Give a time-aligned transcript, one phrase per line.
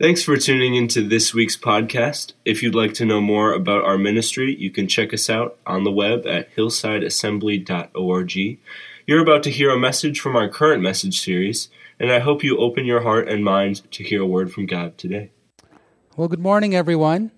[0.00, 2.32] Thanks for tuning into this week's podcast.
[2.44, 5.84] If you'd like to know more about our ministry, you can check us out on
[5.84, 8.58] the web at hillsideassembly.org.
[9.06, 11.68] You're about to hear a message from our current message series,
[12.00, 14.98] and I hope you open your heart and mind to hear a word from God
[14.98, 15.30] today.
[16.16, 17.30] Well, good morning, everyone.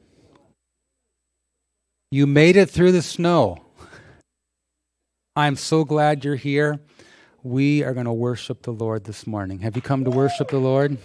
[2.11, 3.59] You made it through the snow.
[5.37, 6.81] I'm so glad you're here.
[7.43, 9.59] We are going to worship the Lord this morning.
[9.59, 10.97] Have you come to worship the Lord?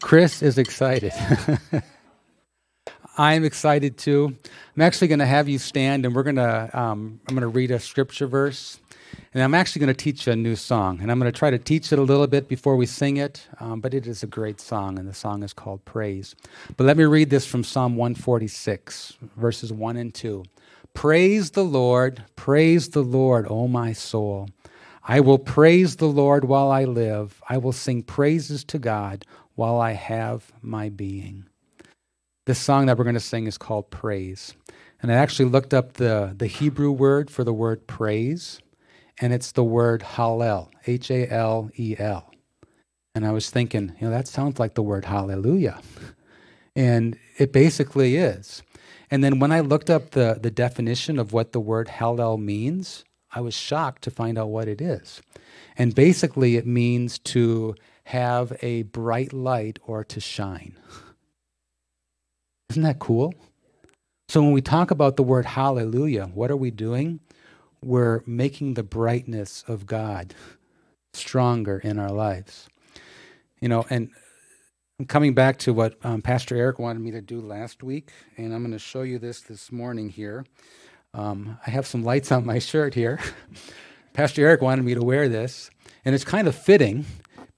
[0.00, 1.12] Chris is excited.
[3.18, 4.36] I'm excited too.
[4.76, 6.70] I'm actually going to have you stand, and we're going to.
[6.72, 8.78] Um, I'm going to read a scripture verse,
[9.34, 11.58] and I'm actually going to teach a new song, and I'm going to try to
[11.58, 13.48] teach it a little bit before we sing it.
[13.58, 16.36] Um, but it is a great song, and the song is called Praise.
[16.76, 20.44] But let me read this from Psalm 146, verses one and two.
[20.94, 24.48] Praise the Lord, praise the Lord, O my soul.
[25.10, 27.40] I will praise the Lord while I live.
[27.48, 29.24] I will sing praises to God
[29.58, 31.44] while I have my being.
[32.46, 34.54] This song that we're going to sing is called Praise.
[35.02, 38.60] And I actually looked up the, the Hebrew word for the word praise,
[39.20, 42.32] and it's the word Hallel, H A L E L.
[43.16, 45.82] And I was thinking, you know, that sounds like the word hallelujah.
[46.76, 48.62] And it basically is.
[49.10, 53.04] And then when I looked up the, the definition of what the word Hallel means,
[53.34, 55.20] I was shocked to find out what it is.
[55.76, 57.74] And basically, it means to
[58.08, 60.74] have a bright light or to shine.
[62.70, 63.34] Isn't that cool?
[64.30, 67.20] So when we talk about the word hallelujah, what are we doing?
[67.84, 70.34] We're making the brightness of God
[71.12, 72.66] stronger in our lives.
[73.60, 74.08] You know, and
[75.06, 78.62] coming back to what um, Pastor Eric wanted me to do last week, and I'm
[78.62, 80.46] going to show you this this morning here.
[81.12, 83.20] Um, I have some lights on my shirt here.
[84.14, 85.70] Pastor Eric wanted me to wear this,
[86.06, 87.04] and it's kind of fitting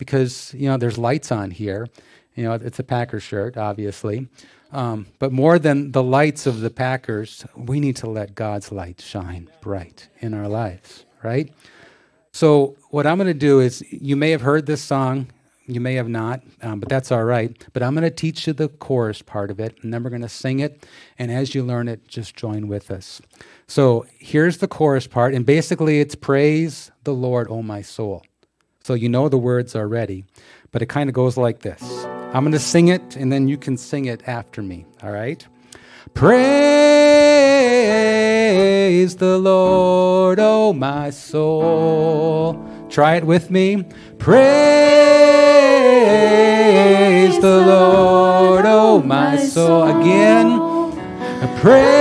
[0.00, 1.86] because you know there's lights on here.
[2.34, 4.28] You know, it's a Packer shirt, obviously.
[4.72, 9.00] Um, but more than the lights of the Packers, we need to let God's light
[9.00, 11.52] shine bright in our lives, right?
[12.32, 15.26] So, what I'm going to do is, you may have heard this song,
[15.66, 17.52] you may have not, um, but that's all right.
[17.72, 20.22] But I'm going to teach you the chorus part of it, and then we're going
[20.22, 20.86] to sing it.
[21.18, 23.20] And as you learn it, just join with us.
[23.66, 28.22] So, here's the chorus part, and basically, it's praise the Lord, O my soul.
[28.82, 30.24] So you know the words already,
[30.72, 31.82] but it kind of goes like this.
[32.32, 35.46] I'm going to sing it, and then you can sing it after me, all right?
[36.14, 36.40] Praise
[39.16, 42.56] the Lord, oh my soul.
[42.88, 43.84] Try it with me.
[44.18, 44.40] Praise
[47.40, 50.00] the Lord, oh my soul.
[50.00, 50.58] Again.
[51.58, 52.00] Praise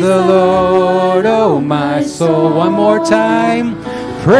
[0.00, 2.54] the Lord, oh my soul.
[2.54, 3.81] One more time.
[4.22, 4.38] Praise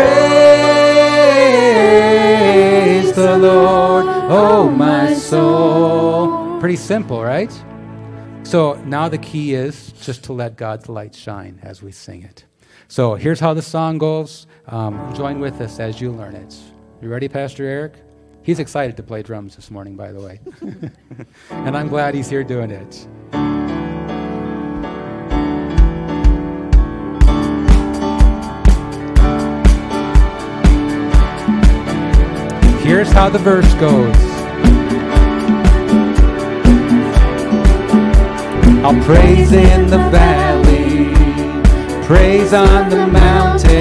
[3.14, 6.60] the Lord, oh my soul.
[6.60, 7.52] Pretty simple, right?
[8.44, 12.44] So now the key is just to let God's light shine as we sing it.
[12.86, 14.46] So here's how the song goes.
[14.68, 16.56] Um, join with us as you learn it.
[17.00, 17.94] You ready, Pastor Eric?
[18.44, 20.38] He's excited to play drums this morning, by the way.
[21.50, 23.08] and I'm glad he's here doing it.
[33.02, 34.14] Here's how the verse goes
[38.84, 41.12] I'll praise in the valley,
[42.06, 43.72] praise on the mountain.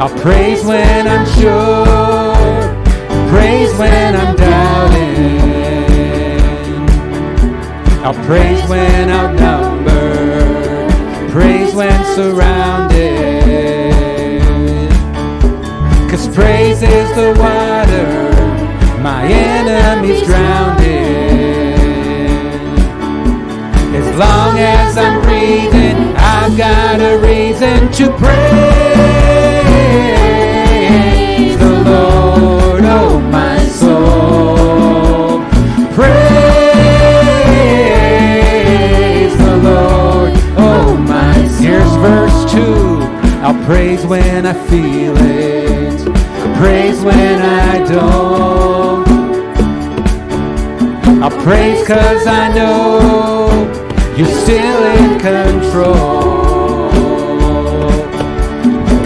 [0.00, 1.84] I'll praise when I'm sure,
[3.28, 5.36] praise when I'm doubting.
[8.02, 10.90] I'll praise when outnumbered,
[11.30, 13.25] praise when surrounded.
[16.36, 18.06] Praise is the water
[19.02, 21.72] my enemies drowned in.
[23.94, 28.36] As long as I'm breathing, I've got a reason to praise
[31.58, 35.40] the Lord, oh my soul.
[35.94, 36.16] Praise
[39.38, 41.64] the Lord, oh my soul.
[41.64, 42.60] Here's verse 2.
[43.42, 45.45] I'll praise when I feel it
[46.56, 49.06] praise when I don't.
[51.22, 53.50] I'll praise cause I know
[54.16, 56.90] you're still in control.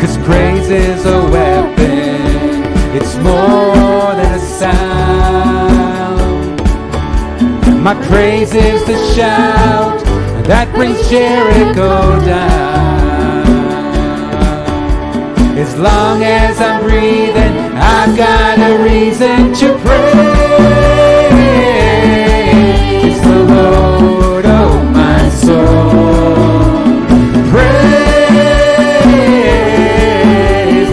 [0.01, 2.63] Cause praise is a weapon,
[2.95, 5.51] it's more than a sound.
[7.83, 10.01] My praise is the shout
[10.47, 13.00] that brings Jericho down.
[15.61, 18.17] As long as I'm breathing, I
[19.21, 20.41] and to praise
[23.21, 26.65] the Lord, oh my soul.
[27.51, 28.01] Praise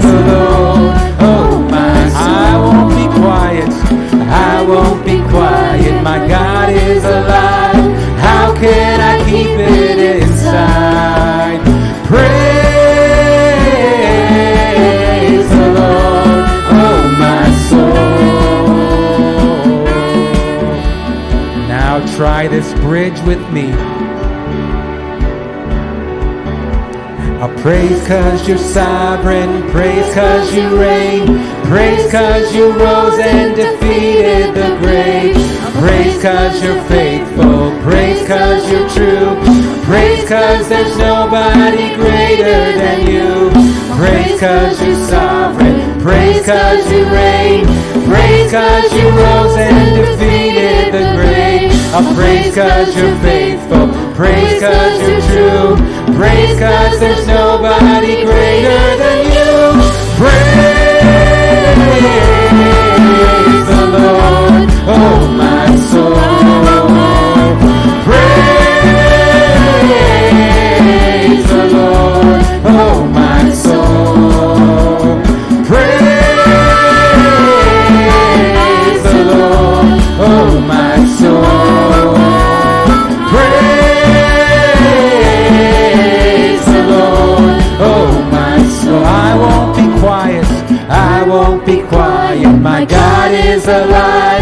[0.04, 2.20] the Lord, oh my soul.
[2.20, 3.72] I won't be quiet,
[4.30, 6.04] I won't be quiet.
[6.04, 7.96] My God is alive.
[8.20, 8.97] How can
[22.18, 23.72] try this bridge with me.
[27.38, 31.28] I'll praise cause you're sovereign, praise cause you reign,
[31.66, 35.36] praise cause you rose and defeated the grave,
[35.78, 39.38] praise cause you're faithful, praise cause you're true,
[39.86, 43.52] praise cause there's nobody greater than you,
[43.96, 47.64] praise cause you're sovereign, praise cause you reign,
[48.10, 51.57] praise cause you rose and defeated the grave,
[52.00, 55.76] I'll praise cause you're faithful, praise cause you're true,
[56.16, 59.74] praise cause there's nobody greater than you,
[60.16, 60.38] praise
[63.66, 65.57] the Lord, oh my
[93.48, 94.42] is alive.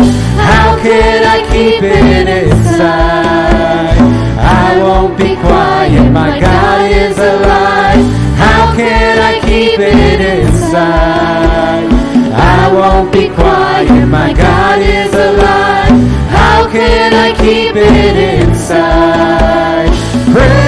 [0.51, 3.97] How can I keep it inside?
[4.39, 6.09] I won't be quiet.
[6.11, 8.03] My God is alive.
[8.45, 11.89] How can I keep it inside?
[12.33, 14.07] I won't be quiet.
[14.07, 15.97] My God is alive.
[16.39, 19.91] How can I keep it inside?
[20.33, 20.64] Praise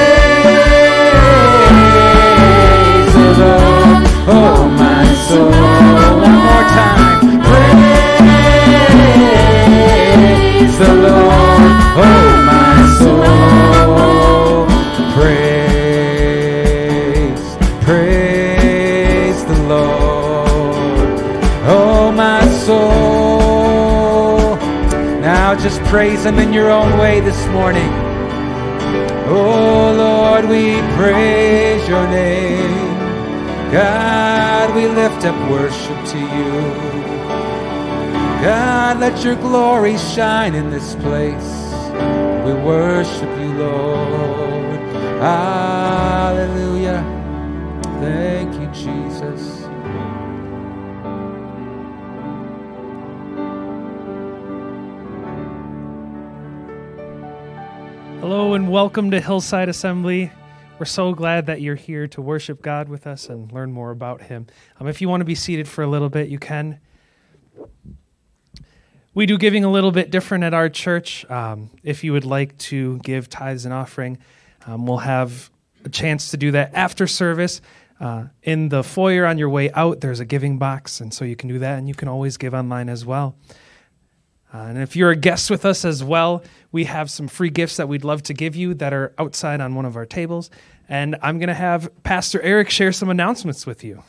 [25.90, 27.90] praise Him in your own way this morning.
[29.30, 32.88] Oh Lord, we praise your name.
[33.72, 36.98] God, we lift up worship to you.
[38.42, 41.52] God, let your glory shine in this place.
[42.46, 44.80] We worship you, Lord.
[45.22, 46.77] Hallelujah.
[58.78, 60.32] Welcome to Hillside Assembly.
[60.78, 64.22] We're so glad that you're here to worship God with us and learn more about
[64.22, 64.46] Him.
[64.80, 66.80] Um, if you want to be seated for a little bit, you can.
[69.16, 71.26] We do giving a little bit different at our church.
[71.28, 74.20] Um, if you would like to give tithes and offering,
[74.68, 75.50] um, we'll have
[75.84, 77.62] a chance to do that after service.
[78.00, 81.36] Uh, in the foyer on your way out, there's a giving box, and so you
[81.36, 83.36] can do that, and you can always give online as well.
[84.54, 87.78] Uh, and if you're a guest with us as well, we have some free gifts
[87.78, 90.50] that we'd love to give you that are outside on one of our tables.
[90.88, 94.04] And I'm going to have Pastor Eric share some announcements with you.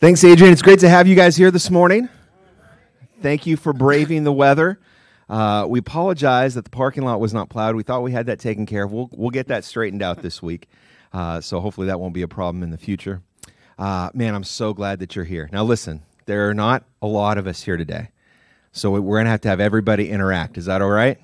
[0.00, 0.52] Thanks, Adrian.
[0.52, 2.08] It's great to have you guys here this morning.
[3.22, 4.80] Thank you for braving the weather.
[5.28, 7.74] Uh, we apologize that the parking lot was not plowed.
[7.74, 8.92] We thought we had that taken care of.
[8.92, 10.68] We'll, we'll get that straightened out this week.
[11.12, 13.22] Uh, so hopefully that won't be a problem in the future.
[13.78, 15.48] Uh, man, I'm so glad that you're here.
[15.52, 18.08] Now, listen, there are not a lot of us here today.
[18.74, 20.56] So we're going to have to have everybody interact.
[20.56, 21.18] Is that all right?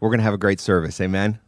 [0.00, 1.00] We're going to have a great service.
[1.00, 1.38] Amen.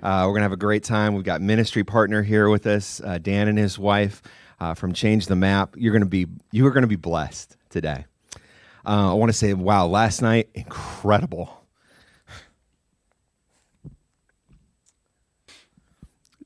[0.00, 1.14] Uh, we're going to have a great time.
[1.14, 4.22] We've got ministry partner here with us, uh, Dan and his wife
[4.60, 5.74] uh, from Change the Map.
[5.76, 8.04] You're going to be you are going to be blessed today.
[8.86, 11.64] Uh, I want to say, wow, last night incredible.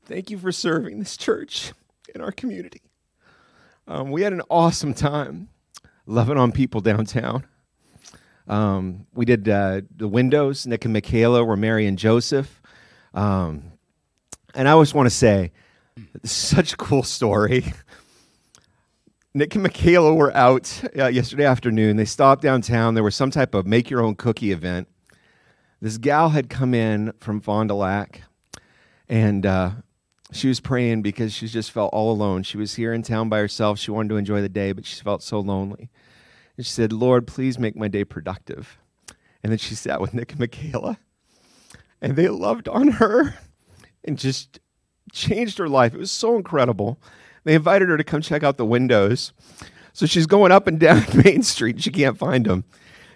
[0.05, 1.73] Thank you for serving this church
[2.13, 2.81] in our community.
[3.87, 5.49] Um, we had an awesome time
[6.07, 7.45] loving on people downtown.
[8.47, 10.67] Um, we did uh, the windows.
[10.67, 12.61] Nick and Michaela were Mary and Joseph.
[13.13, 13.71] Um,
[14.53, 15.51] and I always want to say,
[16.23, 17.73] such a cool story.
[19.33, 21.97] Nick and Michaela were out uh, yesterday afternoon.
[21.97, 22.93] They stopped downtown.
[22.93, 24.87] There was some type of make your own cookie event.
[25.81, 28.21] This gal had come in from Fond du Lac,
[29.09, 29.71] and uh,
[30.31, 32.43] she was praying because she just felt all alone.
[32.43, 33.79] She was here in town by herself.
[33.79, 35.89] She wanted to enjoy the day, but she felt so lonely.
[36.57, 38.77] And she said, Lord, please make my day productive.
[39.41, 40.99] And then she sat with Nick and Michaela,
[42.01, 43.35] and they loved on her
[44.03, 44.59] and just
[45.11, 45.93] changed her life.
[45.93, 46.99] It was so incredible.
[47.43, 49.33] They invited her to come check out the windows.
[49.91, 51.81] So she's going up and down Main Street.
[51.81, 52.63] She can't find them.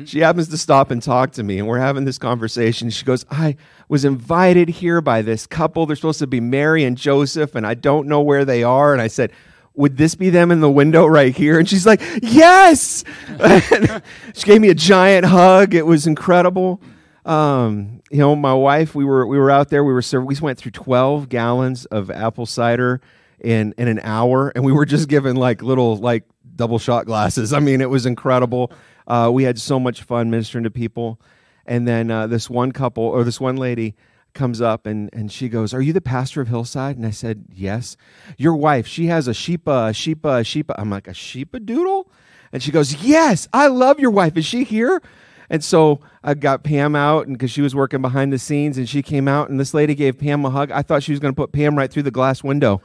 [0.06, 2.91] She happens to stop and talk to me, and we're having this conversation.
[2.91, 3.56] She goes, I
[3.89, 5.86] was invited here by this couple.
[5.88, 8.94] They're supposed to be Mary and Joseph, and I don't know where they are.
[8.94, 9.32] And I said,
[9.77, 11.57] would this be them in the window right here?
[11.57, 13.05] And she's like, Yes.
[14.34, 15.74] she gave me a giant hug.
[15.74, 16.81] It was incredible.
[17.25, 19.84] Um, you know, my wife, we were we were out there.
[19.84, 23.01] We were served, we went through twelve gallons of apple cider
[23.39, 26.24] in in an hour, and we were just given like little like
[26.55, 27.53] double shot glasses.
[27.53, 28.72] I mean, it was incredible.
[29.07, 31.19] Uh, we had so much fun ministering to people.
[31.65, 33.96] And then uh, this one couple or this one lady
[34.38, 36.96] comes up and, and she goes, Are you the pastor of Hillside?
[36.96, 37.98] And I said, Yes.
[38.38, 40.75] Your wife, she has a sheepa, a sheepa, a sheepa.
[40.77, 42.10] I'm like, A sheepa doodle?
[42.53, 44.38] And she goes, Yes, I love your wife.
[44.38, 45.01] Is she here?
[45.50, 49.01] And so I got Pam out, because she was working behind the scenes, and she
[49.01, 50.72] came out, and this lady gave Pam a hug.
[50.72, 52.82] I thought she was going to put Pam right through the glass window.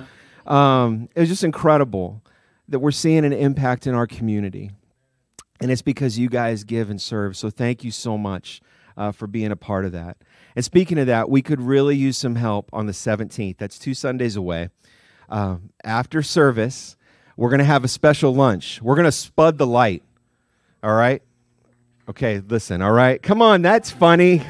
[0.46, 2.22] Um, it was just incredible
[2.68, 4.70] that we're seeing an impact in our community.
[5.60, 7.36] And it's because you guys give and serve.
[7.36, 8.60] So thank you so much
[8.96, 10.16] uh, for being a part of that.
[10.54, 13.58] And speaking of that, we could really use some help on the 17th.
[13.58, 14.68] That's two Sundays away.
[15.28, 16.96] Um, after service,
[17.36, 18.82] we're going to have a special lunch.
[18.82, 20.02] We're going to spud the light.
[20.82, 21.22] All right?
[22.08, 23.22] Okay, listen, all right?
[23.22, 24.42] Come on, that's funny.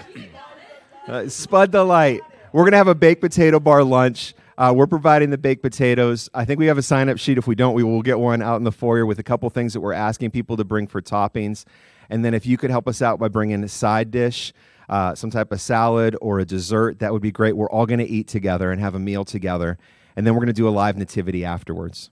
[1.06, 2.22] Uh, spud the light.
[2.52, 4.34] We're going to have a baked potato bar lunch.
[4.56, 6.28] Uh, we're providing the baked potatoes.
[6.34, 7.38] I think we have a sign up sheet.
[7.38, 9.72] If we don't, we will get one out in the foyer with a couple things
[9.72, 11.64] that we're asking people to bring for toppings.
[12.10, 14.52] And then if you could help us out by bringing a side dish,
[14.92, 17.56] uh, some type of salad or a dessert, that would be great.
[17.56, 19.78] We're all going to eat together and have a meal together.
[20.16, 22.10] And then we're going to do a live nativity afterwards.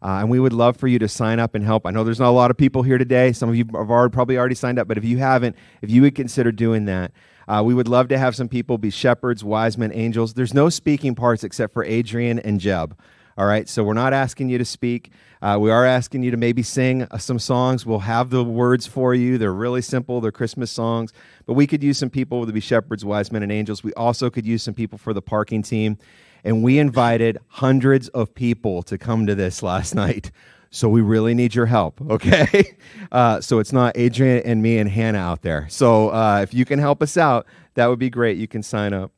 [0.00, 1.86] Uh, and we would love for you to sign up and help.
[1.86, 3.32] I know there's not a lot of people here today.
[3.32, 6.00] Some of you have already, probably already signed up, but if you haven't, if you
[6.00, 7.12] would consider doing that,
[7.48, 10.32] uh, we would love to have some people be shepherds, wise men, angels.
[10.32, 12.98] There's no speaking parts except for Adrian and Jeb.
[13.36, 15.12] All right, so we're not asking you to speak.
[15.42, 17.84] Uh, we are asking you to maybe sing uh, some songs.
[17.84, 19.38] We'll have the words for you.
[19.38, 21.12] They're really simple, they're Christmas songs.
[21.46, 23.82] But we could use some people to be shepherds, wise men, and angels.
[23.82, 25.98] We also could use some people for the parking team.
[26.44, 30.30] And we invited hundreds of people to come to this last night.
[30.70, 32.76] So we really need your help, okay?
[33.10, 35.66] Uh, so it's not Adrian and me and Hannah out there.
[35.68, 38.38] So uh, if you can help us out, that would be great.
[38.38, 39.10] You can sign up.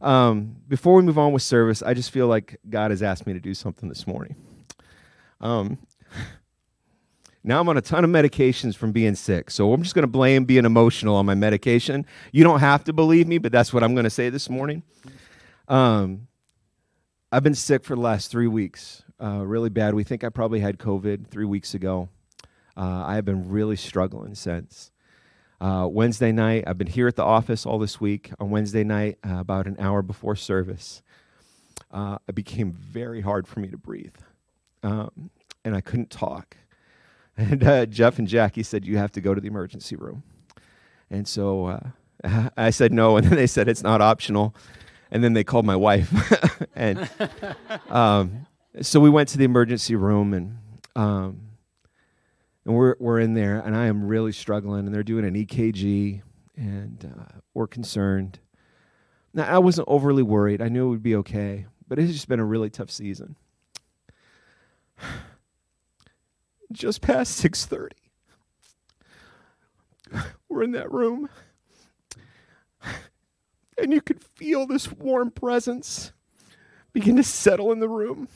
[0.00, 3.34] Um, before we move on with service, I just feel like God has asked me
[3.34, 4.36] to do something this morning.
[5.40, 5.78] Um,
[7.42, 10.08] now I'm on a ton of medications from being sick, so I'm just going to
[10.08, 12.04] blame being emotional on my medication.
[12.32, 14.82] You don't have to believe me, but that's what I'm going to say this morning.
[15.68, 16.28] Um,
[17.32, 19.94] I've been sick for the last three weeks, uh, really bad.
[19.94, 22.08] We think I probably had COVID three weeks ago.
[22.76, 24.90] Uh, I have been really struggling since.
[25.60, 28.32] Uh, Wednesday night, I've been here at the office all this week.
[28.40, 31.02] On Wednesday night, uh, about an hour before service,
[31.92, 34.16] uh, it became very hard for me to breathe,
[34.82, 35.30] um,
[35.64, 36.56] and I couldn't talk.
[37.36, 40.24] And uh, Jeff and Jackie said, You have to go to the emergency room.
[41.08, 44.54] And so uh, I said no, and then they said it's not optional.
[45.10, 46.12] And then they called my wife.
[46.74, 47.08] and
[47.88, 48.46] um,
[48.80, 50.58] so we went to the emergency room, and
[50.94, 51.40] um,
[52.64, 56.22] and we're we're in there, and I am really struggling, and they're doing an EKG,
[56.56, 58.38] and uh, we're concerned.
[59.34, 62.38] Now I wasn't overly worried; I knew it would be okay, but it's just been
[62.38, 63.34] a really tough season.
[66.72, 67.96] Just past six thirty,
[70.48, 71.28] we're in that room,
[73.76, 76.12] and you could feel this warm presence
[76.92, 78.28] begin to settle in the room.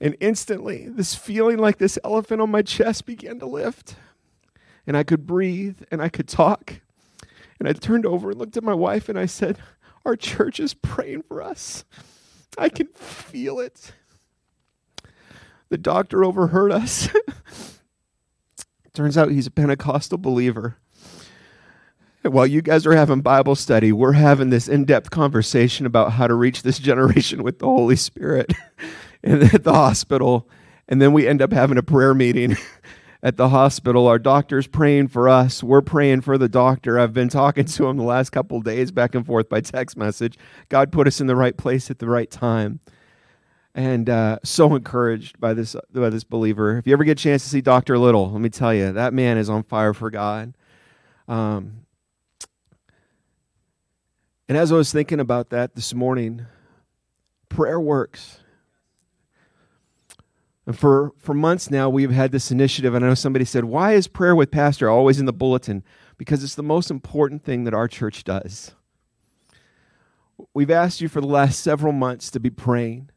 [0.00, 3.96] And instantly, this feeling like this elephant on my chest began to lift.
[4.86, 6.80] And I could breathe and I could talk.
[7.58, 9.58] And I turned over and looked at my wife and I said,
[10.04, 11.84] Our church is praying for us.
[12.56, 13.92] I can feel it.
[15.70, 17.08] The doctor overheard us.
[18.94, 20.76] Turns out he's a Pentecostal believer.
[22.22, 26.26] While you guys are having Bible study, we're having this in depth conversation about how
[26.26, 28.52] to reach this generation with the Holy Spirit.
[29.24, 30.48] at the hospital.
[30.88, 32.56] And then we end up having a prayer meeting
[33.22, 34.06] at the hospital.
[34.06, 35.62] Our doctor's praying for us.
[35.62, 36.98] We're praying for the doctor.
[36.98, 40.38] I've been talking to him the last couple days back and forth by text message.
[40.68, 42.80] God put us in the right place at the right time.
[43.78, 46.78] And uh, so encouraged by this by this believer.
[46.78, 49.14] If you ever get a chance to see Doctor Little, let me tell you, that
[49.14, 50.52] man is on fire for God.
[51.28, 51.86] Um,
[54.48, 56.46] and as I was thinking about that this morning,
[57.48, 58.40] prayer works.
[60.66, 62.94] And for, for months now, we've had this initiative.
[62.94, 65.84] And I know somebody said, Why is prayer with Pastor always in the bulletin?
[66.16, 68.72] Because it's the most important thing that our church does.
[70.52, 73.10] We've asked you for the last several months to be praying.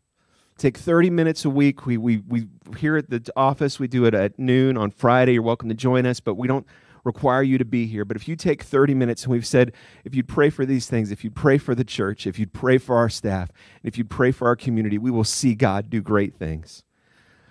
[0.61, 1.87] Take 30 minutes a week.
[1.87, 5.33] We, we, we here at the office, we do it at noon on Friday.
[5.33, 6.67] You're welcome to join us, but we don't
[7.03, 8.05] require you to be here.
[8.05, 9.73] But if you take 30 minutes and we've said,
[10.05, 12.77] if you'd pray for these things, if you'd pray for the church, if you'd pray
[12.77, 13.49] for our staff,
[13.81, 16.83] and if you'd pray for our community, we will see God do great things.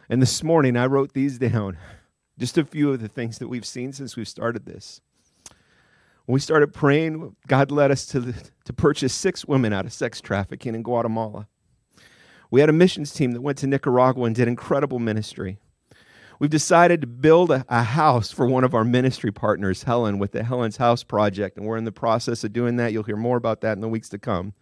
[0.09, 1.79] And this morning I wrote these down,
[2.39, 5.01] just a few of the things that we've seen since we've started this.
[6.27, 8.33] When we started praying, God led us to,
[8.67, 11.49] to purchase six women out of sex trafficking in Guatemala.
[12.51, 15.59] We had a missions team that went to Nicaragua and did incredible ministry.
[16.41, 20.33] We've decided to build a, a, house for one of our ministry partners, Helen, with
[20.33, 22.93] the Helen's House Project, and we're in the process of doing that.
[22.93, 24.55] You'll hear more about that in the weeks to come.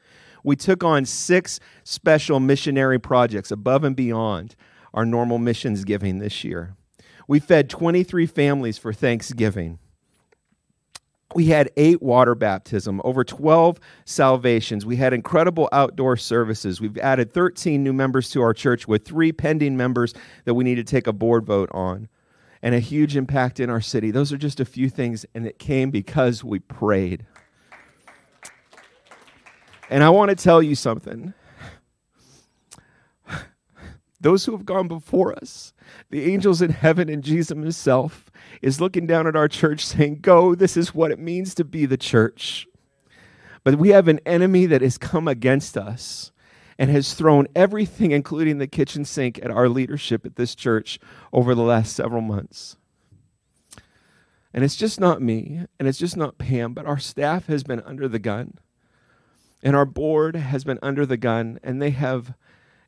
[0.43, 4.57] We took on six special missionary projects above and beyond
[4.93, 6.75] our normal missions giving this year.
[7.29, 9.79] We fed 23 families for Thanksgiving.
[11.35, 14.87] We had eight water baptism, over 12 salvations.
[14.87, 16.81] We had incredible outdoor services.
[16.81, 20.15] We've added 13 new members to our church with three pending members
[20.47, 22.09] that we need to take a board vote on,
[22.63, 24.11] and a huge impact in our city.
[24.11, 27.27] Those are just a few things, and it came because we prayed.
[29.91, 31.35] And I want to tell you something
[34.21, 35.75] those who have gone before us,
[36.11, 38.31] the angels in heaven and Jesus himself,
[38.63, 41.87] is looking down at our church saying, Go, this is what it means to be
[41.87, 42.67] the church.
[43.65, 46.33] But we have an enemy that has come against us
[46.79, 50.99] and has thrown everything, including the kitchen sink, at our leadership at this church
[51.33, 52.77] over the last several months.
[54.55, 57.81] And it's just not me, and it's just not Pam, but our staff has been
[57.83, 58.55] under the gun.
[59.63, 62.35] And our board has been under the gun, and they have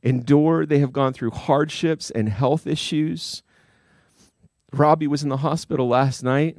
[0.03, 3.43] endured, they have gone through hardships and health issues.
[4.73, 6.57] Robbie was in the hospital last night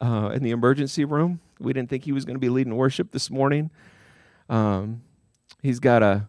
[0.00, 1.40] uh, in the emergency room.
[1.58, 3.70] We didn't think he was going to be leading worship this morning.
[4.48, 5.02] Um,
[5.62, 6.28] he's got a,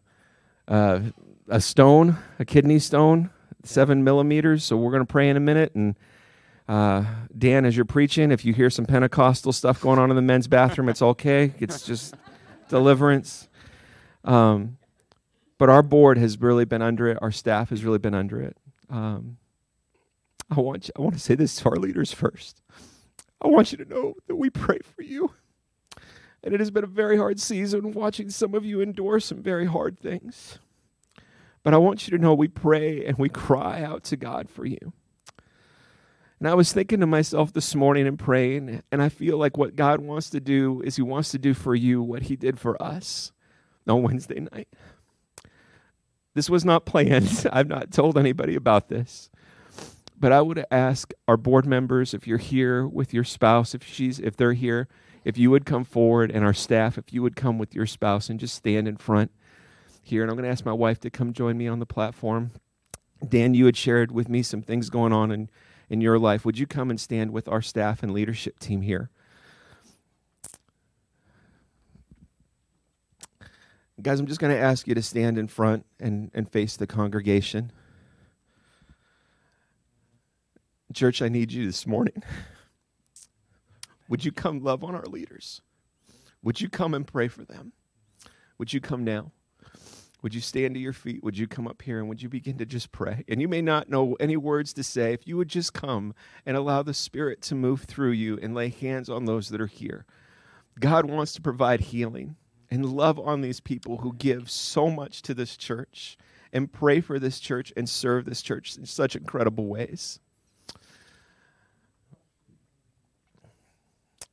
[0.68, 1.02] a,
[1.50, 3.30] a stone, a kidney stone,
[3.64, 4.64] seven millimeters.
[4.64, 5.76] So we're going to pray in a minute.
[5.76, 5.96] And
[6.68, 7.06] uh,
[7.38, 10.48] Dan, as you're preaching, if you hear some Pentecostal stuff going on in the men's
[10.48, 11.54] bathroom, it's okay.
[11.60, 12.16] It's just
[12.70, 13.50] deliverance.
[14.24, 14.77] Um,
[15.58, 17.18] but our board has really been under it.
[17.22, 18.58] Our staff has really been under it.
[18.90, 19.38] Um,
[20.50, 22.62] I want you, I want to say this to our leaders first.
[23.42, 25.34] I want you to know that we pray for you.
[26.44, 29.66] And it has been a very hard season watching some of you endure some very
[29.66, 30.60] hard things.
[31.64, 34.66] But I want you to know we pray and we cry out to God for
[34.66, 34.94] you.
[36.40, 39.76] And I was thinking to myself this morning and praying, and I feel like what
[39.76, 42.82] God wants to do is He wants to do for you what He did for
[42.82, 43.32] us
[43.88, 44.68] on Wednesday night.
[46.38, 47.48] This was not planned.
[47.52, 49.32] I've not told anybody about this.
[50.20, 54.20] But I would ask our board members if you're here with your spouse, if she's
[54.20, 54.88] if they're here,
[55.26, 58.30] if you would come forward and our staff if you would come with your spouse
[58.30, 59.32] and just stand in front
[60.04, 62.52] here and I'm going to ask my wife to come join me on the platform.
[63.28, 65.50] Dan, you had shared with me some things going on in
[65.90, 66.46] in your life.
[66.46, 69.10] Would you come and stand with our staff and leadership team here?
[74.00, 76.86] Guys, I'm just going to ask you to stand in front and, and face the
[76.86, 77.72] congregation.
[80.94, 82.22] Church, I need you this morning.
[84.10, 85.62] Would you come love on our leaders?
[86.44, 87.74] Would you come and pray for them?
[88.60, 89.32] Would you come now?
[90.22, 91.24] Would you stand to your feet?
[91.24, 93.24] Would you come up here and would you begin to just pray?
[93.28, 95.14] And you may not know any words to say.
[95.14, 96.14] If you would just come
[96.46, 99.68] and allow the Spirit to move through you and lay hands on those that are
[99.68, 100.06] here.
[100.80, 102.36] God wants to provide healing
[102.70, 106.18] and love on these people who give so much to this church
[106.52, 110.20] and pray for this church and serve this church in such incredible ways.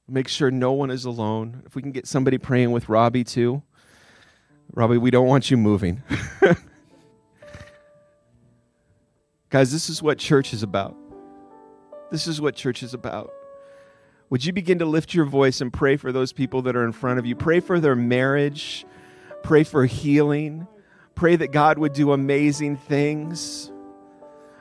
[0.07, 1.62] Make sure no one is alone.
[1.64, 3.62] If we can get somebody praying with Robbie too.
[4.73, 6.03] Robbie, we don't want you moving.
[9.51, 10.97] Guys, this is what church is about.
[12.11, 13.33] This is what church is about.
[14.30, 16.92] Would you begin to lift your voice and pray for those people that are in
[16.92, 17.37] front of you?
[17.37, 18.87] Pray for their marriage.
[19.42, 20.66] Pray for healing.
[21.14, 23.70] Pray that God would do amazing things.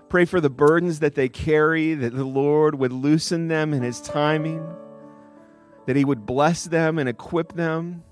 [0.09, 3.99] Pray for the burdens that they carry, that the Lord would loosen them in His
[3.99, 4.63] timing,
[5.87, 8.03] that He would bless them and equip them.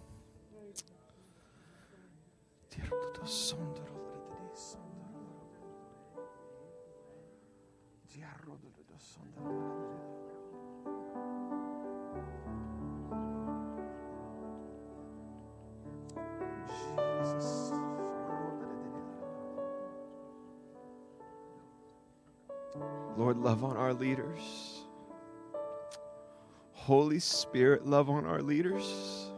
[23.17, 24.85] Lord, love on our leaders.
[26.73, 29.31] Holy Spirit, love on our leaders.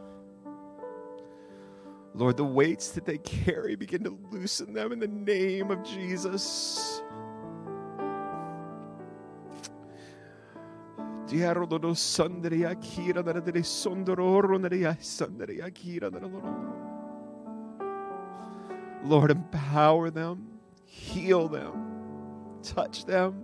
[2.15, 7.01] Lord, the weights that they carry, begin to loosen them in the name of Jesus.
[19.03, 23.43] Lord, empower them, heal them, touch them.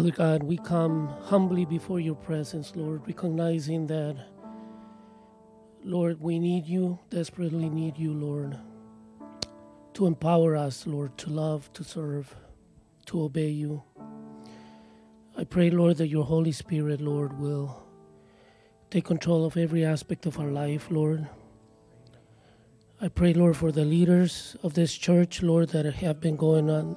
[0.00, 4.16] Father God, we come humbly before your presence, Lord, recognizing that,
[5.84, 8.56] Lord, we need you, desperately need you, Lord,
[9.92, 12.34] to empower us, Lord, to love, to serve,
[13.04, 13.82] to obey you.
[15.36, 17.82] I pray, Lord, that your Holy Spirit, Lord, will
[18.88, 21.28] take control of every aspect of our life, Lord.
[23.02, 26.96] I pray, Lord, for the leaders of this church, Lord, that have been going on,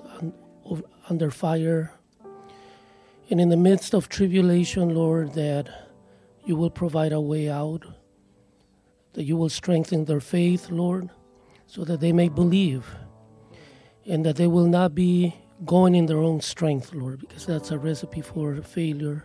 [0.63, 1.91] on under fire
[3.29, 5.69] and in the midst of tribulation, Lord, that
[6.45, 7.85] you will provide a way out,
[9.13, 11.09] that you will strengthen their faith, Lord,
[11.67, 12.85] so that they may believe,
[14.05, 17.77] and that they will not be going in their own strength, Lord, because that's a
[17.77, 19.23] recipe for failure.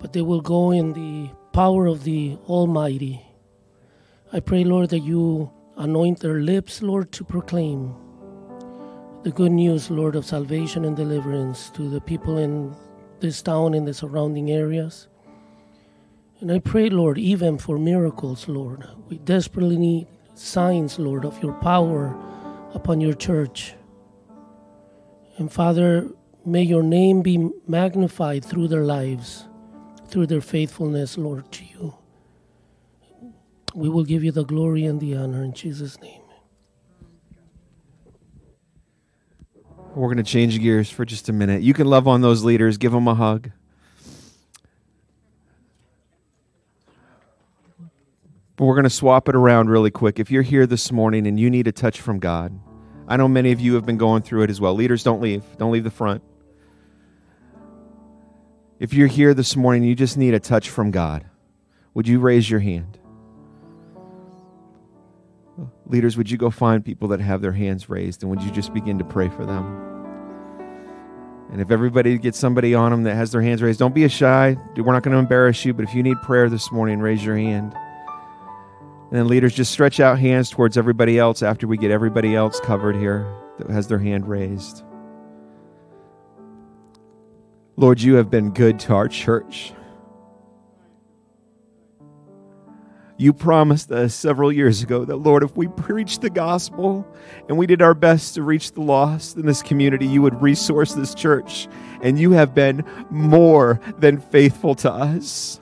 [0.00, 3.20] But they will go in the power of the Almighty.
[4.32, 7.94] I pray, Lord, that you anoint their lips, Lord, to proclaim
[9.24, 12.76] the good news, Lord, of salvation and deliverance to the people in
[13.20, 15.08] this town and the surrounding areas.
[16.40, 18.86] And I pray, Lord, even for miracles, Lord.
[19.08, 22.14] We desperately need signs, Lord, of your power
[22.74, 23.72] upon your church.
[25.38, 26.10] And Father,
[26.44, 29.46] may your name be magnified through their lives,
[30.06, 31.94] through their faithfulness, Lord, to you.
[33.74, 36.23] We will give you the glory and the honor in Jesus' name.
[39.94, 41.62] We're going to change gears for just a minute.
[41.62, 43.50] You can love on those leaders, give them a hug.
[48.56, 50.18] But we're going to swap it around really quick.
[50.18, 52.58] If you're here this morning and you need a touch from God,
[53.06, 54.74] I know many of you have been going through it as well.
[54.74, 55.44] Leaders, don't leave.
[55.58, 56.22] Don't leave the front.
[58.80, 61.24] If you're here this morning you just need a touch from God,
[61.94, 62.98] would you raise your hand?
[65.86, 68.72] Leaders, would you go find people that have their hands raised and would you just
[68.72, 69.64] begin to pray for them?
[71.52, 74.08] And if everybody gets somebody on them that has their hands raised, don't be a
[74.08, 74.56] shy.
[74.76, 77.36] We're not going to embarrass you, but if you need prayer this morning, raise your
[77.36, 77.74] hand.
[77.74, 82.58] And then leaders just stretch out hands towards everybody else after we get everybody else
[82.60, 84.82] covered here that has their hand raised.
[87.76, 89.72] Lord, you have been good to our church.
[93.16, 97.06] You promised us several years ago that, Lord, if we preached the gospel
[97.48, 100.94] and we did our best to reach the lost in this community, you would resource
[100.94, 101.68] this church.
[102.02, 105.60] And you have been more than faithful to us.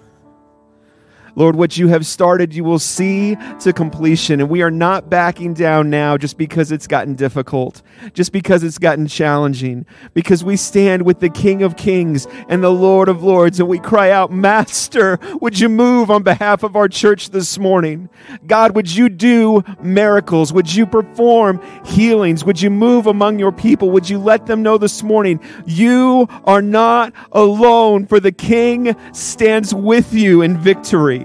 [1.34, 4.40] Lord, what you have started, you will see to completion.
[4.40, 8.78] And we are not backing down now just because it's gotten difficult, just because it's
[8.78, 13.60] gotten challenging, because we stand with the King of Kings and the Lord of Lords
[13.60, 18.08] and we cry out, Master, would you move on behalf of our church this morning?
[18.46, 20.52] God, would you do miracles?
[20.52, 22.44] Would you perform healings?
[22.44, 23.90] Would you move among your people?
[23.90, 29.74] Would you let them know this morning, you are not alone, for the King stands
[29.74, 31.21] with you in victory.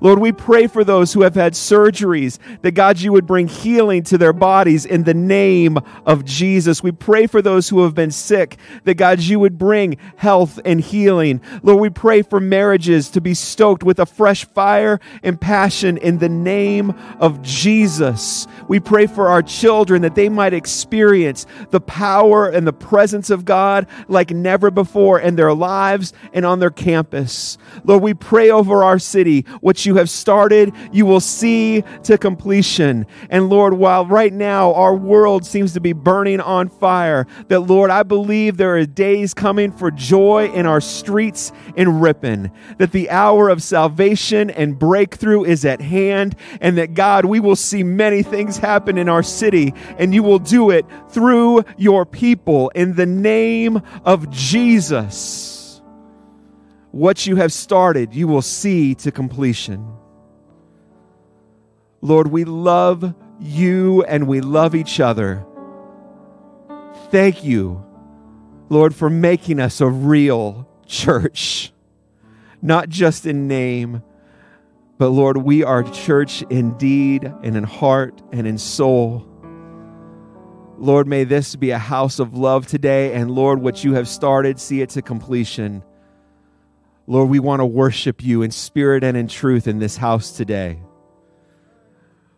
[0.00, 4.02] Lord, we pray for those who have had surgeries, that God, you would bring healing
[4.04, 6.82] to their bodies in the name of Jesus.
[6.82, 10.80] We pray for those who have been sick, that God, you would bring health and
[10.80, 11.40] healing.
[11.62, 16.18] Lord, we pray for marriages to be stoked with a fresh fire and passion in
[16.18, 18.46] the name of Jesus.
[18.68, 23.44] We pray for our children that they might experience the power and the presence of
[23.44, 27.58] God like never before in their lives and on their campus.
[27.84, 33.06] Lord, we pray over our city what you have started, you will see to completion.
[33.30, 37.90] And Lord, while right now our world seems to be burning on fire, that Lord,
[37.90, 43.10] I believe there are days coming for joy in our streets in Ripon, that the
[43.10, 48.22] hour of salvation and breakthrough is at hand, and that God, we will see many
[48.22, 53.06] things happen in our city, and you will do it through your people in the
[53.06, 55.57] name of Jesus
[56.90, 59.86] what you have started, you will see to completion.
[62.00, 65.44] Lord, we love you and we love each other.
[67.10, 67.84] Thank you,
[68.68, 71.72] Lord, for making us a real church,
[72.62, 74.02] not just in name,
[74.98, 79.24] but Lord, we are church in deed and in heart and in soul.
[80.76, 84.60] Lord, may this be a house of love today, and Lord, what you have started,
[84.60, 85.82] see it to completion.
[87.10, 90.82] Lord, we want to worship you in spirit and in truth in this house today.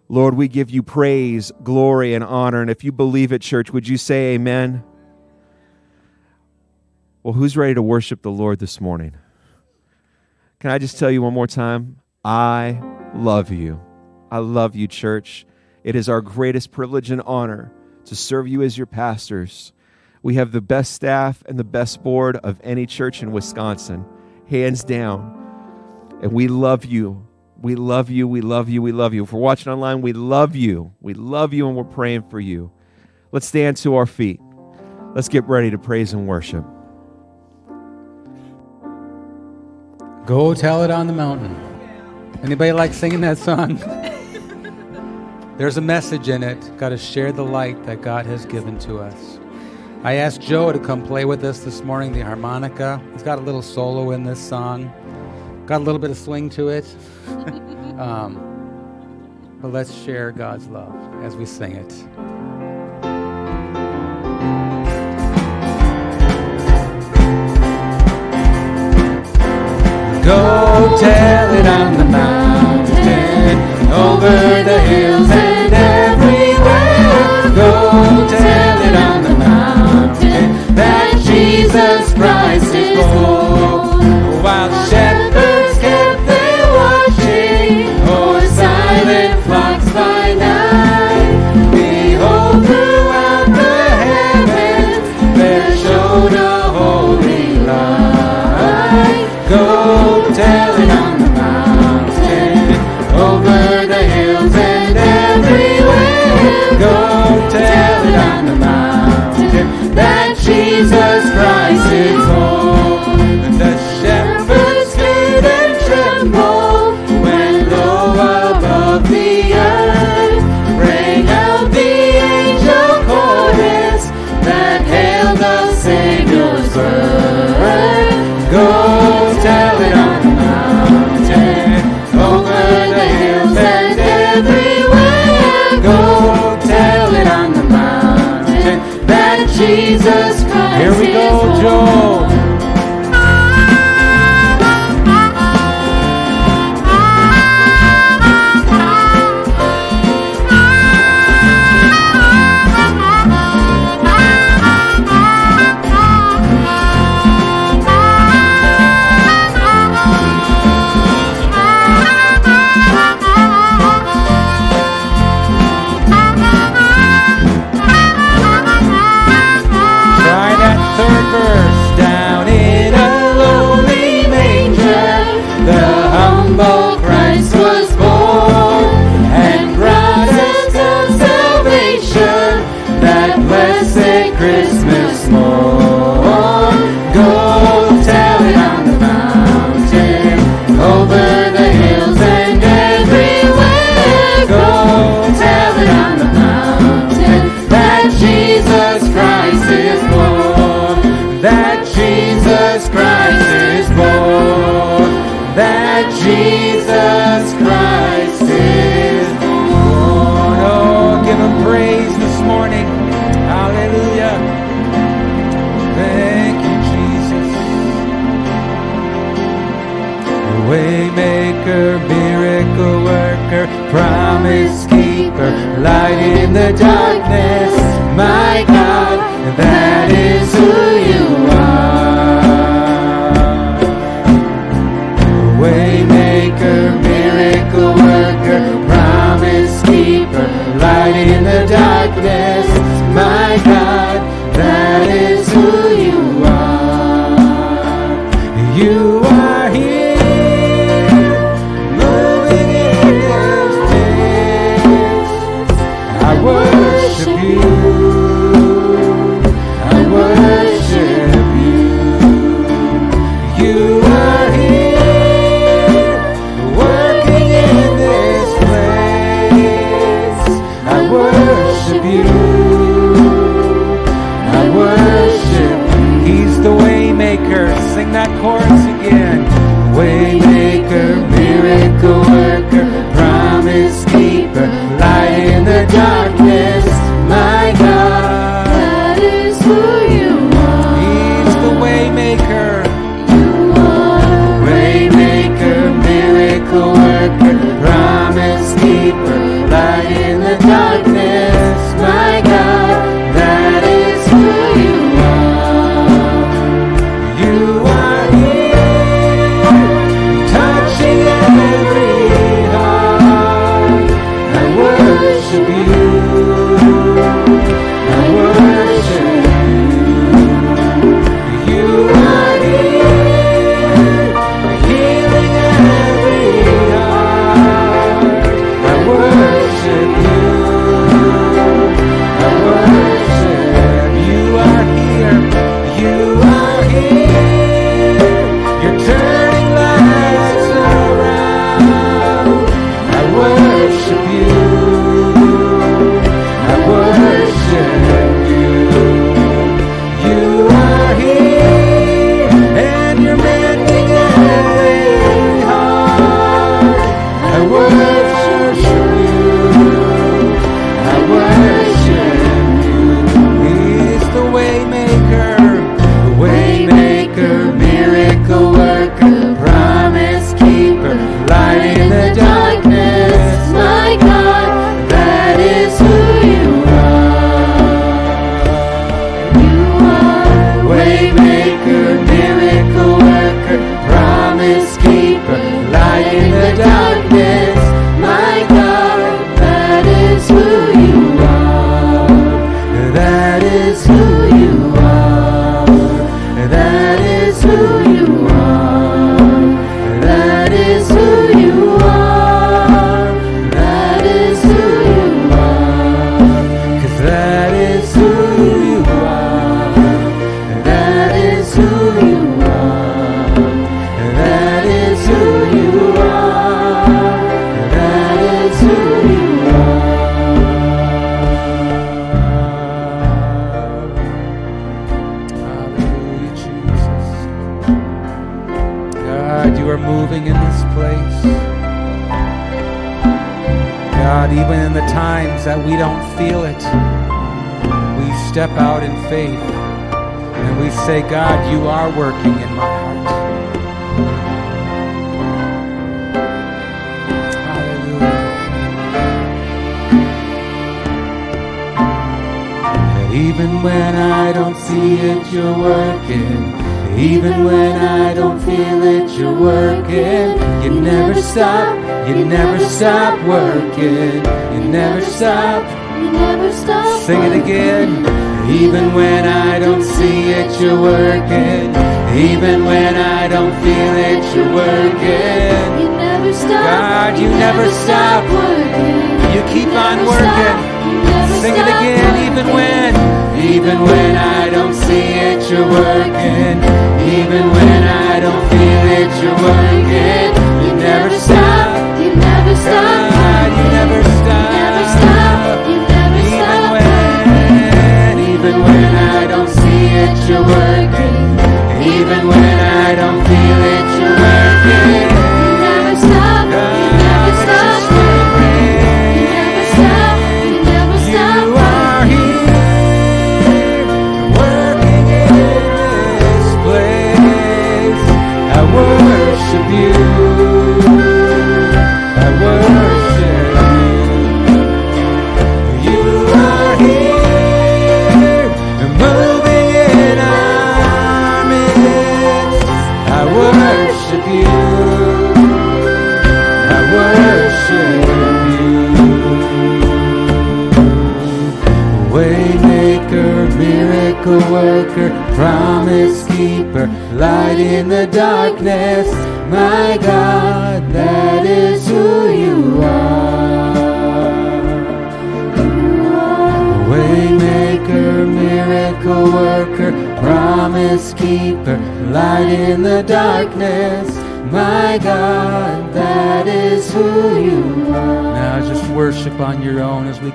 [0.09, 2.61] Lord, we give you praise, glory, and honor.
[2.61, 4.85] And if you believe it, church, would you say amen?
[7.24, 9.16] Well, who's ready to worship the Lord this morning?
[10.61, 11.96] Can I just tell you one more time?
[12.24, 12.80] I
[13.12, 13.80] love you.
[14.30, 15.46] I love you, church.
[15.83, 17.72] It is our greatest privilege and honor
[18.04, 19.72] to serve you as your pastors.
[20.22, 24.06] We have the best staff and the best board of any church in Wisconsin
[24.50, 25.36] hands down.
[26.22, 27.26] And we love you.
[27.56, 28.26] We love you.
[28.26, 28.82] We love you.
[28.82, 29.22] We love you.
[29.22, 30.92] If we're watching online, we love you.
[31.00, 32.72] We love you and we're praying for you.
[33.32, 34.40] Let's stand to our feet.
[35.14, 36.64] Let's get ready to praise and worship.
[40.26, 41.56] Go tell it on the mountain.
[42.42, 43.76] Anybody like singing that song?
[45.58, 46.76] There's a message in it.
[46.78, 49.39] Got to share the light that God has given to us.
[50.02, 53.02] I asked Joe to come play with us this morning, the harmonica.
[53.12, 54.90] He's got a little solo in this song,
[55.66, 56.86] got a little bit of swing to it.
[57.98, 61.90] um, but let's share God's love as we sing it.
[70.24, 75.49] Go tell it on the mountain, over the hills
[81.72, 84.42] Jesus Christ is born.
[84.42, 84.70] While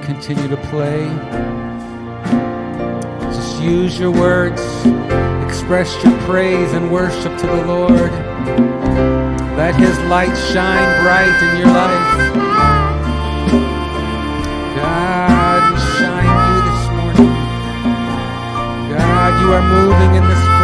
[0.06, 1.08] continue to play.
[3.34, 4.62] Just use your words,
[5.44, 8.12] express your praise and worship to the Lord.
[9.58, 12.36] Let His light shine bright in your life.
[14.78, 17.34] God, we shine you this morning.
[18.96, 20.55] God, you are moving in this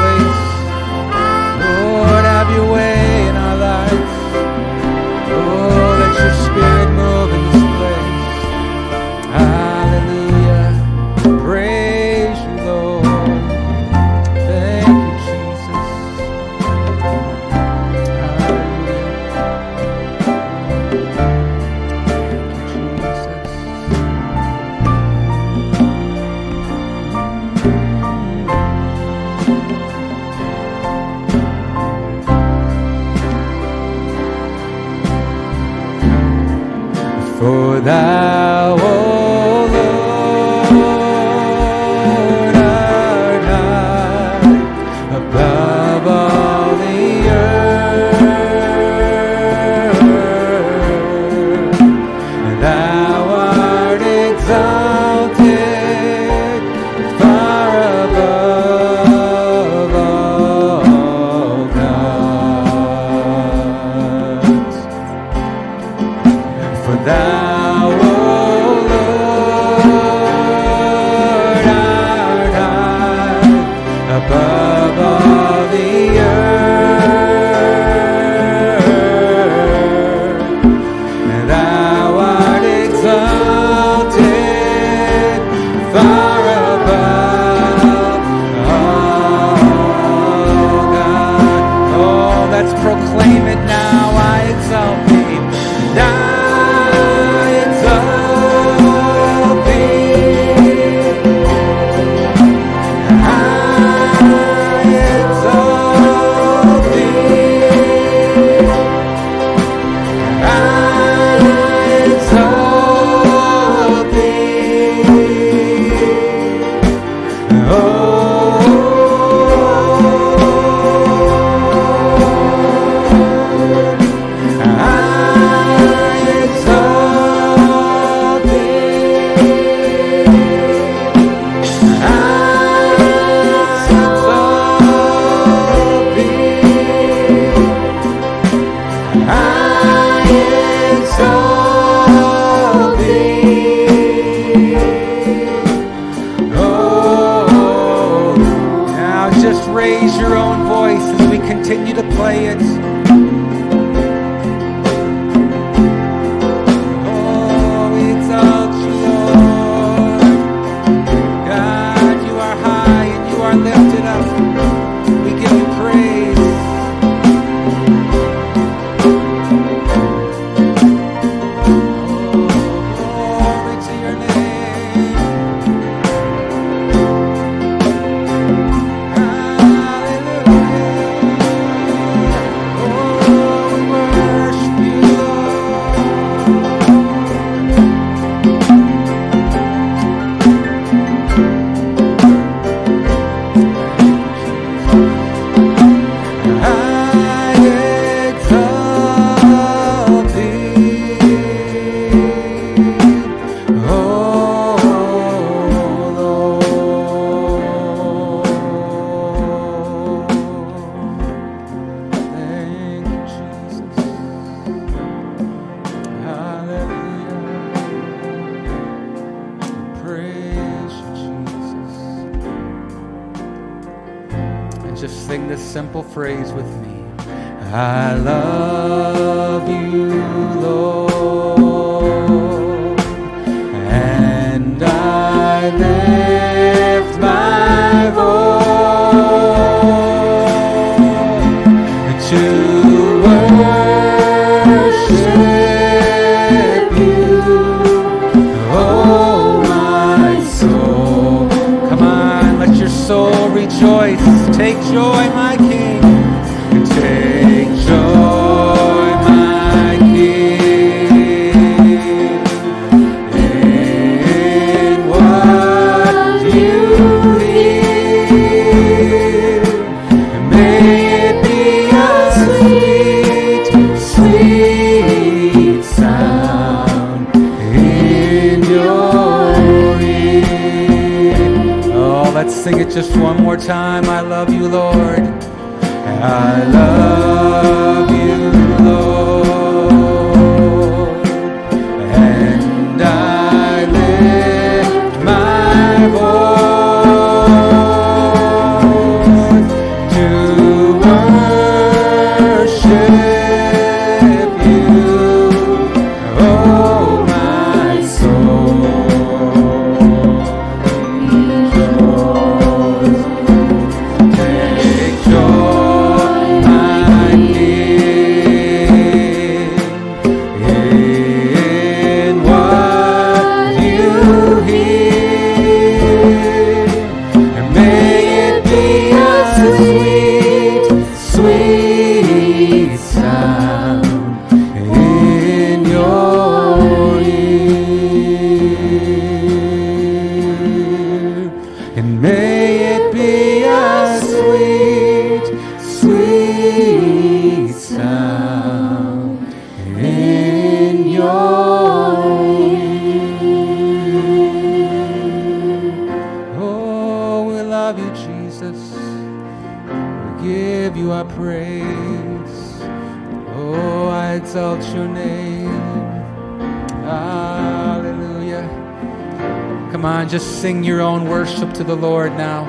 [371.81, 372.63] to the Lord now.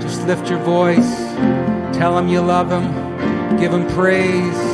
[0.00, 1.16] Just lift your voice.
[1.94, 3.58] Tell him you love him.
[3.58, 4.65] Give him praise.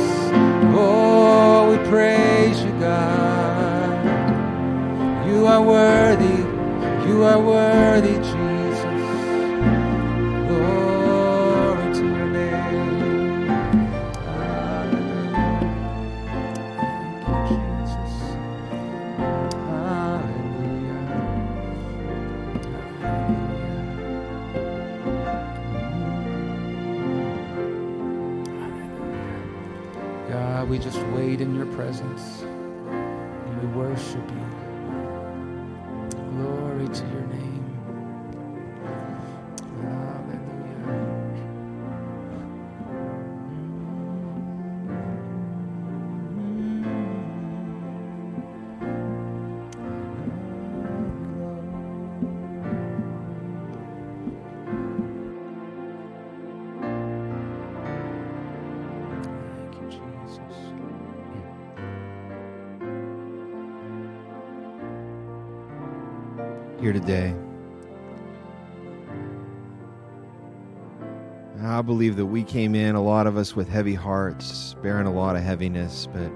[72.53, 76.31] Came in, a lot of us with heavy hearts, bearing a lot of heaviness, but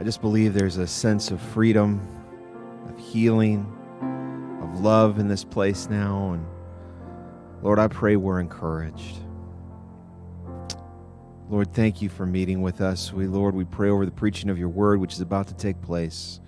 [0.00, 2.00] I just believe there's a sense of freedom,
[2.88, 3.70] of healing,
[4.62, 6.32] of love in this place now.
[6.32, 6.46] And
[7.62, 9.18] Lord, I pray we're encouraged.
[11.50, 13.12] Lord, thank you for meeting with us.
[13.12, 15.82] We, Lord, we pray over the preaching of your word, which is about to take
[15.82, 16.40] place.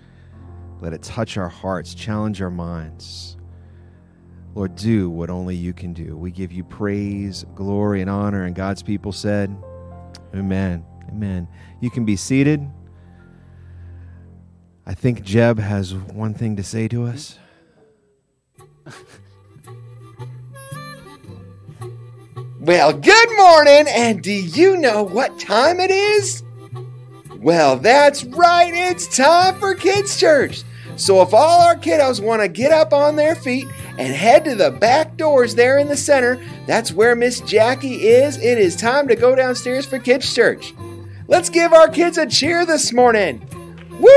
[0.81, 3.37] Let it touch our hearts, challenge our minds.
[4.55, 6.17] Lord, do what only you can do.
[6.17, 8.45] We give you praise, glory, and honor.
[8.45, 9.57] And God's people said,
[10.35, 10.85] Amen.
[11.09, 11.49] Amen.
[11.81, 12.69] You can be seated.
[14.87, 17.39] I think Jeb has one thing to say to us.
[22.61, 26.43] Well, good morning, and do you know what time it is?
[27.39, 30.63] Well, that's right, it's time for Kids Church.
[31.01, 34.55] So, if all our kiddos want to get up on their feet and head to
[34.55, 38.37] the back doors there in the center, that's where Miss Jackie is.
[38.37, 40.75] It is time to go downstairs for Kids Church.
[41.27, 43.41] Let's give our kids a cheer this morning.
[43.99, 44.11] Woo!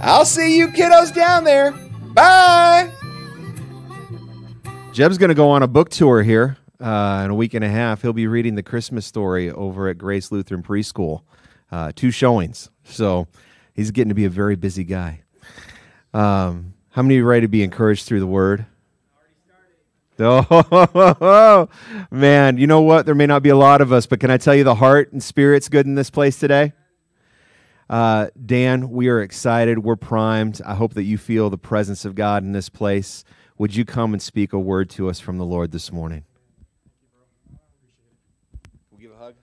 [0.00, 1.72] I'll see you kiddos down there.
[2.14, 2.90] Bye!
[4.94, 7.68] Jeb's going to go on a book tour here uh, in a week and a
[7.68, 8.00] half.
[8.00, 11.24] He'll be reading the Christmas story over at Grace Lutheran Preschool.
[11.70, 12.70] Uh, two showings.
[12.84, 13.26] So
[13.76, 15.22] he's getting to be a very busy guy.
[16.12, 18.66] Um, how many are ready to be encouraged through the word?
[20.18, 21.68] Oh,
[22.10, 22.56] man.
[22.56, 23.04] You know what?
[23.04, 25.12] There may not be a lot of us, but can I tell you the heart
[25.12, 26.72] and spirit's good in this place today?
[27.88, 29.78] Uh, Dan, we are excited.
[29.78, 30.60] We're primed.
[30.64, 33.24] I hope that you feel the presence of God in this place.
[33.58, 36.24] would you come and speak a word to us from the Lord this morning?
[38.90, 39.34] We'll give a hug.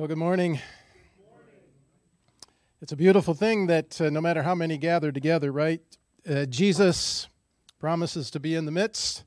[0.00, 0.58] Well, good morning.
[2.80, 5.82] It's a beautiful thing that uh, no matter how many gather together, right?
[6.26, 7.28] Uh, Jesus
[7.78, 9.24] promises to be in the midst,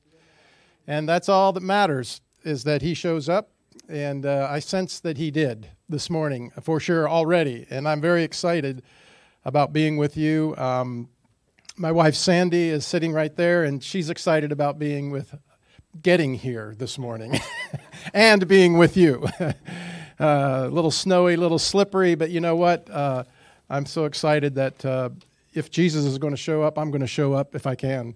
[0.88, 3.50] and that's all that matters is that he shows up.
[3.88, 8.24] And uh, I sense that he did this morning for sure already, and I'm very
[8.24, 8.82] excited
[9.44, 10.56] about being with you.
[10.58, 11.08] Um,
[11.76, 15.36] my wife Sandy is sitting right there, and she's excited about being with,
[16.02, 17.38] getting here this morning,
[18.12, 19.28] and being with you.
[20.18, 22.88] a little snowy, a little slippery, but you know what?
[22.90, 23.24] Uh,
[23.68, 25.10] I'm so excited that uh,
[25.52, 28.14] if Jesus is going to show up, I'm going to show up if I can.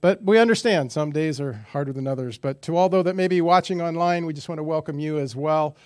[0.00, 2.36] But we understand some days are harder than others.
[2.36, 5.18] But to all those that may be watching online, we just want to welcome you
[5.18, 5.76] as well.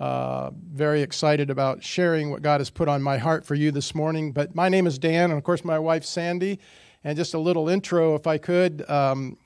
[0.00, 3.94] Uh, very excited about sharing what God has put on my heart for you this
[3.94, 4.32] morning.
[4.32, 6.58] But my name is Dan, and of course, my wife Sandy.
[7.04, 8.88] And just a little intro, if I could.
[8.90, 9.36] Um,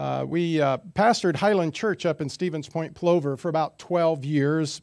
[0.00, 4.80] uh, we uh, pastored Highland Church up in Stevens Point, Plover, for about 12 years.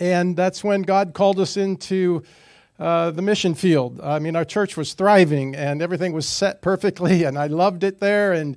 [0.00, 2.24] And that's when God called us into
[2.76, 4.00] uh, the mission field.
[4.00, 8.00] I mean, our church was thriving and everything was set perfectly, and I loved it
[8.00, 8.32] there.
[8.32, 8.56] And,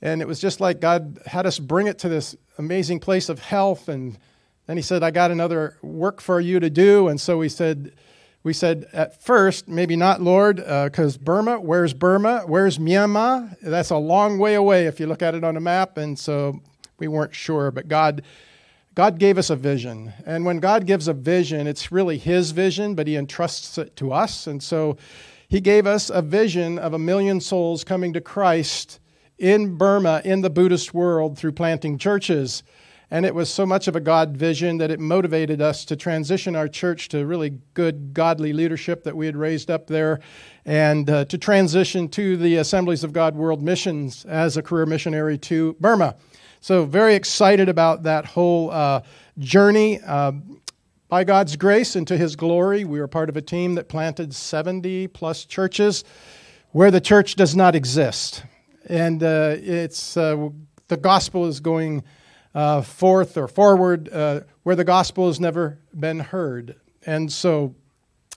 [0.00, 3.40] and it was just like God had us bring it to this amazing place of
[3.40, 3.88] health.
[3.88, 4.16] And
[4.68, 7.08] then He said, I got another work for you to do.
[7.08, 7.94] And so we said,
[8.44, 12.42] we said at first, maybe not, Lord, because uh, Burma, where's Burma?
[12.46, 13.56] Where's Myanmar?
[13.62, 15.96] That's a long way away if you look at it on a map.
[15.96, 16.60] And so
[16.98, 18.22] we weren't sure, but God.
[18.94, 20.12] God gave us a vision.
[20.24, 24.12] And when God gives a vision, it's really His vision, but He entrusts it to
[24.12, 24.46] us.
[24.46, 24.98] And so
[25.48, 29.00] He gave us a vision of a million souls coming to Christ
[29.36, 32.62] in Burma, in the Buddhist world, through planting churches.
[33.10, 36.56] And it was so much of a God vision that it motivated us to transition
[36.56, 40.20] our church to really good, godly leadership that we had raised up there
[40.64, 45.38] and uh, to transition to the Assemblies of God World Missions as a career missionary
[45.38, 46.16] to Burma.
[46.60, 49.02] So, very excited about that whole uh,
[49.38, 50.00] journey.
[50.00, 50.32] Uh,
[51.08, 54.34] by God's grace and to His glory, we were part of a team that planted
[54.34, 56.04] 70 plus churches
[56.72, 58.42] where the church does not exist.
[58.86, 60.48] And uh, it's, uh,
[60.88, 62.02] the gospel is going
[62.54, 66.76] uh, forth or forward uh, where the gospel has never been heard.
[67.04, 67.74] And so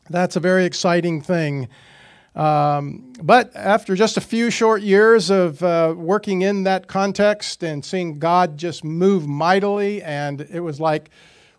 [0.10, 1.68] that's a very exciting thing.
[2.36, 7.84] Um, but after just a few short years of uh, working in that context and
[7.84, 11.10] seeing God just move mightily, and it was like,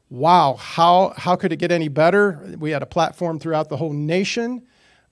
[0.09, 2.55] wow, how, how could it get any better?
[2.59, 4.67] We had a platform throughout the whole nation,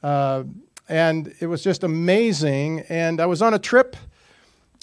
[0.04, 0.44] uh,
[0.88, 2.80] and it was just amazing.
[2.88, 3.96] And I was on a trip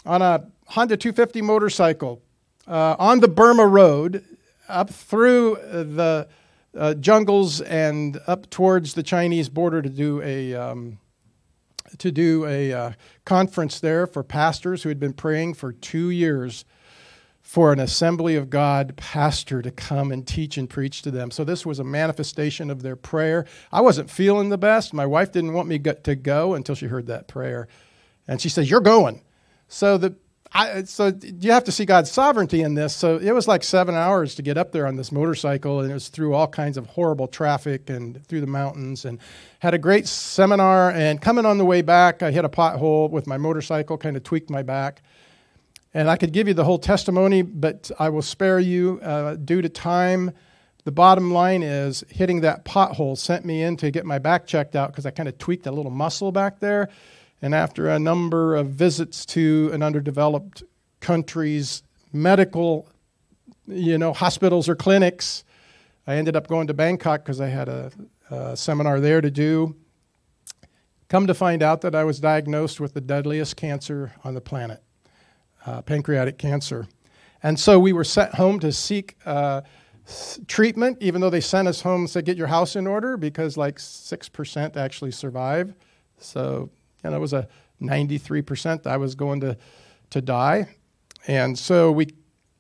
[0.06, 2.22] on a Honda 250 motorcycle
[2.68, 4.24] uh, on the Burma Road
[4.68, 6.28] up through the
[6.76, 11.00] uh, jungles and up towards the Chinese border to do a um,
[11.98, 12.92] to do a uh,
[13.26, 16.66] conference there for pastors who had been praying for two years
[17.42, 21.30] for an Assembly of God pastor to come and teach and preach to them.
[21.30, 23.46] So this was a manifestation of their prayer.
[23.72, 24.94] I wasn't feeling the best.
[24.94, 27.68] My wife didn't want me to go until she heard that prayer,
[28.28, 29.22] and she said, "You're going."
[29.68, 30.16] So the
[30.56, 32.96] I, so you have to see God's sovereignty in this.
[32.96, 35.94] So it was like seven hours to get up there on this motorcycle, and it
[35.94, 39.04] was through all kinds of horrible traffic and through the mountains.
[39.04, 39.20] And
[39.60, 40.92] had a great seminar.
[40.92, 44.24] And coming on the way back, I hit a pothole with my motorcycle, kind of
[44.24, 45.02] tweaked my back.
[45.94, 49.62] And I could give you the whole testimony, but I will spare you uh, due
[49.62, 50.32] to time.
[50.86, 54.76] The bottom line is hitting that pothole sent me in to get my back checked
[54.76, 56.90] out because I kind of tweaked a little muscle back there.
[57.44, 60.64] And after a number of visits to an underdeveloped
[61.02, 61.84] country's
[62.14, 62.88] medical,
[63.68, 65.44] you know, hospitals or clinics,
[66.08, 67.92] I ended up going to Bangkok because I had a,
[68.32, 69.76] a seminar there to do.
[71.10, 74.82] Come to find out that I was diagnosed with the deadliest cancer on the planet,
[75.66, 76.88] uh, pancreatic cancer.
[77.44, 79.64] And so we were sent home to seek uh,
[80.48, 83.58] treatment, even though they sent us home and said, get your house in order, because
[83.58, 85.74] like 6% actually survive.
[86.20, 86.70] So
[87.04, 87.48] and it was a
[87.82, 89.58] 93% I was going to,
[90.12, 90.68] to die.
[91.28, 92.08] And so we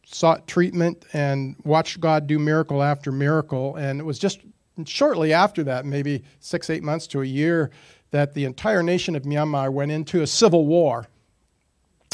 [0.05, 3.75] sought treatment and watched God do miracle after miracle.
[3.75, 4.41] And it was just
[4.85, 7.71] shortly after that, maybe six, eight months to a year,
[8.11, 11.07] that the entire nation of Myanmar went into a civil war.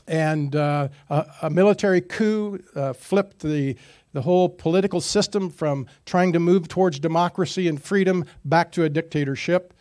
[0.08, 3.76] And uh, a, a, military coup uh, flipped the,
[4.14, 8.90] the whole political system from trying to move towards democracy and freedom back to a
[8.90, 9.74] dictatorship.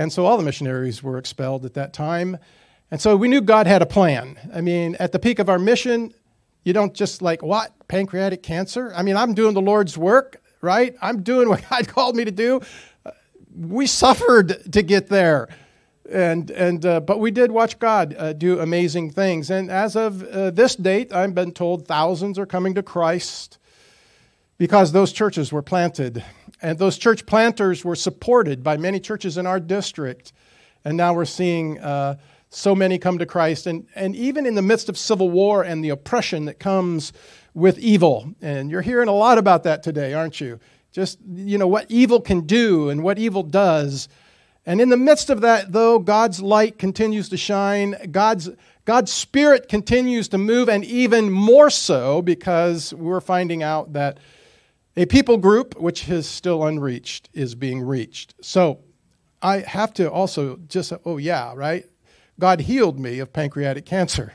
[0.00, 2.38] And so all the missionaries were expelled at that time.
[2.90, 4.38] And so we knew God had a plan.
[4.50, 6.14] I mean, at the peak of our mission,
[6.64, 7.74] you don't just like, what?
[7.86, 8.94] Pancreatic cancer?
[8.96, 10.96] I mean, I'm doing the Lord's work, right?
[11.02, 12.62] I'm doing what God called me to do.
[13.54, 15.50] we suffered to get there.
[16.10, 19.50] And, and, uh, but we did watch God uh, do amazing things.
[19.50, 23.58] And as of uh, this date, I've been told thousands are coming to Christ
[24.56, 26.24] because those churches were planted.
[26.62, 30.32] And those church planters were supported by many churches in our district.
[30.84, 32.16] And now we're seeing uh,
[32.50, 33.66] so many come to Christ.
[33.66, 37.12] And, and even in the midst of civil war and the oppression that comes
[37.54, 38.34] with evil.
[38.40, 40.60] And you're hearing a lot about that today, aren't you?
[40.92, 44.08] Just, you know, what evil can do and what evil does.
[44.66, 47.96] And in the midst of that, though, God's light continues to shine.
[48.10, 48.50] God's,
[48.84, 54.18] God's Spirit continues to move, and even more so because we're finding out that
[54.96, 58.34] a people group, which is still unreached, is being reached.
[58.40, 58.80] So
[59.40, 61.84] I have to also just, oh, yeah, right?
[62.38, 64.34] God healed me of pancreatic cancer.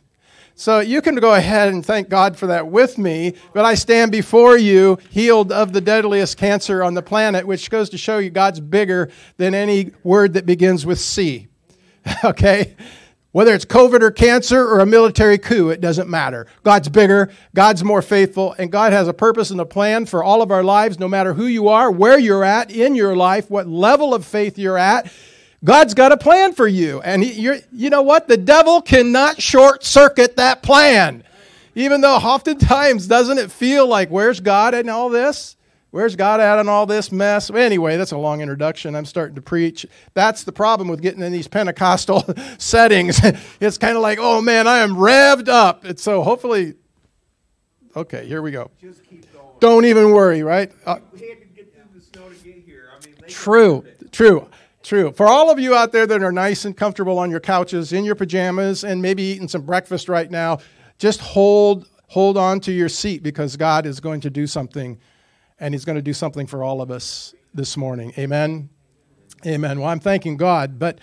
[0.57, 4.13] So you can go ahead and thank God for that with me, but I stand
[4.13, 8.29] before you healed of the deadliest cancer on the planet, which goes to show you
[8.29, 11.49] God's bigger than any word that begins with C.
[12.23, 12.73] okay?
[13.35, 16.47] Whether it's COVID or cancer or a military coup, it doesn't matter.
[16.63, 20.41] God's bigger, God's more faithful, and God has a purpose and a plan for all
[20.41, 23.67] of our lives, no matter who you are, where you're at in your life, what
[23.67, 25.11] level of faith you're at.
[25.65, 27.01] God's got a plan for you.
[27.01, 28.29] And he, you know what?
[28.29, 31.25] The devil cannot short circuit that plan.
[31.75, 35.54] Even though oftentimes, doesn't it feel like, where's God in all this?
[35.95, 37.49] Where's God at in all this mess?
[37.49, 38.97] Anyway, that's a long introduction.
[38.97, 39.85] I'm starting to preach.
[40.13, 42.21] That's the problem with getting in these Pentecostal
[42.57, 43.21] settings.
[43.61, 45.85] it's kind of like, oh man, I am revved up.
[45.85, 46.73] And so hopefully,
[47.95, 48.71] okay, here we go.
[49.61, 50.69] Don't even worry, right?
[50.85, 50.97] Uh,
[53.29, 54.49] true, true.
[54.83, 55.13] True.
[55.13, 58.03] For all of you out there that are nice and comfortable on your couches, in
[58.03, 60.57] your pajamas, and maybe eating some breakfast right now,
[60.97, 64.99] just hold hold on to your seat because God is going to do something,
[65.59, 68.13] and He's going to do something for all of us this morning.
[68.17, 68.69] Amen.
[69.45, 69.79] Amen.
[69.79, 70.99] Well, I'm thanking God, but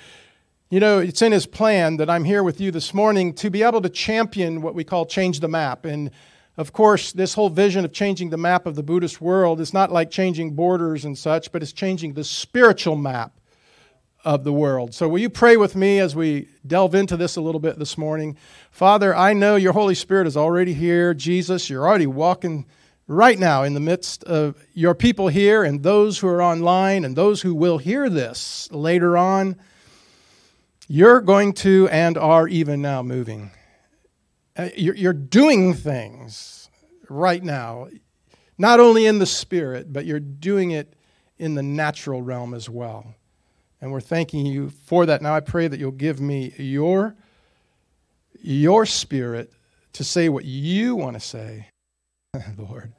[0.70, 3.62] you know, it's in His plan that I'm here with you this morning to be
[3.62, 5.84] able to champion what we call change the map.
[5.84, 6.10] And
[6.56, 9.92] of course, this whole vision of changing the map of the Buddhist world is not
[9.92, 13.38] like changing borders and such, but it's changing the spiritual map
[14.24, 14.94] of the world.
[14.94, 17.98] So, will you pray with me as we delve into this a little bit this
[17.98, 18.36] morning?
[18.70, 21.14] Father, I know your Holy Spirit is already here.
[21.14, 22.66] Jesus, you're already walking
[23.06, 27.16] right now in the midst of your people here and those who are online and
[27.16, 29.56] those who will hear this later on.
[30.88, 33.50] You're going to and are even now moving.
[34.56, 36.68] Uh, you're doing things
[37.08, 37.88] right now,
[38.58, 40.94] not only in the spirit, but you're doing it
[41.38, 43.14] in the natural realm as well.
[43.80, 45.22] And we're thanking you for that.
[45.22, 47.16] Now I pray that you'll give me your,
[48.40, 49.52] your spirit
[49.94, 51.68] to say what you want to say,
[52.56, 52.94] Lord.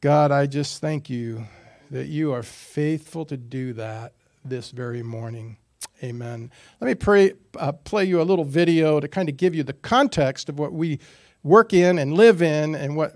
[0.00, 1.46] God, I just thank you
[1.92, 4.14] that you are faithful to do that
[4.44, 5.58] this very morning.
[6.02, 6.50] Amen.
[6.80, 9.74] Let me pray, uh, play you a little video to kind of give you the
[9.74, 10.98] context of what we
[11.44, 13.14] work in and live in and what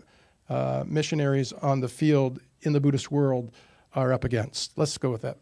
[0.49, 3.51] uh, missionaries on the field in the Buddhist world
[3.97, 4.79] are up against.
[4.79, 5.39] Let's go with that.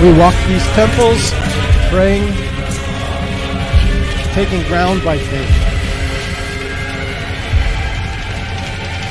[0.00, 1.30] We walk these temples
[1.90, 2.26] praying,
[4.32, 5.50] taking ground by faith.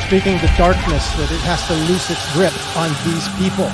[0.08, 3.70] Speaking the darkness that it has to loose its grip on these people.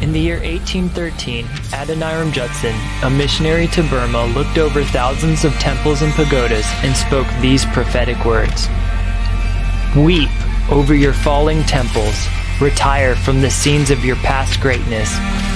[0.00, 6.00] In the year 1813, Adoniram Judson, a missionary to Burma, looked over thousands of temples
[6.00, 8.68] and pagodas and spoke these prophetic words
[9.94, 10.30] Weep
[10.70, 12.26] over your falling temples,
[12.62, 15.12] retire from the scenes of your past greatness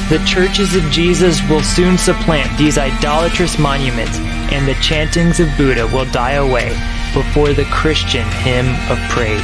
[0.08, 4.16] the churches of Jesus will soon supplant these idolatrous monuments,
[4.54, 6.68] and the chantings of Buddha will die away
[7.12, 9.42] before the Christian hymn of praise.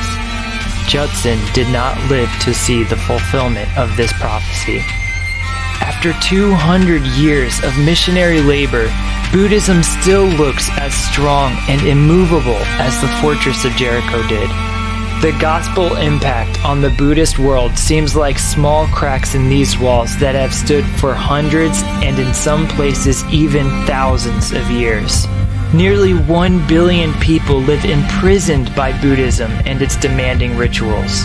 [0.87, 4.79] Judson did not live to see the fulfillment of this prophecy.
[5.83, 8.87] After 200 years of missionary labor,
[9.33, 14.49] Buddhism still looks as strong and immovable as the fortress of Jericho did.
[15.23, 20.35] The gospel impact on the Buddhist world seems like small cracks in these walls that
[20.35, 25.29] have stood for hundreds and in some places even thousands of years.
[25.73, 31.23] Nearly 1 billion people live imprisoned by Buddhism and its demanding rituals.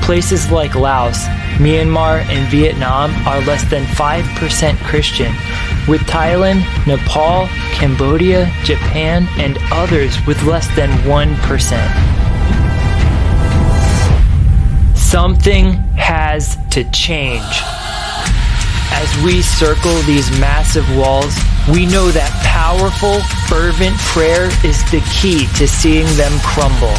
[0.00, 1.26] Places like Laos,
[1.58, 5.34] Myanmar, and Vietnam are less than 5% Christian,
[5.86, 12.17] with Thailand, Nepal, Cambodia, Japan, and others with less than 1%.
[15.08, 17.40] Something has to change.
[18.92, 21.32] As we circle these massive walls,
[21.72, 26.92] we know that powerful, fervent prayer is the key to seeing them crumble.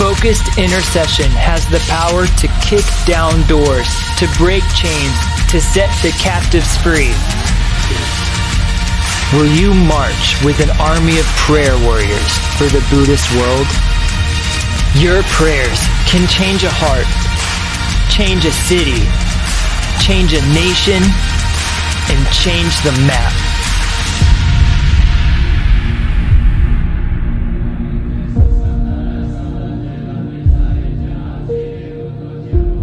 [0.00, 5.12] Focused intercession has the power to kick down doors, to break chains,
[5.52, 7.12] to set the captives free.
[9.36, 13.68] Will you march with an army of prayer warriors for the Buddhist world?
[14.96, 15.76] Your prayers
[16.08, 17.06] can change a heart,
[18.20, 19.00] change a city,
[20.04, 21.02] change a nation,
[22.10, 23.32] and change the map.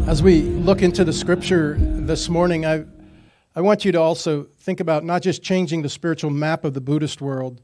[0.09, 2.85] As we look into the scripture this morning, I,
[3.55, 6.81] I want you to also think about not just changing the spiritual map of the
[6.81, 7.61] Buddhist world,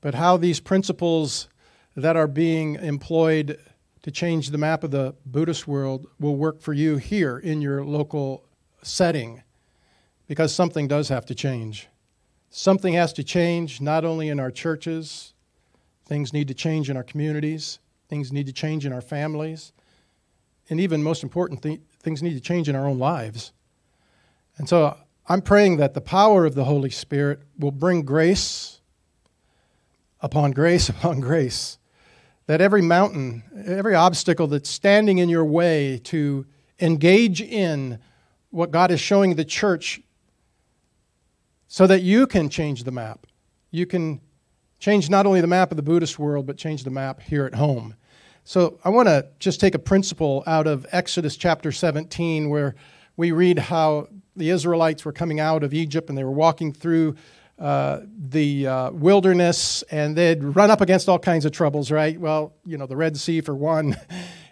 [0.00, 1.48] but how these principles
[1.96, 3.58] that are being employed
[4.06, 7.84] to change the map of the Buddhist world will work for you here in your
[7.84, 8.44] local
[8.80, 9.42] setting.
[10.28, 11.88] Because something does have to change.
[12.48, 15.34] Something has to change not only in our churches,
[16.04, 19.72] things need to change in our communities, things need to change in our families,
[20.70, 23.52] and even most important, th- things need to change in our own lives.
[24.56, 24.96] And so
[25.28, 28.80] I'm praying that the power of the Holy Spirit will bring grace
[30.20, 31.78] upon grace upon grace.
[32.46, 36.46] That every mountain, every obstacle that's standing in your way to
[36.80, 37.98] engage in
[38.50, 40.00] what God is showing the church
[41.66, 43.26] so that you can change the map.
[43.70, 44.20] You can
[44.78, 47.54] change not only the map of the Buddhist world, but change the map here at
[47.54, 47.96] home.
[48.44, 52.76] So I want to just take a principle out of Exodus chapter 17, where
[53.16, 57.16] we read how the Israelites were coming out of Egypt and they were walking through
[57.58, 62.18] uh, the uh, wilderness and they'd run up against all kinds of troubles, right?
[62.20, 63.96] Well, you know, the Red Sea for one.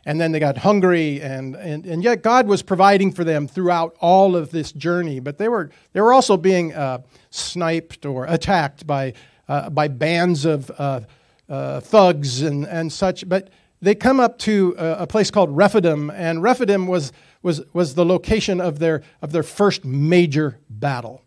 [0.07, 3.96] And then they got hungry, and, and, and yet God was providing for them throughout
[4.00, 5.18] all of this journey.
[5.18, 6.98] But they were, they were also being uh,
[7.30, 9.14] sniped or attacked by,
[9.48, 11.00] uh, by bands of uh,
[11.48, 13.26] uh thugs and, and such.
[13.26, 13.48] But
[13.80, 18.05] they come up to a, a place called Rephidim, and Rephidim was, was, was the
[18.05, 21.22] location of their, of their first major battle.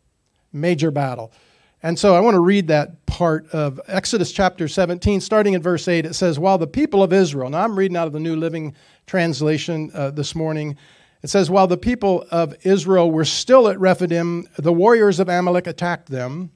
[0.53, 1.31] Major battle.
[1.87, 5.87] And so I want to read that part of Exodus chapter 17, starting in verse
[5.87, 6.05] 8.
[6.05, 8.75] It says, While the people of Israel, now I'm reading out of the New Living
[9.05, 10.75] Translation uh, this morning.
[11.21, 15.65] It says, While the people of Israel were still at Rephidim, the warriors of Amalek
[15.65, 16.51] attacked them.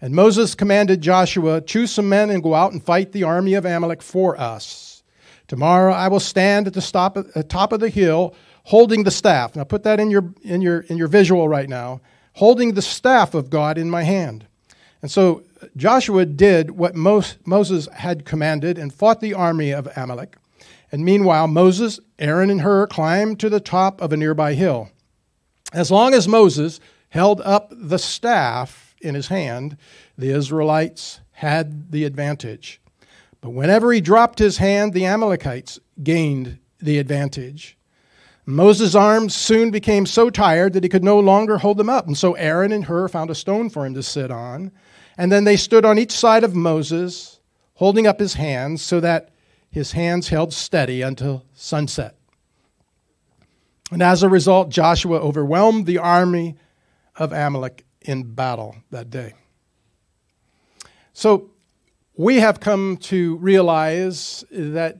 [0.00, 3.64] And Moses commanded Joshua, Choose some men and go out and fight the army of
[3.64, 5.02] Amalek for us.
[5.48, 9.56] Tomorrow I will stand at the stop, at top of the hill holding the staff.
[9.56, 12.00] Now put that in your, in, your, in your visual right now.
[12.34, 14.44] Holding the staff of God in my hand.
[15.00, 15.42] And so
[15.76, 20.36] Joshua did what Moses had commanded and fought the army of Amalek.
[20.90, 24.90] And meanwhile, Moses, Aaron, and Hur climbed to the top of a nearby hill.
[25.72, 26.80] As long as Moses
[27.10, 29.76] held up the staff in his hand,
[30.16, 32.80] the Israelites had the advantage.
[33.40, 37.76] But whenever he dropped his hand, the Amalekites gained the advantage.
[38.46, 42.06] Moses' arms soon became so tired that he could no longer hold them up.
[42.06, 44.72] And so Aaron and Hur found a stone for him to sit on.
[45.18, 47.40] And then they stood on each side of Moses,
[47.74, 49.30] holding up his hands so that
[49.68, 52.14] his hands held steady until sunset.
[53.90, 56.56] And as a result, Joshua overwhelmed the army
[57.16, 59.34] of Amalek in battle that day.
[61.12, 61.50] So
[62.16, 64.98] we have come to realize that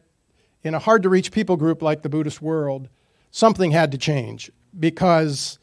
[0.64, 2.88] in a hard to reach people group like the Buddhist world,
[3.30, 5.58] something had to change because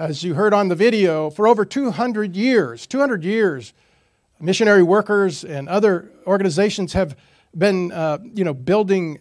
[0.00, 3.74] as you heard on the video, for over 200 years, 200 years,
[4.40, 7.14] missionary workers and other organizations have
[7.56, 9.18] been, uh, you know, building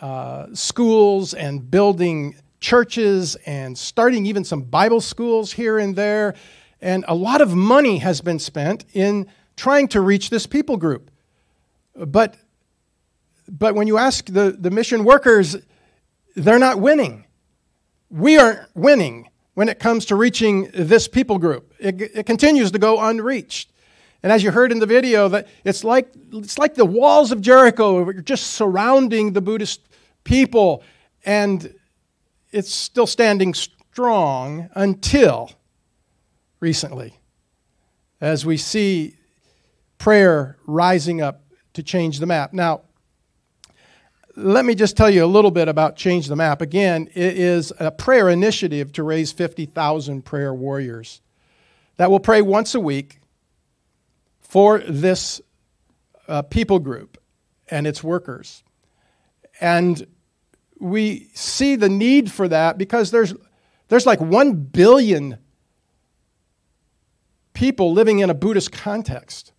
[0.00, 6.36] uh, schools and building churches and starting even some Bible schools here and there.
[6.80, 9.26] And a lot of money has been spent in
[9.56, 11.10] trying to reach this people group.
[11.96, 12.36] But,
[13.48, 15.56] but when you ask the, the mission workers,
[16.36, 17.26] they're not winning.
[18.10, 19.29] We aren't winning
[19.60, 21.74] when it comes to reaching this people group.
[21.78, 23.70] It, it continues to go unreached.
[24.22, 27.42] And as you heard in the video, that it's like, it's like the walls of
[27.42, 29.82] Jericho are just surrounding the Buddhist
[30.24, 30.82] people,
[31.26, 31.74] and
[32.52, 35.50] it's still standing strong until
[36.60, 37.20] recently,
[38.18, 39.18] as we see
[39.98, 41.42] prayer rising up
[41.74, 42.54] to change the map.
[42.54, 42.80] Now,
[44.40, 46.62] let me just tell you a little bit about Change the Map.
[46.62, 51.20] Again, it is a prayer initiative to raise 50,000 prayer warriors
[51.98, 53.20] that will pray once a week
[54.40, 55.40] for this
[56.26, 57.18] uh, people group
[57.70, 58.64] and its workers.
[59.60, 60.06] And
[60.78, 63.34] we see the need for that because there's,
[63.88, 65.38] there's like 1 billion
[67.52, 69.52] people living in a Buddhist context.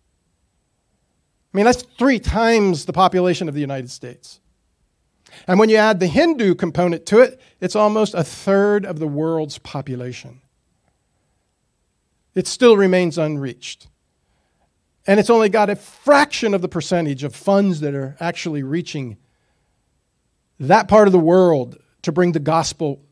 [1.54, 4.40] I mean, that's three times the population of the United States.
[5.46, 9.06] And when you add the Hindu component to it, it's almost a third of the
[9.08, 10.40] world's population.
[12.34, 13.88] It still remains unreached.
[15.06, 19.16] And it's only got a fraction of the percentage of funds that are actually reaching
[20.60, 23.02] that part of the world to bring the gospel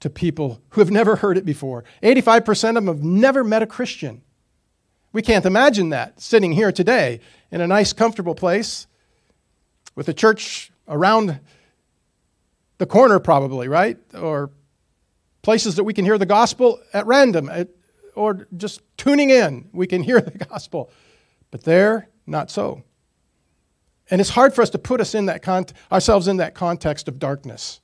[0.00, 1.84] to people who have never heard it before.
[2.02, 4.22] 85% of them have never met a Christian.
[5.12, 7.20] We can't imagine that sitting here today
[7.50, 8.86] in a nice, comfortable place
[9.94, 11.38] with a church around
[12.82, 13.96] the corner, probably, right?
[14.12, 14.50] Or
[15.42, 17.48] places that we can hear the gospel at random,
[18.16, 20.90] or just tuning in, we can hear the gospel.
[21.52, 22.82] But there, not so.
[24.10, 27.06] And it's hard for us to put us in that con- ourselves in that context
[27.06, 27.80] of darkness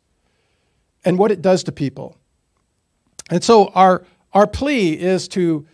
[1.04, 2.16] and what it does to people.
[3.30, 5.64] And so our, our plea is to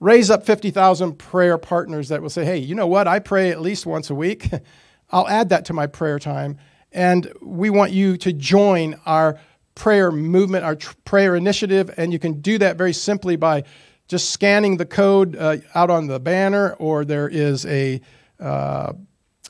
[0.00, 3.08] raise up 50,000 prayer partners that will say, hey, you know what?
[3.08, 4.50] I pray at least once a week.
[5.10, 6.58] I'll add that to my prayer time.
[6.96, 9.38] And we want you to join our
[9.74, 11.90] prayer movement, our tr- prayer initiative.
[11.96, 13.64] And you can do that very simply by
[14.08, 18.00] just scanning the code uh, out on the banner, or there is a,
[18.40, 18.92] uh,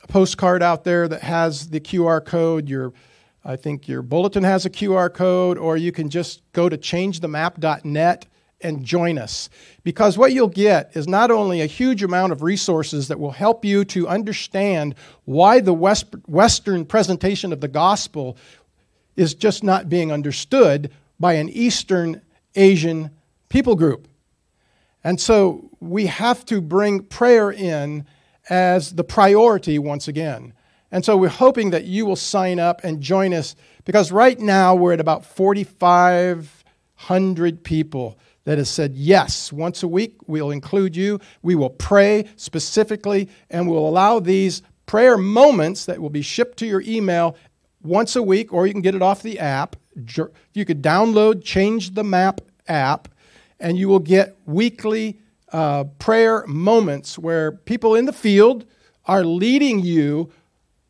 [0.07, 2.69] postcard out there that has the QR code.
[2.69, 2.93] Your,
[3.45, 8.27] I think your bulletin has a QR code, or you can just go to changethemap.net
[8.61, 9.49] and join us.
[9.85, 13.65] Because what you'll get is not only a huge amount of resources that will help
[13.65, 14.95] you to understand
[15.25, 18.37] why the West, Western presentation of the gospel
[19.17, 22.21] is just not being understood by an Eastern
[22.55, 23.11] Asian
[23.49, 24.09] people group.
[25.05, 28.07] And so we have to bring prayer in
[28.49, 30.55] as the priority once again.
[30.91, 33.55] And so we're hoping that you will sign up and join us
[33.85, 40.15] because right now we're at about 4,500 people that has said, yes, once a week
[40.29, 41.19] we'll include you.
[41.43, 46.67] We will pray specifically and we'll allow these prayer moments that will be shipped to
[46.67, 47.37] your email
[47.83, 49.75] once a week, or you can get it off the app.
[50.55, 53.09] You could download Change the Map app,
[53.59, 55.19] and you will get weekly
[55.53, 58.65] uh, prayer moments where people in the field
[59.07, 60.31] are leading you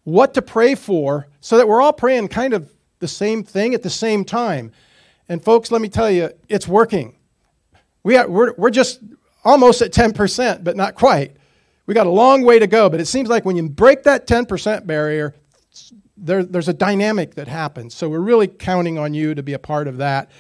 [0.05, 3.83] what to pray for so that we're all praying kind of the same thing at
[3.83, 4.73] the same time.
[5.27, 7.15] And folks, let me tell you, it's working.
[8.07, 9.01] We are, we're, we're just
[9.45, 11.35] almost at 10%, but not quite.
[11.87, 14.29] We got a long way to go, but it seems like when you break that
[14.29, 15.35] 10% barrier,
[16.17, 17.97] there, there's a dynamic that happens.
[17.97, 20.31] So we're really counting on you to be a part of that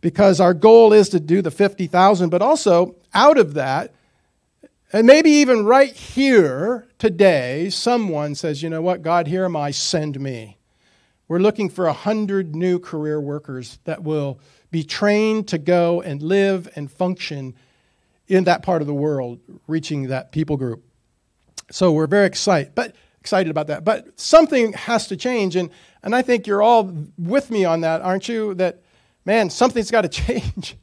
[0.00, 3.92] because our goal is to do the 50,000, but also out of that,
[4.90, 9.72] and maybe even right here today, someone says, you know what, God, here am I,
[9.72, 10.56] send me.
[11.28, 14.40] We're looking for a hundred new career workers that will
[14.70, 17.54] be trained to go and live and function
[18.28, 20.84] in that part of the world, reaching that people group.
[21.70, 23.84] So we're very excited, but excited about that.
[23.84, 25.70] But something has to change, and,
[26.02, 28.54] and I think you're all with me on that, aren't you?
[28.54, 28.82] That
[29.24, 30.76] man, something's got to change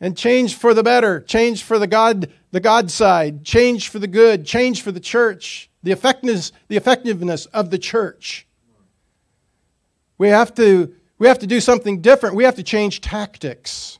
[0.00, 4.06] and change for the better, change for the God, the God side, change for the
[4.06, 8.46] good, change for the church, the effectiveness, the effectiveness of the church.
[10.16, 12.34] We have to, we have to do something different.
[12.34, 13.98] We have to change tactics.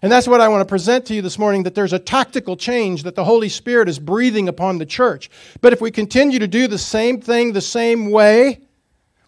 [0.00, 2.56] And that's what I want to present to you this morning that there's a tactical
[2.56, 5.30] change that the Holy Spirit is breathing upon the church.
[5.60, 8.62] But if we continue to do the same thing the same way,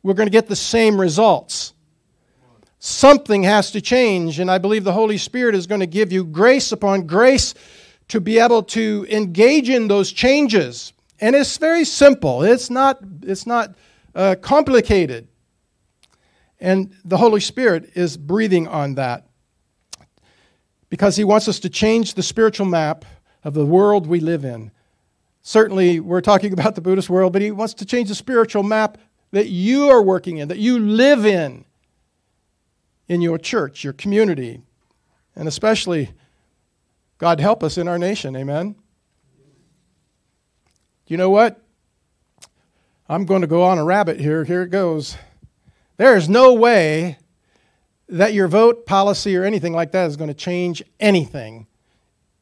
[0.03, 1.75] we're going to get the same results.
[2.79, 6.25] Something has to change, and I believe the Holy Spirit is going to give you
[6.25, 7.55] grace upon grace
[8.09, 10.95] to be able to engage in those changes.
[11.21, 13.75] And it's very simple, it's not, it's not
[14.15, 15.29] uh, complicated.
[16.65, 19.27] And the Holy Spirit is breathing on that
[20.89, 23.05] because He wants us to change the spiritual map
[23.45, 24.71] of the world we live in.
[25.43, 28.97] Certainly, we're talking about the Buddhist world, but He wants to change the spiritual map
[29.31, 31.67] that you are working in, that you live in
[33.09, 34.63] in your church, your community,
[35.37, 36.13] and especially,
[37.19, 38.35] God help us in our nation.
[38.35, 38.75] Amen.
[41.09, 41.61] You know what?
[43.07, 44.45] I'm going to go on a rabbit here.
[44.45, 45.19] Here it goes.
[45.97, 47.19] There is no way
[48.09, 51.67] that your vote, policy, or anything like that is going to change anything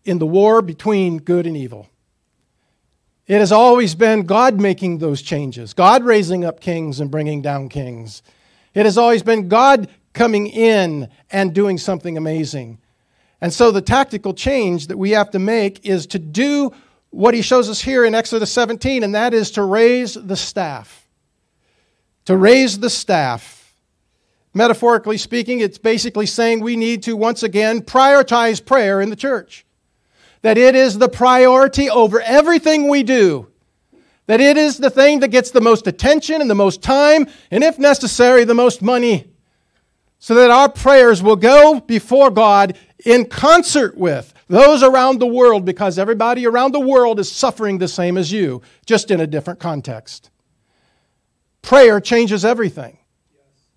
[0.05, 1.89] in the war between good and evil.
[3.27, 7.69] It has always been God making those changes, God raising up kings and bringing down
[7.69, 8.23] kings.
[8.75, 12.79] It has always been God coming in and doing something amazing.
[13.41, 16.73] And so the tactical change that we have to make is to do
[17.11, 21.02] what he shows us here in Exodus 17, and that is to raise the staff.
[22.27, 23.75] To raise the staff.
[24.55, 29.65] Metaphorically speaking, it's basically saying we need to once again prioritize prayer in the church.
[30.43, 33.49] That it is the priority over everything we do.
[34.27, 37.65] That it is the thing that gets the most attention and the most time, and
[37.65, 39.27] if necessary, the most money.
[40.19, 45.65] So that our prayers will go before God in concert with those around the world
[45.65, 49.59] because everybody around the world is suffering the same as you, just in a different
[49.59, 50.31] context.
[51.63, 52.99] Prayer changes everything.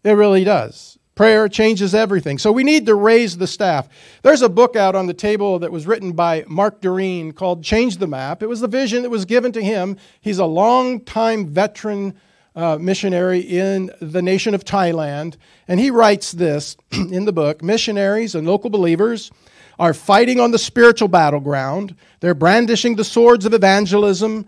[0.03, 0.97] It really does.
[1.15, 2.37] Prayer changes everything.
[2.37, 3.87] So we need to raise the staff.
[4.21, 7.97] There's a book out on the table that was written by Mark Doreen called Change
[7.97, 8.43] the Map.
[8.43, 9.95] It was the vision that was given to him.
[10.19, 12.15] He's a long-time veteran
[12.53, 15.37] uh, missionary in the nation of Thailand.
[15.67, 19.31] And he writes this in the book Missionaries and local believers
[19.79, 21.95] are fighting on the spiritual battleground.
[22.19, 24.47] They're brandishing the swords of evangelism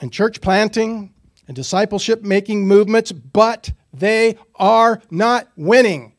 [0.00, 1.12] and church planting
[1.46, 6.14] and discipleship making movements, but they are not winning.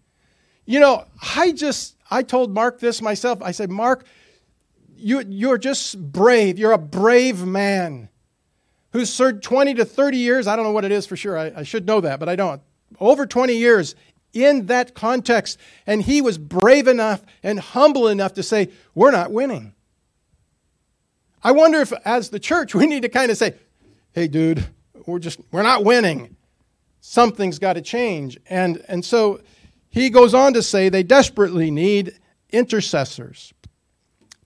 [0.65, 1.05] You know,
[1.35, 3.41] I just, I told Mark this myself.
[3.41, 4.05] I said, Mark,
[4.95, 6.57] you, you're just brave.
[6.57, 8.09] You're a brave man
[8.91, 10.47] who's served 20 to 30 years.
[10.47, 11.37] I don't know what it is for sure.
[11.37, 12.61] I, I should know that, but I don't.
[12.99, 13.95] Over 20 years
[14.33, 15.57] in that context.
[15.85, 19.73] And he was brave enough and humble enough to say, We're not winning.
[21.43, 23.53] I wonder if, as the church, we need to kind of say,
[24.13, 24.65] Hey, dude,
[25.05, 26.35] we're just, we're not winning.
[27.01, 28.37] Something's got to change.
[28.49, 29.41] And, and so
[29.89, 32.17] he goes on to say they desperately need
[32.51, 33.53] intercessors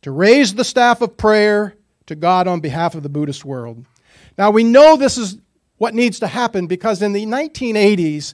[0.02, 3.86] to raise the staff of prayer to God on behalf of the Buddhist world.
[4.38, 5.38] Now, we know this is
[5.78, 8.34] what needs to happen because in the 1980s,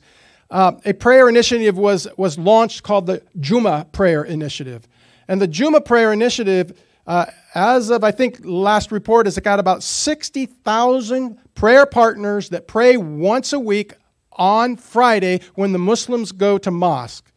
[0.49, 4.87] uh, a prayer initiative was, was launched called the Juma Prayer Initiative.
[5.27, 9.83] And the Juma Prayer Initiative, uh, as of I think last report, has got about
[9.83, 13.93] 60,000 prayer partners that pray once a week
[14.31, 17.31] on Friday when the Muslims go to mosque.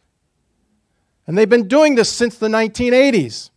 [1.27, 3.51] And they've been doing this since the 1980s.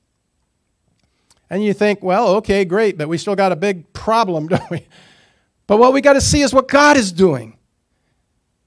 [1.50, 4.88] And you think, well, okay, great, but we still got a big problem, don't we?
[5.68, 7.56] But what we got to see is what God is doing.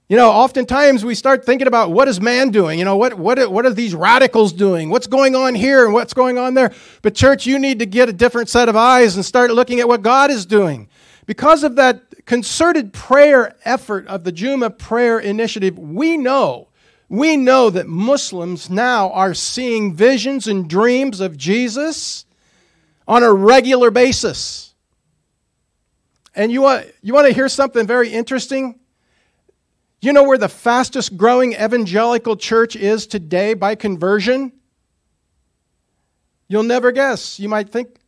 [0.09, 2.78] You know, oftentimes we start thinking about what is man doing?
[2.78, 4.90] You know, what, what, what are these radicals doing?
[4.90, 6.72] What's going on here and what's going on there?
[7.01, 9.88] But, church, you need to get a different set of eyes and start looking at
[9.88, 10.88] what God is doing.
[11.27, 16.68] Because of that concerted prayer effort of the Juma Prayer Initiative, we know,
[17.09, 22.25] we know that Muslims now are seeing visions and dreams of Jesus
[23.07, 24.75] on a regular basis.
[26.35, 28.81] And you want, you want to hear something very interesting?
[30.01, 34.53] You know where the fastest growing evangelical church is today by conversion?
[36.49, 37.39] You'll never guess.
[37.39, 38.01] You might think,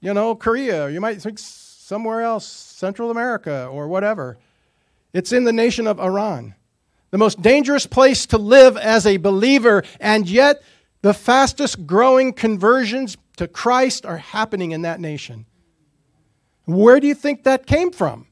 [0.00, 1.38] you know, Korea, or you might think
[1.90, 4.38] somewhere else, Central America, or whatever.
[5.12, 6.54] It's in the nation of Iran,
[7.10, 10.62] the most dangerous place to live as a believer, and yet
[11.02, 15.46] the fastest growing conversions to Christ are happening in that nation.
[16.64, 18.28] Where do you think that came from?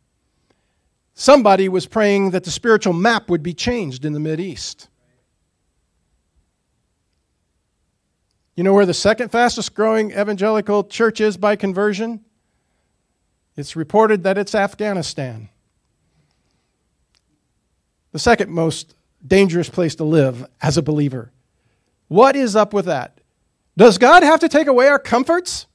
[1.15, 4.87] Somebody was praying that the spiritual map would be changed in the East.
[8.55, 12.25] You know where the second fastest growing evangelical church is by conversion?
[13.59, 15.49] It's reported that it's Afghanistan.
[18.13, 18.95] The second most
[19.27, 21.33] dangerous place to live as a believer.
[22.07, 23.21] What is up with that?
[23.77, 25.67] Does God have to take away our comforts?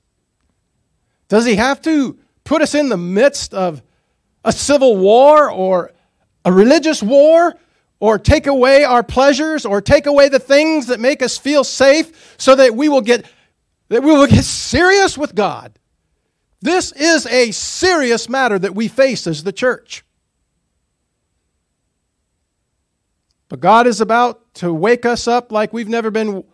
[1.28, 3.82] Does He have to put us in the midst of
[4.46, 5.92] a civil war or
[6.46, 7.54] a religious war
[8.00, 12.36] or take away our pleasures or take away the things that make us feel safe
[12.38, 13.26] so that we will get
[13.90, 15.78] that we will get serious with God.
[16.64, 20.06] This is a serious matter that we face as the church.
[23.50, 26.46] But God is about to wake us up like we've never been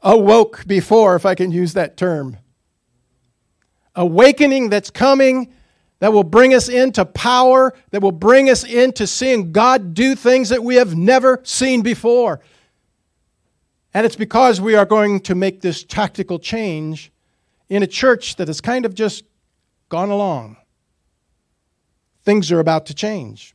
[0.00, 2.38] awoke before, if I can use that term.
[3.94, 5.52] Awakening that's coming
[5.98, 10.48] that will bring us into power, that will bring us into seeing God do things
[10.48, 12.40] that we have never seen before.
[13.92, 17.12] And it's because we are going to make this tactical change
[17.68, 19.24] in a church that has kind of just
[19.90, 20.56] gone along.
[22.24, 23.54] Things are about to change.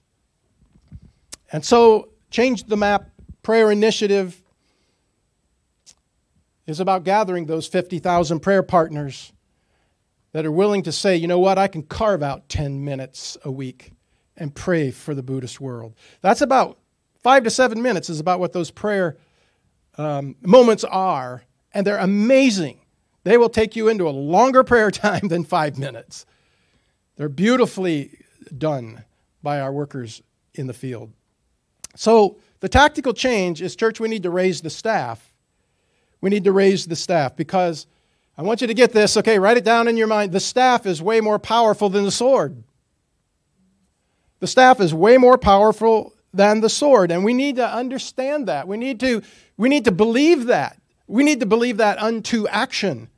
[1.51, 3.09] And so, Change the Map
[3.43, 4.41] Prayer Initiative
[6.67, 9.31] is about gathering those 50,000 prayer partners
[10.33, 13.51] that are willing to say, you know what, I can carve out 10 minutes a
[13.51, 13.93] week
[14.35, 15.93] and pray for the Buddhist world.
[16.21, 16.77] That's about
[17.23, 19.15] five to seven minutes, is about what those prayer
[19.97, 21.43] um, moments are.
[21.73, 22.81] And they're amazing.
[23.25, 26.25] They will take you into a longer prayer time than five minutes.
[27.17, 28.11] They're beautifully
[28.55, 29.03] done
[29.41, 30.21] by our workers
[30.53, 31.11] in the field.
[31.95, 35.33] So, the tactical change is church, we need to raise the staff.
[36.21, 37.87] We need to raise the staff because
[38.37, 39.17] I want you to get this.
[39.17, 40.31] Okay, write it down in your mind.
[40.31, 42.63] The staff is way more powerful than the sword.
[44.39, 48.67] The staff is way more powerful than the sword, and we need to understand that.
[48.67, 49.21] We need to,
[49.57, 50.79] we need to believe that.
[51.07, 53.09] We need to believe that unto action.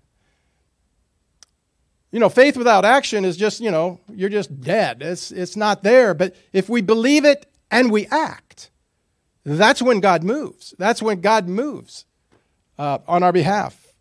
[2.18, 5.04] You know, faith without action is just, you know, you're just dead.
[5.04, 6.16] It's, it's not there.
[6.16, 8.72] But if we believe it and we act,
[9.46, 10.74] that's when God moves.
[10.80, 12.06] That's when God moves
[12.80, 13.94] uh, on our behalf.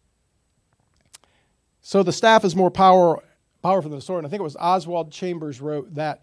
[1.83, 3.23] So the staff is more power,
[3.63, 4.21] powerful than the sword.
[4.21, 6.23] And I think it was Oswald Chambers wrote that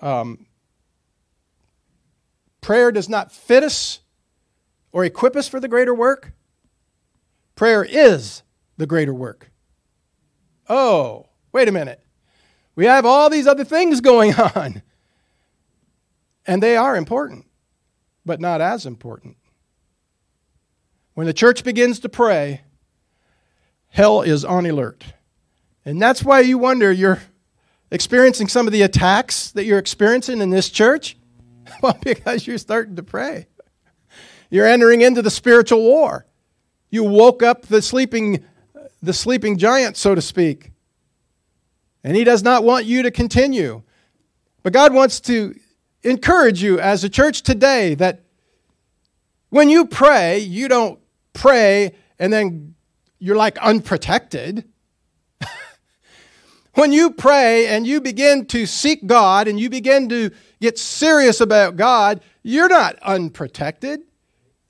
[0.00, 0.46] um,
[2.60, 3.98] prayer does not fit us
[4.92, 6.30] or equip us for the greater work.
[7.56, 8.44] Prayer is
[8.76, 9.50] the greater work.
[10.68, 12.00] Oh, wait a minute.
[12.76, 14.82] We have all these other things going on.
[16.46, 17.46] And they are important,
[18.24, 19.36] but not as important.
[21.14, 22.62] When the church begins to pray,
[23.88, 25.04] hell is on alert.
[25.84, 27.22] And that's why you wonder you're
[27.90, 31.16] experiencing some of the attacks that you're experiencing in this church.
[31.80, 33.46] Well, because you're starting to pray.
[34.50, 36.26] You're entering into the spiritual war.
[36.90, 38.44] You woke up the sleeping
[39.04, 40.72] the sleeping giant, so to speak.
[42.02, 43.82] And he does not want you to continue.
[44.62, 45.54] But God wants to
[46.02, 48.20] encourage you as a church today that
[49.50, 50.98] when you pray, you don't
[51.32, 52.74] pray and then
[53.18, 54.68] you're like unprotected.
[56.74, 61.40] when you pray and you begin to seek God and you begin to get serious
[61.40, 64.02] about God, you're not unprotected.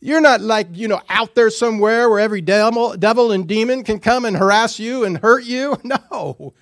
[0.05, 4.01] You're not like, you know, out there somewhere where every devil, devil and demon can
[4.01, 5.78] come and harass you and hurt you.
[5.85, 6.52] No.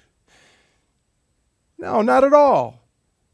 [1.77, 2.85] No, not at all.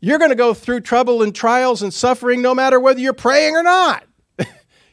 [0.01, 3.55] You're going to go through trouble and trials and suffering no matter whether you're praying
[3.55, 4.05] or not.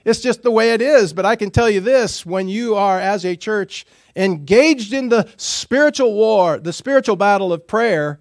[0.03, 1.13] It's just the way it is.
[1.13, 3.85] But I can tell you this when you are, as a church,
[4.17, 8.19] engaged in the spiritual war, the spiritual battle of prayer,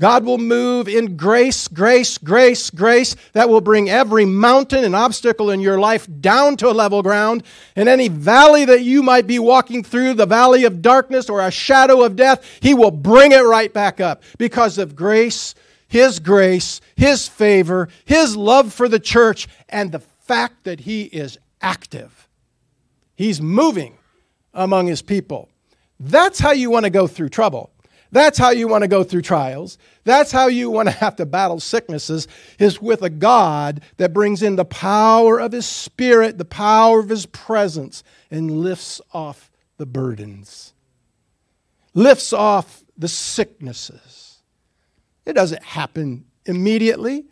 [0.00, 5.50] God will move in grace, grace, grace, grace that will bring every mountain and obstacle
[5.50, 7.44] in your life down to a level ground.
[7.76, 11.50] And any valley that you might be walking through, the valley of darkness or a
[11.50, 15.54] shadow of death, He will bring it right back up because of grace,
[15.86, 21.38] His grace, His favor, His love for the church, and the fact that he is
[21.60, 22.28] active.
[23.14, 23.98] He's moving
[24.52, 25.48] among his people.
[26.00, 27.70] That's how you want to go through trouble.
[28.14, 29.76] That's how you want to go through trials.
[30.04, 32.28] That's how you want to have to battle sicknesses,
[32.60, 37.08] is with a God that brings in the power of His Spirit, the power of
[37.08, 40.74] His presence, and lifts off the burdens,
[41.92, 44.38] lifts off the sicknesses.
[45.26, 47.24] It doesn't happen immediately,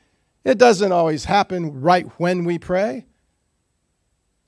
[0.43, 3.07] it doesn't always happen right when we pray.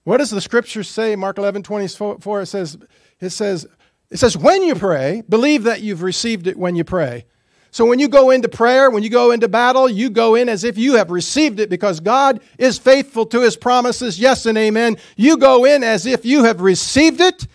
[0.03, 1.15] What does the scripture say?
[1.15, 2.77] Mark 11, 24, it says,
[3.21, 3.69] it says,
[4.15, 7.25] it says, when you pray, believe that you've received it when you pray.
[7.73, 10.63] So when you go into prayer, when you go into battle, you go in as
[10.63, 14.17] if you have received it because God is faithful to his promises.
[14.17, 14.99] Yes and amen.
[15.17, 17.49] You go in as if you have received it.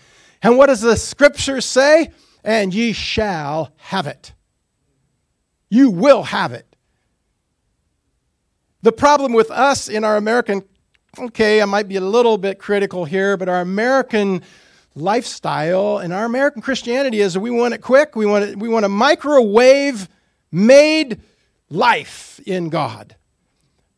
[0.44, 2.12] And what does the scripture say?
[2.44, 4.34] And ye shall have it.
[5.70, 6.76] You will have it.
[8.82, 10.64] The problem with us in our American,
[11.18, 14.44] okay, I might be a little bit critical here, but our American
[14.96, 18.16] lifestyle and our American Christianity is we want it quick.
[18.16, 20.10] We want it, we want a microwave
[20.52, 21.22] made
[21.70, 23.16] life in God.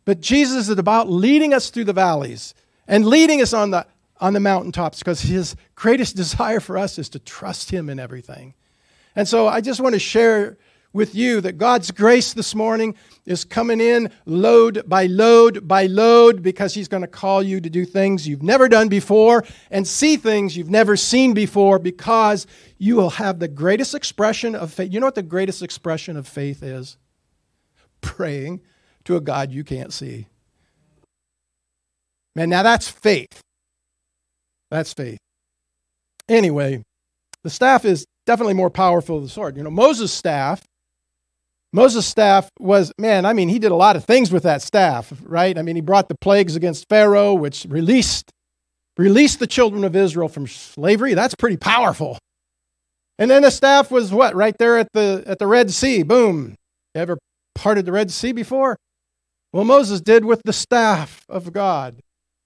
[0.06, 2.54] But Jesus is about leading us through the valleys
[2.88, 3.86] and leading us on the
[4.20, 8.54] on the mountaintops because his greatest desire for us is to trust him in everything.
[9.16, 10.58] And so I just want to share
[10.94, 12.96] with you that God's grace this morning
[13.26, 17.70] is coming in load by load by load because He's going to call you to
[17.70, 22.96] do things you've never done before and see things you've never seen before because you
[22.96, 24.92] will have the greatest expression of faith.
[24.92, 26.98] You know what the greatest expression of faith is?
[28.02, 28.62] Praying
[29.06, 30.28] to a God you can't see.
[32.36, 33.42] Man, now that's faith.
[34.70, 35.20] That's faith.
[36.30, 36.82] Anyway,
[37.44, 39.58] the staff is definitely more powerful than the sword.
[39.58, 40.64] You know, Moses' staff
[41.74, 45.14] Moses' staff was, man, I mean, he did a lot of things with that staff,
[45.24, 45.58] right?
[45.58, 48.30] I mean, he brought the plagues against Pharaoh, which released,
[48.98, 51.14] released the children of Israel from slavery.
[51.14, 52.18] That's pretty powerful.
[53.18, 54.36] And then the staff was what?
[54.36, 56.04] Right there at the, at the Red Sea.
[56.04, 56.56] Boom.
[56.94, 57.18] You ever
[57.56, 58.76] parted the Red Sea before?
[59.54, 62.02] Well, Moses did with the staff of God.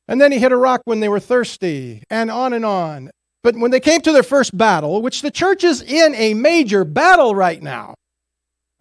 [0.07, 3.09] And then he hit a rock when they were thirsty, and on and on.
[3.41, 6.83] But when they came to their first battle, which the church is in a major
[6.83, 7.95] battle right now,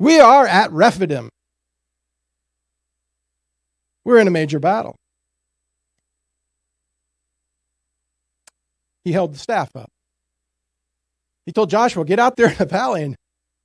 [0.04, 1.30] We are at Rephidim.
[4.04, 4.96] We're in a major battle.
[9.02, 9.88] He held the staff up.
[11.46, 13.16] He told Joshua, Get out there in the valley and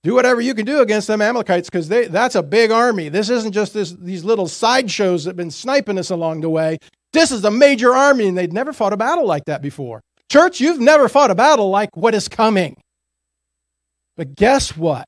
[0.04, 3.10] do whatever you can do against them Amalekites because that's a big army.
[3.10, 6.78] This isn't just this, these little sideshows that have been sniping us along the way.
[7.12, 10.00] This is a major army, and they'd never fought a battle like that before.
[10.32, 12.78] Church, you've never fought a battle like what is coming.
[14.16, 15.04] But guess what?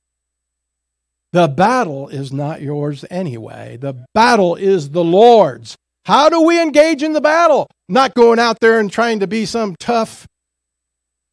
[1.33, 3.77] The battle is not yours anyway.
[3.79, 5.77] The battle is the Lord's.
[6.05, 7.67] How do we engage in the battle?
[7.87, 10.27] Not going out there and trying to be some tough,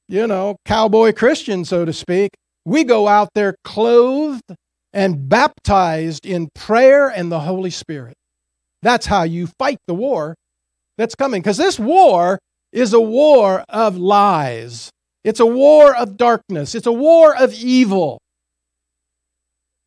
[0.08, 2.30] you know, cowboy Christian, so to speak.
[2.64, 4.54] We go out there clothed
[4.92, 8.14] and baptized in prayer and the Holy Spirit.
[8.82, 10.34] That's how you fight the war
[10.96, 11.42] that's coming.
[11.42, 12.38] Because this war
[12.72, 14.90] is a war of lies,
[15.24, 18.20] it's a war of darkness, it's a war of evil.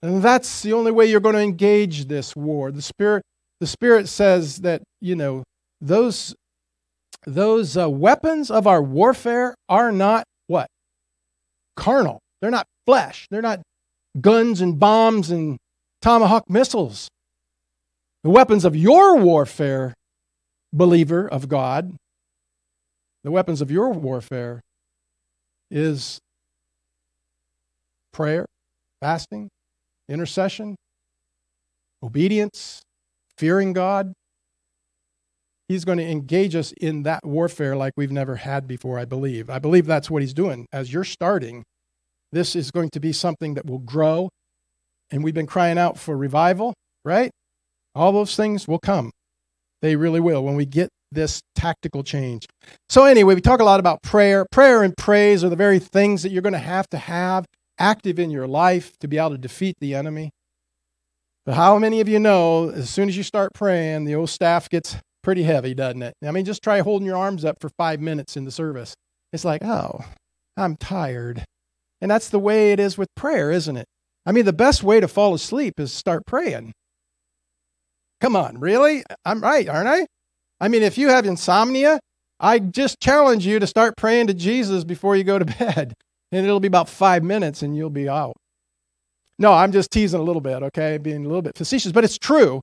[0.02, 2.72] And that's the only way you're going to engage this war.
[2.72, 3.24] The Spirit,
[3.60, 5.44] the Spirit says that, you know,
[5.80, 6.36] those,
[7.26, 10.68] those uh, weapons of our warfare are not what?
[11.76, 12.20] Carnal.
[12.42, 13.28] They're not flesh.
[13.30, 13.62] They're not
[14.20, 15.58] guns and bombs and
[16.02, 17.08] tomahawk missiles.
[18.24, 19.94] The weapons of your warfare,
[20.74, 21.96] believer of God,
[23.24, 24.62] the weapons of your warfare
[25.70, 26.20] is
[28.12, 28.46] prayer,
[29.00, 29.50] fasting,
[30.12, 30.76] intercession,
[32.04, 32.82] obedience,
[33.38, 34.14] fearing God.
[35.68, 39.50] He's going to engage us in that warfare like we've never had before, I believe.
[39.50, 40.68] I believe that's what he's doing.
[40.74, 41.64] As you're starting,
[42.32, 44.30] this is going to be something that will grow.
[45.12, 46.74] And we've been crying out for revival,
[47.06, 47.32] right?
[47.96, 49.12] All those things will come.
[49.82, 52.46] They really will when we get this tactical change.
[52.90, 54.46] So, anyway, we talk a lot about prayer.
[54.52, 57.46] Prayer and praise are the very things that you're going to have to have
[57.82, 60.32] active in your life to be able to defeat the enemy.
[61.46, 64.70] But how many of you know as soon as you start praying, the old staff
[64.70, 66.14] gets pretty heavy, doesn't it?
[66.24, 68.94] I mean, just try holding your arms up for five minutes in the service.
[69.34, 70.06] It's like, oh,
[70.56, 71.44] I'm tired.
[72.00, 73.88] And that's the way it is with prayer, isn't it?
[74.26, 76.74] I mean, the best way to fall asleep is start praying.
[78.20, 79.04] Come on, really?
[79.26, 80.06] I'm right, aren't I?
[80.60, 82.00] I mean, if you have insomnia,
[82.40, 85.96] I just challenge you to start praying to Jesus before you go to bed.
[86.32, 88.36] And it'll be about five minutes and you'll be out.
[89.38, 90.98] No, I'm just teasing a little bit, okay?
[90.98, 92.62] Being a little bit facetious, but it's true.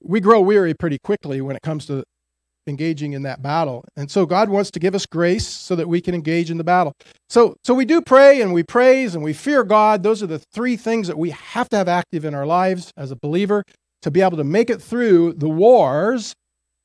[0.00, 2.04] We grow weary pretty quickly when it comes to
[2.66, 3.84] engaging in that battle.
[3.96, 6.64] And so God wants to give us grace so that we can engage in the
[6.64, 6.92] battle.
[7.28, 10.02] So so we do pray and we praise and we fear God.
[10.02, 13.10] Those are the three things that we have to have active in our lives as
[13.10, 13.62] a believer
[14.02, 16.34] to be able to make it through the wars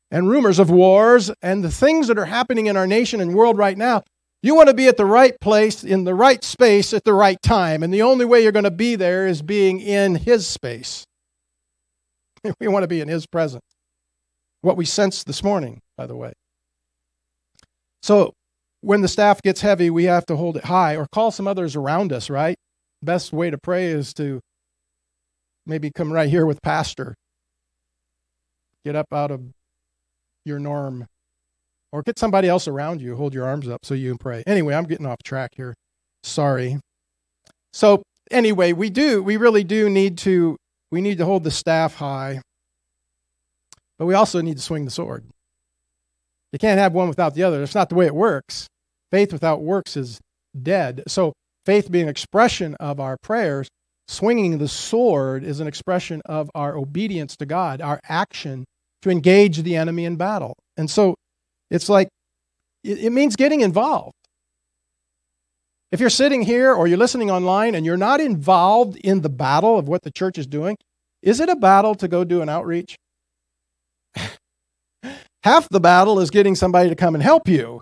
[0.09, 3.57] and rumors of wars and the things that are happening in our nation and world
[3.57, 4.03] right now.
[4.43, 7.39] You want to be at the right place, in the right space, at the right
[7.41, 7.83] time.
[7.83, 11.05] And the only way you're going to be there is being in His space.
[12.59, 13.65] We want to be in His presence.
[14.61, 16.33] What we sensed this morning, by the way.
[18.01, 18.33] So
[18.81, 21.75] when the staff gets heavy, we have to hold it high or call some others
[21.75, 22.57] around us, right?
[23.03, 24.41] Best way to pray is to
[25.67, 27.15] maybe come right here with Pastor.
[28.83, 29.41] Get up out of
[30.45, 31.05] your norm
[31.91, 34.43] or get somebody else around you, hold your arms up so you can pray.
[34.47, 35.73] Anyway, I'm getting off track here.
[36.23, 36.79] Sorry.
[37.73, 40.57] So, anyway, we do, we really do need to,
[40.91, 42.41] we need to hold the staff high,
[43.97, 45.25] but we also need to swing the sword.
[46.51, 47.59] You can't have one without the other.
[47.59, 48.67] That's not the way it works.
[49.09, 50.19] Faith without works is
[50.61, 51.03] dead.
[51.07, 51.33] So,
[51.65, 53.67] faith being an expression of our prayers,
[54.07, 58.65] swinging the sword is an expression of our obedience to God, our action
[59.01, 60.55] to engage the enemy in battle.
[60.77, 61.15] And so
[61.71, 62.09] it's like,
[62.83, 64.13] it, it means getting involved.
[65.91, 69.79] If you're sitting here or you're listening online and you're not involved in the battle
[69.79, 70.77] of what the church is doing,
[71.21, 72.95] is it a battle to go do an outreach?
[75.43, 77.81] Half the battle is getting somebody to come and help you.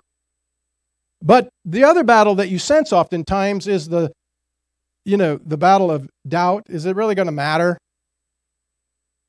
[1.22, 4.10] But the other battle that you sense oftentimes is the,
[5.04, 6.64] you know, the battle of doubt.
[6.68, 7.78] Is it really going to matter?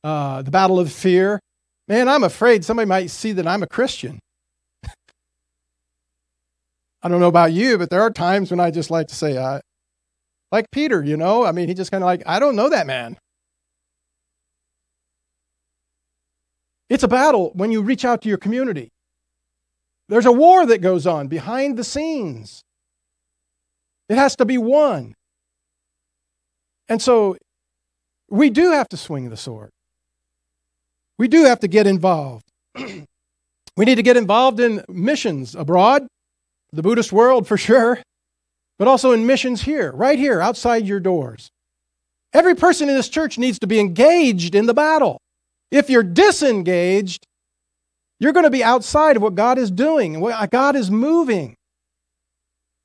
[0.03, 1.39] Uh, the battle of fear.
[1.87, 4.19] Man, I'm afraid somebody might see that I'm a Christian.
[7.03, 9.37] I don't know about you, but there are times when I just like to say,
[9.37, 9.61] I,
[10.51, 12.85] like Peter, you know, I mean, he just kind of like, I don't know that
[12.85, 13.17] man.
[16.89, 18.91] It's a battle when you reach out to your community.
[20.09, 22.63] There's a war that goes on behind the scenes.
[24.09, 25.15] It has to be won.
[26.89, 27.37] And so
[28.29, 29.69] we do have to swing the sword.
[31.17, 32.43] We do have to get involved.
[32.75, 33.05] we
[33.85, 36.07] need to get involved in missions abroad,
[36.73, 37.99] the Buddhist world for sure,
[38.79, 41.49] but also in missions here, right here, outside your doors.
[42.33, 45.19] Every person in this church needs to be engaged in the battle.
[45.69, 47.25] If you're disengaged,
[48.19, 50.91] you're going to be outside of what God is doing, and what uh, God is
[50.91, 51.55] moving.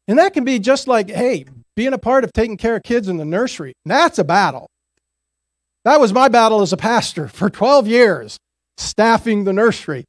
[0.09, 1.45] And that can be just like, hey,
[1.75, 3.75] being a part of taking care of kids in the nursery.
[3.85, 4.69] That's a battle.
[5.85, 8.39] That was my battle as a pastor for 12 years,
[8.77, 10.05] staffing the nursery.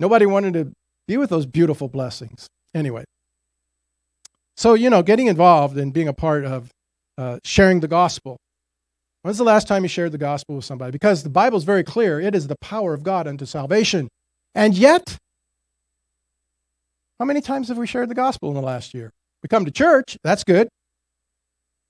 [0.00, 0.72] Nobody wanted to
[1.08, 2.46] be with those beautiful blessings.
[2.74, 3.04] Anyway,
[4.58, 6.70] so, you know, getting involved and being a part of
[7.16, 8.36] uh, sharing the gospel.
[9.22, 10.90] When's the last time you shared the gospel with somebody?
[10.90, 14.08] Because the Bible is very clear it is the power of God unto salvation.
[14.54, 15.16] And yet,
[17.18, 19.10] how many times have we shared the gospel in the last year?
[19.42, 20.68] We come to church, that's good.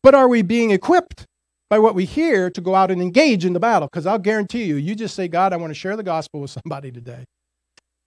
[0.03, 1.25] But are we being equipped
[1.71, 3.89] by what we hear to go out and engage in the battle?
[3.91, 6.51] Because I'll guarantee you, you just say, God, I want to share the gospel with
[6.51, 7.25] somebody today.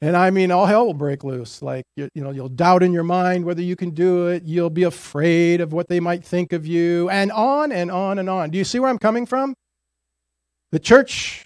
[0.01, 1.61] And I mean, all hell will break loose.
[1.61, 4.43] Like, you, you, know, you'll doubt in your mind whether you can do it.
[4.43, 8.27] You'll be afraid of what they might think of you, and on and on and
[8.27, 8.49] on.
[8.49, 9.53] Do you see where I'm coming from?
[10.71, 11.45] The church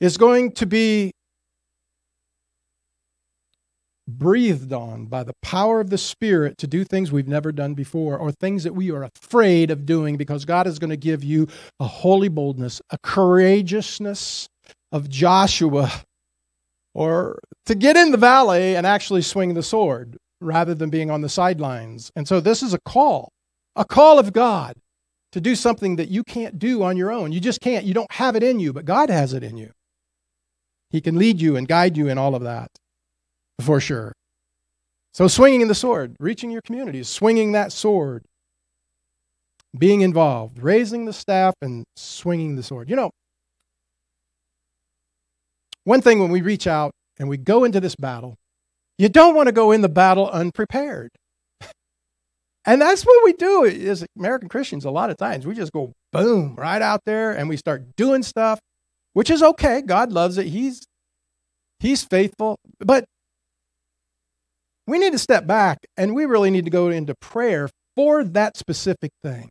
[0.00, 1.12] is going to be
[4.06, 8.16] breathed on by the power of the Spirit to do things we've never done before
[8.18, 11.46] or things that we are afraid of doing because God is going to give you
[11.78, 14.48] a holy boldness, a courageousness
[14.92, 15.92] of Joshua,
[16.98, 21.20] or to get in the valley and actually swing the sword rather than being on
[21.20, 22.10] the sidelines.
[22.16, 23.30] And so this is a call,
[23.76, 24.74] a call of God
[25.30, 27.30] to do something that you can't do on your own.
[27.30, 27.84] You just can't.
[27.84, 29.70] You don't have it in you, but God has it in you.
[30.90, 32.72] He can lead you and guide you in all of that
[33.60, 34.12] for sure.
[35.14, 38.24] So, swinging the sword, reaching your communities, swinging that sword,
[39.78, 42.90] being involved, raising the staff and swinging the sword.
[42.90, 43.10] You know,
[45.88, 48.36] one thing when we reach out and we go into this battle,
[48.98, 51.10] you don't want to go in the battle unprepared.
[52.66, 55.46] And that's what we do as American Christians a lot of times.
[55.46, 58.60] We just go boom right out there and we start doing stuff,
[59.14, 59.80] which is okay.
[59.80, 60.48] God loves it.
[60.48, 60.82] He's
[61.80, 62.58] He's faithful.
[62.78, 63.06] But
[64.86, 68.58] we need to step back and we really need to go into prayer for that
[68.58, 69.48] specific thing.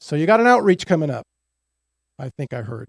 [0.00, 1.24] So you got an outreach coming up.
[2.20, 2.86] I think I heard.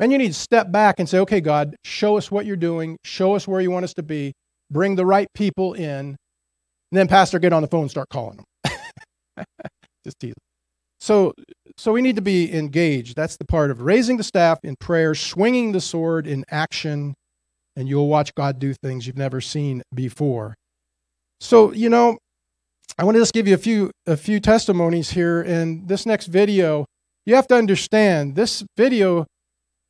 [0.00, 2.98] And you need to step back and say, okay, God, show us what you're doing,
[3.04, 4.32] show us where you want us to be,
[4.70, 5.84] bring the right people in.
[5.86, 6.16] And
[6.92, 8.74] then, Pastor, get on the phone and start calling them.
[10.04, 10.34] Just tease.
[11.00, 11.34] So,
[11.76, 13.16] so we need to be engaged.
[13.16, 17.14] That's the part of raising the staff in prayer, swinging the sword in action,
[17.76, 20.54] and you'll watch God do things you've never seen before.
[21.40, 22.18] So, you know,
[22.98, 26.26] I want to just give you a few a few testimonies here in this next
[26.26, 26.84] video.
[27.26, 29.26] You have to understand this video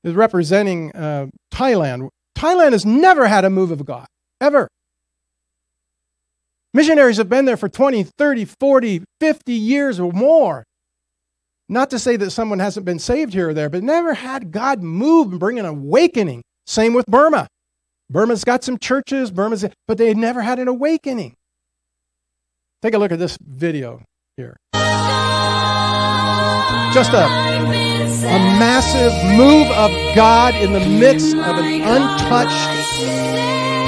[0.09, 2.09] is representing uh, Thailand.
[2.36, 4.06] Thailand has never had a move of God,
[4.40, 4.68] ever.
[6.74, 10.64] Missionaries have been there for 20, 30, 40, 50 years or more.
[11.68, 14.82] Not to say that someone hasn't been saved here or there, but never had God
[14.82, 16.43] move and bring an awakening.
[16.66, 17.47] Same with Burma.
[18.10, 21.35] Burma's got some churches, Burma's, but they never had an awakening.
[22.80, 24.02] Take a look at this video
[24.36, 24.56] here.
[26.93, 32.69] Just a, a massive move of God in the midst of an untouched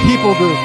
[0.04, 0.58] people group.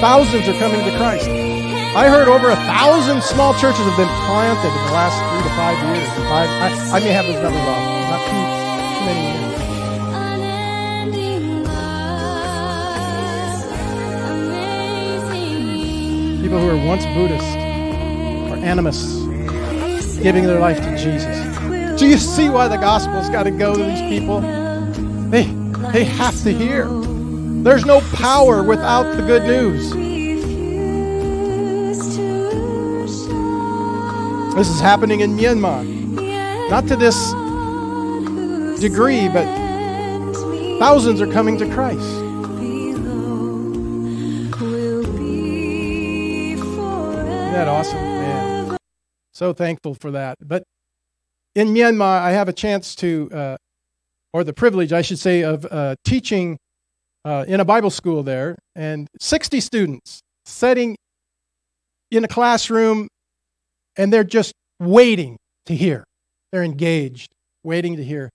[0.00, 1.28] Thousands are coming to Christ.
[1.28, 5.54] I heard over a thousand small churches have been planted in the last three to
[5.54, 6.08] five years.
[6.28, 7.82] Five, I, I may have those numbers off.
[8.10, 8.42] Not too,
[8.98, 9.50] too many years.
[16.42, 17.69] people who were once Buddhist
[18.60, 21.98] or animists giving their life to Jesus.
[21.98, 24.40] Do you see why the gospel's got to go to these people?
[25.30, 25.44] They,
[25.92, 26.86] they have to hear.
[27.62, 29.90] There's no power without the good news.
[34.56, 35.84] This is happening in Myanmar.
[36.70, 37.32] Not to this
[38.80, 39.44] degree, but
[40.78, 42.00] thousands are coming to Christ.
[47.30, 48.09] Isn't that awesome?
[49.40, 50.36] So thankful for that.
[50.46, 50.64] But
[51.54, 53.56] in Myanmar, I have a chance to, uh,
[54.34, 56.58] or the privilege, I should say, of uh, teaching
[57.24, 60.94] uh, in a Bible school there, and 60 students sitting
[62.10, 63.08] in a classroom,
[63.96, 66.04] and they're just waiting to hear.
[66.52, 67.30] They're engaged,
[67.64, 68.28] waiting to hear.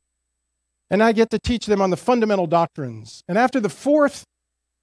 [0.89, 3.21] And I get to teach them on the fundamental doctrines.
[3.27, 4.23] And after the fourth,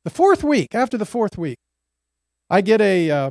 [0.05, 1.59] the fourth week, after the fourth week,
[2.49, 3.31] I get a uh,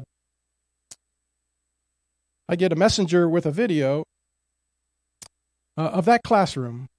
[2.51, 4.03] I get a messenger with a video
[5.77, 6.89] uh, of that classroom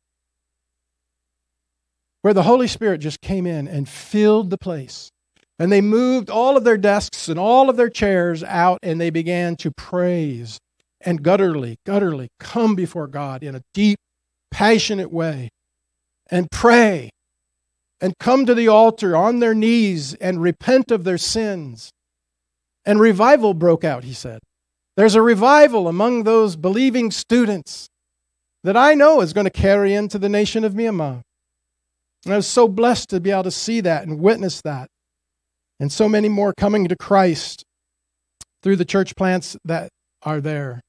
[2.23, 5.11] where the Holy Spirit just came in and filled the place.
[5.59, 9.11] And they moved all of their desks and all of their chairs out and they
[9.11, 10.59] began to praise
[11.03, 13.99] and gutturally, gutturally come before God in a deep,
[14.51, 15.51] passionate way
[16.31, 17.11] and pray
[18.01, 21.91] and come to the altar on their knees and repent of their sins.
[22.87, 24.41] And revival broke out, he said.
[24.97, 27.89] There's a revival among those believing students
[28.65, 31.23] that I know is going to carry into the nation of Myanmar.
[32.25, 34.89] And I was so blessed to be able to see that and witness that.
[35.81, 37.65] And so many more coming to Christ
[38.63, 39.89] through the church plants that
[40.23, 40.81] are there.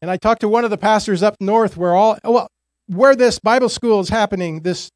[0.00, 2.48] And I talked to one of the pastors up north where all oh, well
[2.86, 4.90] where this Bible school is happening, this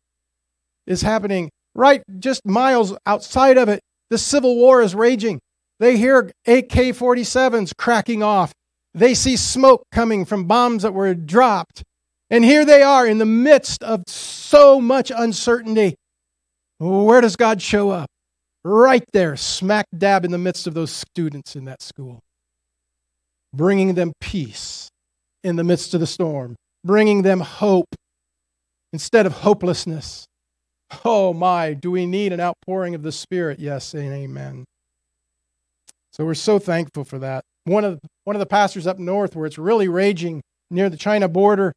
[0.87, 3.81] is happening right just miles outside of it.
[4.11, 5.41] The civil war is raging.
[5.81, 8.53] They hear AK 47s cracking off.
[8.95, 11.85] They see smoke coming from bombs that were dropped.
[12.31, 15.95] And here they are in the midst of so much uncertainty.
[16.79, 18.09] Where does God show up?
[18.65, 22.21] Right there, smack dab in the midst of those students in that school,
[23.55, 24.89] bringing them peace
[25.43, 27.95] in the midst of the storm, bringing them hope
[28.93, 30.27] instead of hopelessness.
[31.05, 33.59] Oh my, do we need an outpouring of the Spirit?
[33.59, 34.65] Yes and amen.
[36.19, 37.45] So we're so thankful for that.
[37.65, 41.29] One of, one of the pastors up north, where it's really raging near the China
[41.29, 41.73] border,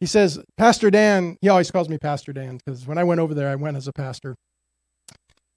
[0.00, 3.34] he says, Pastor Dan, he always calls me Pastor Dan because when I went over
[3.34, 4.34] there, I went as a pastor.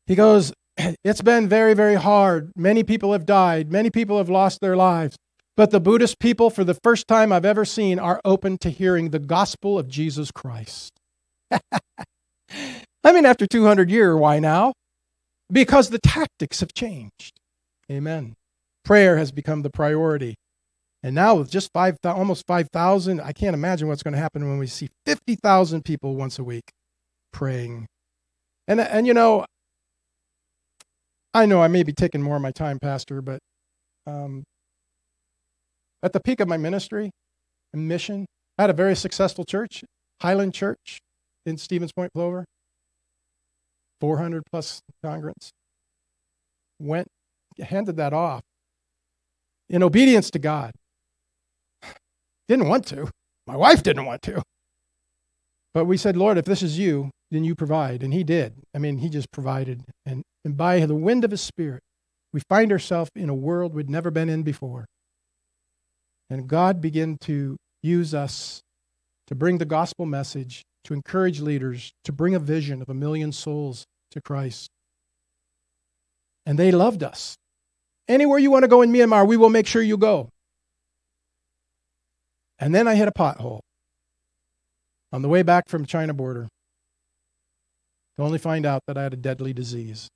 [0.05, 0.53] He goes,
[1.03, 2.51] It's been very, very hard.
[2.55, 5.17] Many people have died, many people have lost their lives.
[5.55, 9.09] But the Buddhist people, for the first time I've ever seen, are open to hearing
[9.09, 10.93] the gospel of Jesus Christ.
[11.51, 14.73] I mean, after 200 years, why now?
[15.51, 17.39] Because the tactics have changed.
[17.91, 18.35] Amen.
[18.83, 20.35] Prayer has become the priority.
[21.01, 24.57] And now with just five, almost 5,000, I can't imagine what's going to happen when
[24.57, 26.71] we see 50,000 people once a week
[27.33, 27.87] praying.
[28.67, 29.45] And, and you know,
[31.33, 33.39] I know I may be taking more of my time, Pastor, but
[34.07, 34.43] um,
[36.01, 37.11] at the peak of my ministry
[37.73, 38.25] and mission,
[38.57, 39.83] I had a very successful church,
[40.21, 40.99] Highland Church
[41.45, 42.45] in Stevens Point, Plover.
[44.03, 45.51] 400 plus congregants.
[46.77, 47.07] Went,
[47.59, 48.41] handed that off
[49.69, 50.73] in obedience to God.
[52.47, 53.09] Didn't want to.
[53.45, 54.41] My wife didn't want to.
[55.73, 58.03] But we said, Lord, if this is you, then you provide.
[58.03, 58.53] And he did.
[58.73, 59.83] I mean, he just provided.
[60.05, 61.81] And, and by the wind of his spirit,
[62.31, 64.85] we find ourselves in a world we'd never been in before.
[66.29, 68.61] And God began to use us
[69.27, 73.31] to bring the gospel message, to encourage leaders, to bring a vision of a million
[73.31, 74.69] souls to Christ.
[76.45, 77.35] And they loved us.
[78.07, 80.29] Anywhere you want to go in Myanmar, we will make sure you go.
[82.59, 83.59] And then I hit a pothole
[85.11, 86.47] on the way back from China border
[88.17, 90.07] to only find out that I had a deadly disease.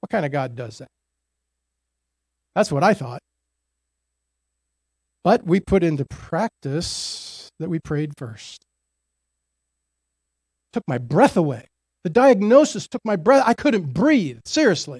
[0.00, 0.88] What kind of God does that?
[2.54, 3.20] That's what I thought.
[5.24, 8.64] But we put into practice that we prayed first.
[10.72, 11.66] Took my breath away.
[12.02, 13.44] The diagnosis took my breath.
[13.46, 14.40] I couldn't breathe.
[14.44, 14.98] Seriously.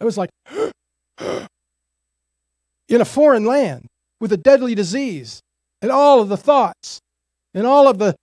[0.00, 0.30] I was like,
[1.18, 3.86] in a foreign land
[4.20, 5.40] with a deadly disease,
[5.80, 7.00] and all of the thoughts,
[7.54, 8.14] and all of the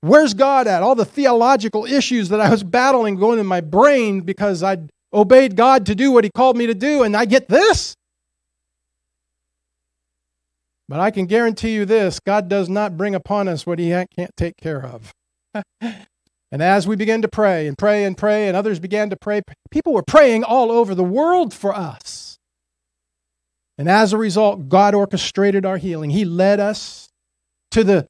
[0.00, 0.82] where's God at?
[0.82, 5.56] All the theological issues that I was battling going in my brain because I'd obeyed
[5.56, 7.94] God to do what He called me to do, and I get this.
[10.88, 14.36] But I can guarantee you this God does not bring upon us what He can't
[14.36, 15.12] take care of.
[16.52, 19.40] And as we began to pray and pray and pray, and others began to pray,
[19.70, 22.31] people were praying all over the world for us.
[23.78, 26.10] And as a result, God orchestrated our healing.
[26.10, 27.08] He led us
[27.70, 28.06] to the,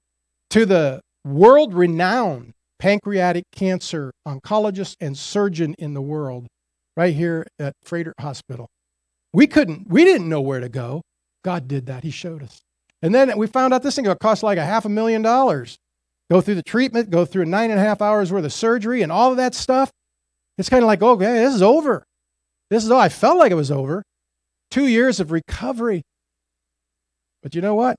[0.50, 6.48] to the world renowned pancreatic cancer oncologist and surgeon in the world,
[6.96, 8.68] right here at Froedtert Hospital.
[9.32, 11.02] We couldn't, we didn't know where to go.
[11.44, 12.02] God did that.
[12.02, 12.60] He showed us.
[13.00, 15.78] And then we found out this thing cost like a half a million dollars
[16.30, 19.12] go through the treatment, go through nine and a half hours worth of surgery and
[19.12, 19.90] all of that stuff.
[20.56, 22.04] It's kind of like, okay, this is over.
[22.70, 23.00] This is all.
[23.00, 24.02] I felt like it was over.
[24.72, 26.00] Two years of recovery.
[27.42, 27.96] But you know what?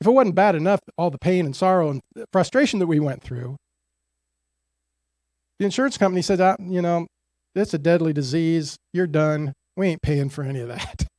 [0.00, 2.00] If it wasn't bad enough, all the pain and sorrow and
[2.32, 3.54] frustration that we went through,
[5.60, 7.06] the insurance company said, ah, you know,
[7.54, 8.74] it's a deadly disease.
[8.92, 9.52] You're done.
[9.76, 11.06] We ain't paying for any of that.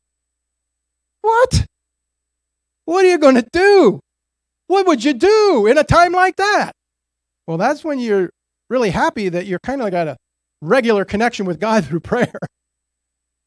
[1.21, 1.65] What?
[2.83, 4.01] What are you going to do?
[4.67, 6.73] What would you do in a time like that?
[7.47, 8.29] Well, that's when you're
[8.69, 10.17] really happy that you're kind of got a
[10.63, 12.39] regular connection with God through prayer.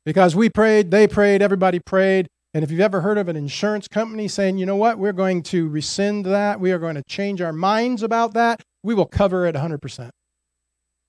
[0.05, 2.29] because we prayed, they prayed, everybody prayed.
[2.55, 5.43] And if you've ever heard of an insurance company saying, you know what, we're going
[5.45, 9.47] to rescind that, we are going to change our minds about that, we will cover
[9.47, 10.11] it 100%.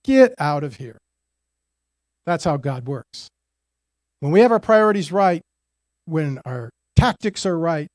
[0.03, 0.97] get out of here.
[2.25, 3.27] That's how God works.
[4.19, 5.41] When we have our priorities right,
[6.05, 7.87] when our tactics are right,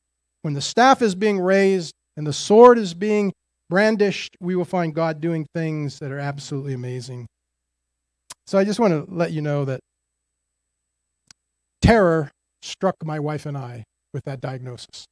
[0.43, 3.33] when the staff is being raised and the sword is being
[3.69, 7.27] brandished, we will find God doing things that are absolutely amazing.
[8.53, 9.81] So I just want to let you know that
[11.81, 12.31] terror
[12.61, 15.07] struck my wife and I with that diagnosis.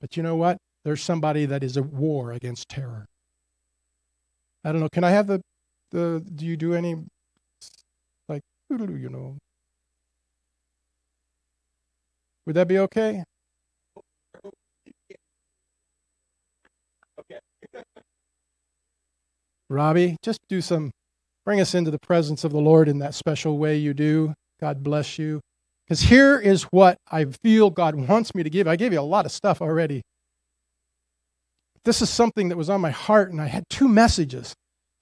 [0.00, 0.58] But you know what?
[0.84, 3.06] There's somebody that is at war against terror.
[4.62, 4.88] I don't know.
[4.88, 5.40] Can I have the
[5.90, 6.24] the?
[6.32, 6.94] Do you do any
[8.28, 9.36] like you know?
[12.46, 13.24] Would that be okay?
[17.18, 17.40] okay?
[19.68, 20.92] Robbie, just do some,
[21.46, 24.34] bring us into the presence of the Lord in that special way you do.
[24.60, 25.40] God bless you.
[25.86, 28.66] Because here is what I feel God wants me to give.
[28.66, 30.02] I gave you a lot of stuff already.
[31.84, 34.54] This is something that was on my heart, and I had two messages.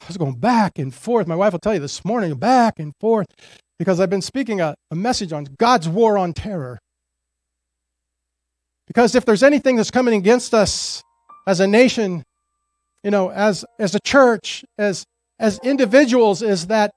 [0.02, 1.26] I was going back and forth.
[1.26, 3.26] My wife will tell you this morning, back and forth,
[3.78, 6.78] because I've been speaking a, a message on God's war on terror.
[8.86, 11.02] Because if there's anything that's coming against us
[11.46, 12.22] as a nation,
[13.02, 15.06] you know, as as a church, as
[15.38, 16.92] as individuals, is that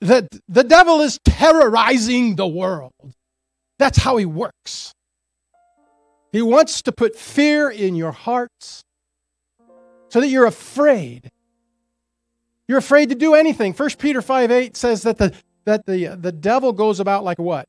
[0.00, 2.92] that the devil is terrorizing the world.
[3.78, 4.92] That's how he works.
[6.32, 8.84] He wants to put fear in your hearts
[10.08, 11.30] so that you're afraid.
[12.68, 13.72] You're afraid to do anything.
[13.72, 15.34] 1 Peter 5 8 says that the
[15.64, 17.68] that the uh, the devil goes about like what?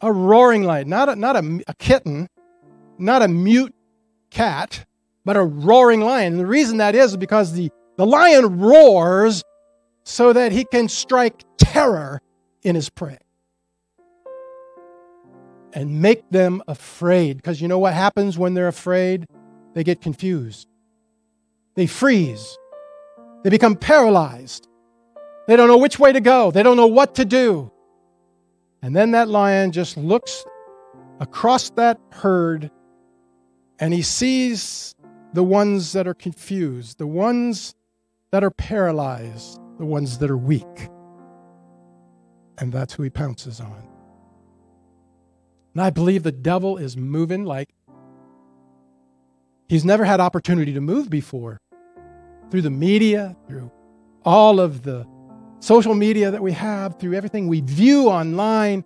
[0.00, 2.28] A roaring lion, not a, not a, a kitten,
[2.98, 3.74] not a mute
[4.30, 4.84] cat,
[5.24, 6.34] but a roaring lion.
[6.34, 9.42] And the reason that is because the, the lion roars
[10.04, 12.22] so that he can strike terror
[12.62, 13.18] in his prey
[15.74, 17.36] and make them afraid.
[17.36, 19.26] Because you know what happens when they're afraid?
[19.74, 20.68] They get confused,
[21.74, 22.56] they freeze,
[23.42, 24.66] they become paralyzed.
[25.48, 27.72] They don't know which way to go, they don't know what to do.
[28.80, 30.44] And then that lion just looks
[31.18, 32.70] across that herd
[33.80, 34.94] and he sees
[35.32, 37.74] the ones that are confused, the ones
[38.30, 40.88] that are paralyzed, the ones that are weak.
[42.58, 43.88] And that's who he pounces on.
[45.74, 47.68] And I believe the devil is moving like
[49.68, 51.60] he's never had opportunity to move before.
[52.50, 53.70] Through the media, through
[54.24, 55.06] all of the
[55.60, 58.84] social media that we have, through everything we view online,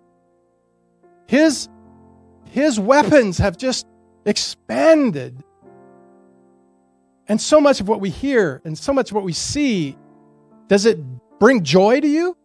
[1.27, 1.69] his,
[2.49, 3.87] his weapons have just
[4.25, 5.43] expanded
[7.27, 9.97] and so much of what we hear and so much of what we see,
[10.67, 10.99] does it
[11.39, 12.37] bring joy to you?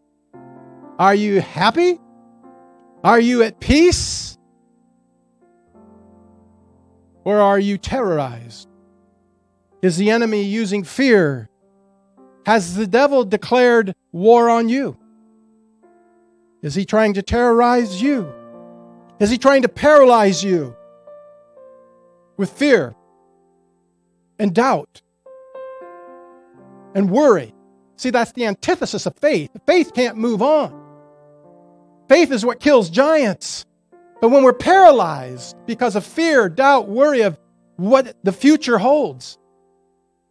[0.98, 2.00] Are you happy?
[3.04, 4.36] Are you at peace?
[7.24, 8.68] Or are you terrorized?
[9.82, 11.48] Is the enemy using fear?
[12.46, 14.96] Has the devil declared war on you?
[16.62, 18.32] Is he trying to terrorize you?
[19.20, 20.74] Is he trying to paralyze you
[22.36, 22.94] with fear?
[24.38, 25.02] And doubt
[26.94, 27.54] and worry.
[27.96, 29.50] See, that's the antithesis of faith.
[29.66, 30.72] Faith can't move on.
[32.08, 33.66] Faith is what kills giants.
[34.20, 37.38] But when we're paralyzed because of fear, doubt, worry of
[37.76, 39.38] what the future holds,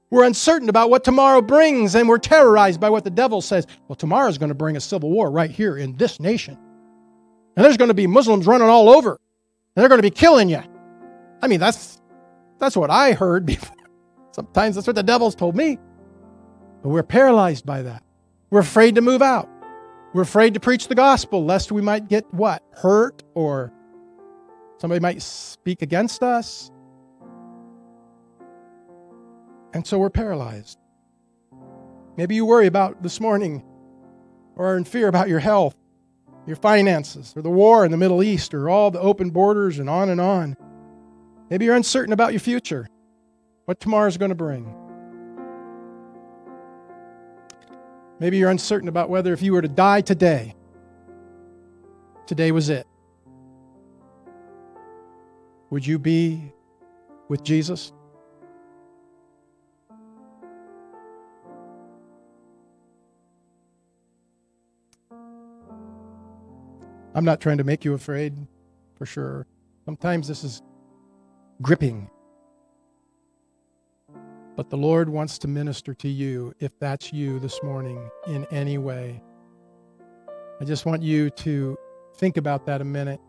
[0.10, 3.68] we're uncertain about what tomorrow brings, and we're terrorized by what the devil says.
[3.88, 6.58] Well, tomorrow's going to bring a civil war right here in this nation.
[7.56, 10.50] And there's going to be Muslims running all over, and they're going to be killing
[10.50, 10.62] you.
[11.42, 12.02] I mean, that's
[12.60, 13.77] that's what I heard before.
[14.38, 15.80] Sometimes that's what the devil's told me.
[16.84, 18.04] But we're paralyzed by that.
[18.52, 19.50] We're afraid to move out.
[20.14, 22.64] We're afraid to preach the gospel lest we might get what?
[22.72, 23.74] Hurt or
[24.78, 26.72] somebody might speak against us.
[29.74, 30.78] And so we're paralyzed.
[32.16, 33.64] Maybe you worry about this morning
[34.56, 35.76] or are in fear about your health,
[36.46, 39.90] your finances, or the war in the Middle East, or all the open borders and
[39.90, 40.56] on and on.
[41.50, 42.88] Maybe you're uncertain about your future
[43.68, 44.74] what tomorrow's going to bring.
[48.18, 50.56] Maybe you're uncertain about whether if you were to die today,
[52.26, 52.88] today was it.
[55.70, 56.54] Would you be
[57.28, 57.92] with Jesus?
[67.14, 68.34] I'm not trying to make you afraid,
[68.96, 69.46] for sure.
[69.84, 70.62] Sometimes this is
[71.62, 72.10] gripping
[74.58, 78.80] but the Lord wants to minister to you if that's you this morning in any
[78.80, 79.22] way.
[80.60, 81.78] I just want you to
[82.18, 83.22] think about that a minute.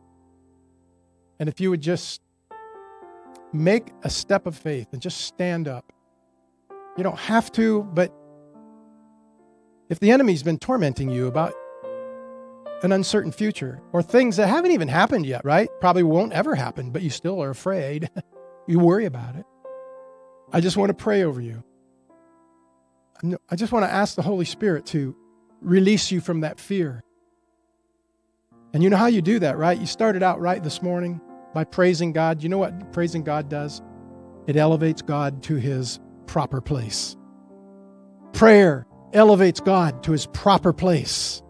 [1.38, 2.22] And if you would just
[3.52, 5.92] make a step of faith and just stand up
[6.96, 8.12] You don't have to, but
[9.88, 11.52] if the enemy's been tormenting you about
[12.82, 15.68] an uncertain future or things that haven't even happened yet, right?
[15.80, 18.10] Probably won't ever happen, but you still are afraid.
[18.66, 19.44] you worry about it.
[20.52, 21.62] I just want to pray over you.
[23.50, 25.14] I just want to ask the Holy Spirit to
[25.60, 27.02] release you from that fear.
[28.72, 29.78] And you know how you do that, right?
[29.78, 31.20] You started out right this morning
[31.52, 32.42] by praising God.
[32.42, 33.82] You know what praising God does?
[34.46, 37.16] It elevates God to his proper place.
[38.32, 41.42] Prayer elevates God to his proper place.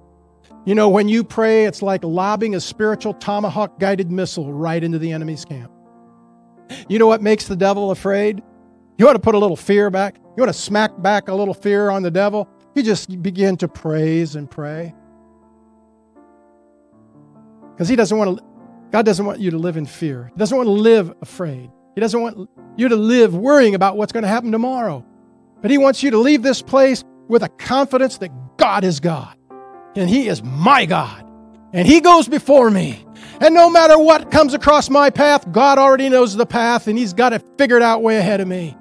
[0.65, 4.99] You know, when you pray, it's like lobbing a spiritual tomahawk guided missile right into
[4.99, 5.73] the enemy's camp.
[6.89, 8.43] You know what makes the devil afraid?
[8.99, 10.17] You want to put a little fear back?
[10.17, 12.49] You want to smack back a little fear on the devil?
[12.75, 14.95] You just begin to praise and pray.
[17.73, 18.45] Because he doesn't want to,
[18.91, 20.31] God doesn't want you to live in fear.
[20.35, 21.71] He doesn't want to live afraid.
[21.95, 25.05] He doesn't want you to live worrying about what's going to happen tomorrow.
[25.61, 29.37] But he wants you to leave this place with a confidence that God is God
[29.95, 31.25] and he is my God.
[31.73, 33.05] And he goes before me.
[33.41, 37.13] And no matter what comes across my path, God already knows the path and he's
[37.13, 38.78] got it figured out way ahead of me.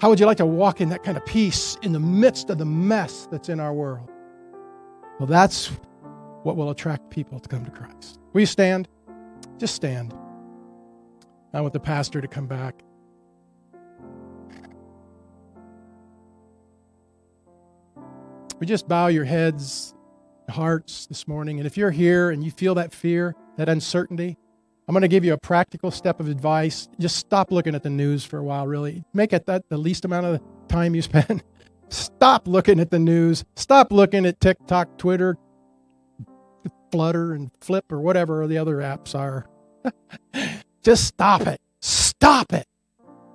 [0.00, 2.58] How would you like to walk in that kind of peace in the midst of
[2.58, 4.08] the mess that's in our world?
[5.18, 5.72] Well, that's
[6.44, 8.20] what will attract people to come to Christ.
[8.32, 8.88] Will you stand?
[9.58, 10.14] Just stand.
[11.52, 12.84] I want the pastor to come back.
[18.60, 19.94] We just bow your heads,
[20.48, 21.58] hearts this morning.
[21.58, 24.36] And if you're here and you feel that fear, that uncertainty,
[24.88, 26.88] I'm going to give you a practical step of advice.
[26.98, 29.04] Just stop looking at the news for a while, really.
[29.12, 31.44] Make it that the least amount of time you spend.
[31.90, 33.44] Stop looking at the news.
[33.56, 35.38] Stop looking at TikTok, Twitter,
[36.92, 39.46] Flutter, and Flip, or whatever the other apps are.
[40.82, 41.60] Just stop it.
[41.80, 42.66] Stop it.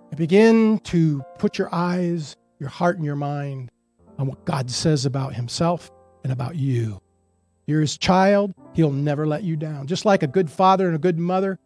[0.09, 3.71] And begin to put your eyes, your heart, and your mind
[4.19, 5.91] on what God says about Himself
[6.23, 7.01] and about you.
[7.65, 8.53] You're his child.
[8.73, 9.87] He'll never let you down.
[9.87, 11.59] Just like a good father and a good mother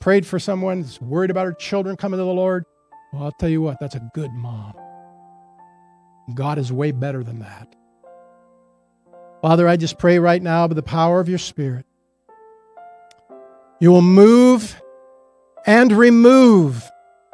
[0.00, 2.64] prayed for someone that's worried about her children coming to the Lord.
[3.12, 4.74] Well, I'll tell you what, that's a good mom.
[6.34, 7.74] God is way better than that.
[9.40, 11.86] Father, I just pray right now by the power of your Spirit,
[13.80, 14.80] you will move
[15.64, 16.88] and remove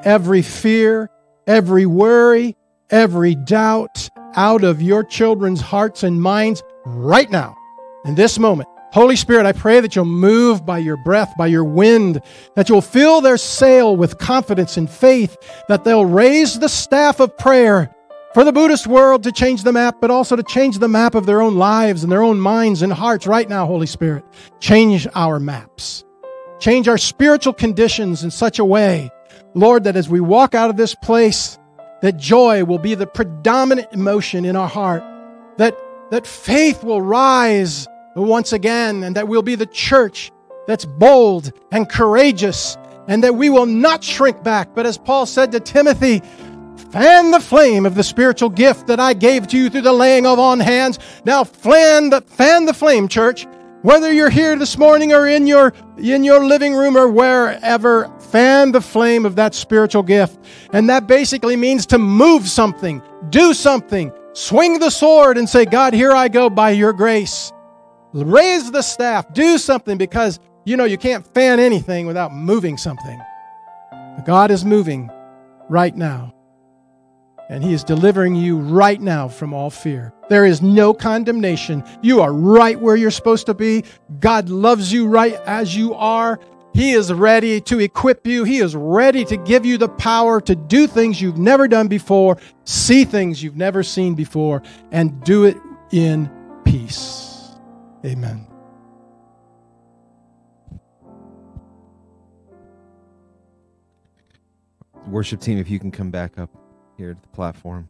[0.05, 1.11] every fear,
[1.47, 2.57] every worry,
[2.91, 7.57] every doubt out of your children's hearts and minds right now
[8.05, 8.69] in this moment.
[8.93, 12.21] Holy Spirit, I pray that you'll move by your breath, by your wind,
[12.55, 15.37] that you'll fill their sail with confidence and faith,
[15.69, 17.93] that they'll raise the staff of prayer
[18.35, 21.27] for the Buddhist world to change the map, but also to change the map of
[21.27, 24.25] their own lives and their own minds and hearts right now, Holy Spirit.
[24.61, 26.05] Change our maps.
[26.61, 29.11] Change our spiritual conditions in such a way,
[29.55, 31.59] Lord, that as we walk out of this place,
[32.03, 35.03] that joy will be the predominant emotion in our heart,
[35.57, 35.77] that,
[36.11, 40.31] that faith will rise once again, and that we'll be the church
[40.67, 42.77] that's bold and courageous,
[43.09, 44.75] and that we will not shrink back.
[44.75, 46.23] But as Paul said to Timothy,
[46.91, 50.27] fan the flame of the spiritual gift that I gave to you through the laying
[50.27, 50.99] of on hands.
[51.25, 53.47] Now fan the, fan the flame, church.
[53.83, 58.73] Whether you're here this morning or in your, in your living room or wherever, fan
[58.73, 60.39] the flame of that spiritual gift.
[60.73, 65.93] And that basically means to move something, do something, swing the sword and say, God,
[65.93, 67.53] here I go by your grace.
[68.15, 73.21] Raise the staff, do something because you know you can't fan anything without moving something.
[73.91, 75.11] But God is moving
[75.69, 76.33] right now.
[77.51, 80.15] And He is delivering you right now from all fear.
[80.29, 81.85] There is no condemnation.
[82.03, 83.85] You are right where you're supposed to be.
[84.21, 86.39] God loves you right as you are.
[86.73, 88.45] He is ready to equip you.
[88.45, 92.39] He is ready to give you the power to do things you've never done before,
[92.65, 95.57] see things you've never seen before, and do it
[95.93, 96.31] in
[96.65, 97.34] peace.
[98.05, 98.47] Amen.
[105.07, 106.51] Worship team, if you can come back up
[106.99, 107.89] here to the platform.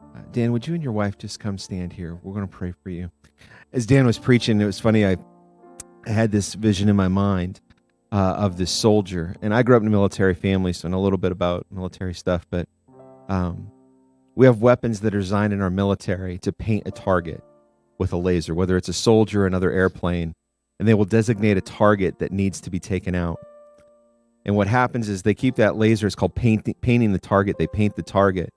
[0.00, 2.18] Uh, Dan, would you and your wife just come stand here?
[2.22, 3.10] We're going to pray for you.
[3.72, 5.04] As Dan was preaching, it was funny.
[5.04, 5.16] I,
[6.06, 7.62] had this vision in my mind
[8.12, 10.98] uh, of this soldier, and I grew up in a military family, so I know
[10.98, 12.46] a little bit about military stuff.
[12.50, 12.68] But
[13.30, 13.70] um,
[14.34, 17.42] we have weapons that are designed in our military to paint a target
[17.98, 20.34] with a laser, whether it's a soldier or another airplane,
[20.78, 23.38] and they will designate a target that needs to be taken out.
[24.44, 27.56] And what happens is they keep that laser, it's called paint, painting the target.
[27.58, 28.50] They paint the target.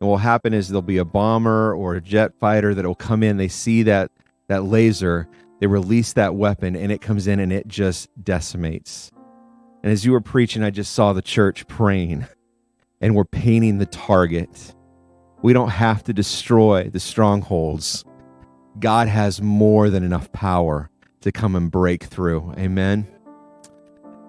[0.00, 2.94] And what will happen is there'll be a bomber or a jet fighter that will
[2.94, 4.12] come in, they see that,
[4.48, 5.26] that laser,
[5.60, 9.10] they release that weapon, and it comes in and it just decimates.
[9.82, 12.26] And as you were preaching, I just saw the church praying
[13.00, 14.74] and we're painting the target.
[15.42, 18.04] We don't have to destroy the strongholds.
[18.80, 20.90] God has more than enough power
[21.20, 22.54] to come and break through.
[22.56, 23.06] Amen.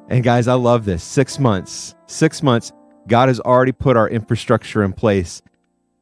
[0.09, 1.03] And guys, I love this.
[1.03, 2.71] Six months, six months,
[3.07, 5.41] God has already put our infrastructure in place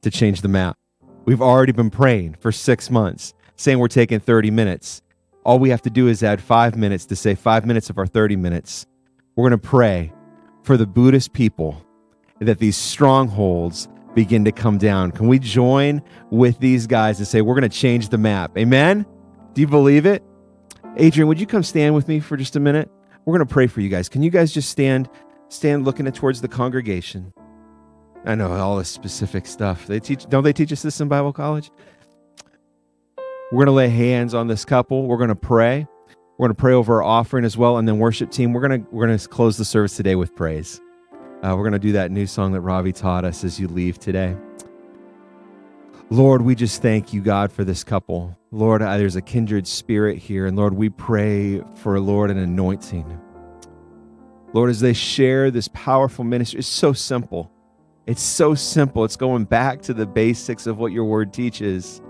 [0.02, 0.78] to change the map.
[1.26, 5.02] We've already been praying for six months, saying we're taking 30 minutes.
[5.44, 8.08] All we have to do is add five minutes to say five minutes of our
[8.08, 8.86] 30 minutes.
[9.36, 10.14] We're going to pray
[10.64, 11.82] for the Buddhist people
[12.40, 15.12] that these strongholds begin to come down.
[15.12, 18.58] Can we join with these guys and say, we're going to change the map?
[18.58, 19.06] Amen?
[19.54, 20.24] Do you believe it?
[20.96, 22.90] Adrian, would you come stand with me for just a minute?
[23.26, 24.10] We're going to pray for you guys.
[24.10, 25.08] Can you guys just stand,
[25.50, 27.32] stand looking towards the congregation?
[28.26, 29.86] I know all this specific stuff.
[29.86, 31.70] They teach, don't they teach us this in Bible college?
[33.52, 35.06] We're going to lay hands on this couple.
[35.06, 35.86] We're going to pray.
[36.40, 38.52] We're going to pray over our offering as well, and then worship team.
[38.52, 40.82] We're going to we're going to close the service today with praise.
[41.44, 44.00] Uh, we're going to do that new song that Ravi taught us as you leave
[44.00, 44.36] today.
[46.10, 48.36] Lord, we just thank you, God, for this couple.
[48.50, 50.48] Lord, there's a kindred spirit here.
[50.48, 53.22] And Lord, we pray for, Lord, an anointing.
[54.54, 57.52] Lord, as they share this powerful ministry, it's so simple.
[58.08, 59.06] It's so simple.
[59.06, 62.02] It's going back to the basics of what your word teaches.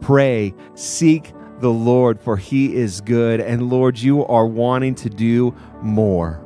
[0.00, 3.40] Pray, seek the Lord, for he is good.
[3.40, 6.42] And Lord, you are wanting to do more.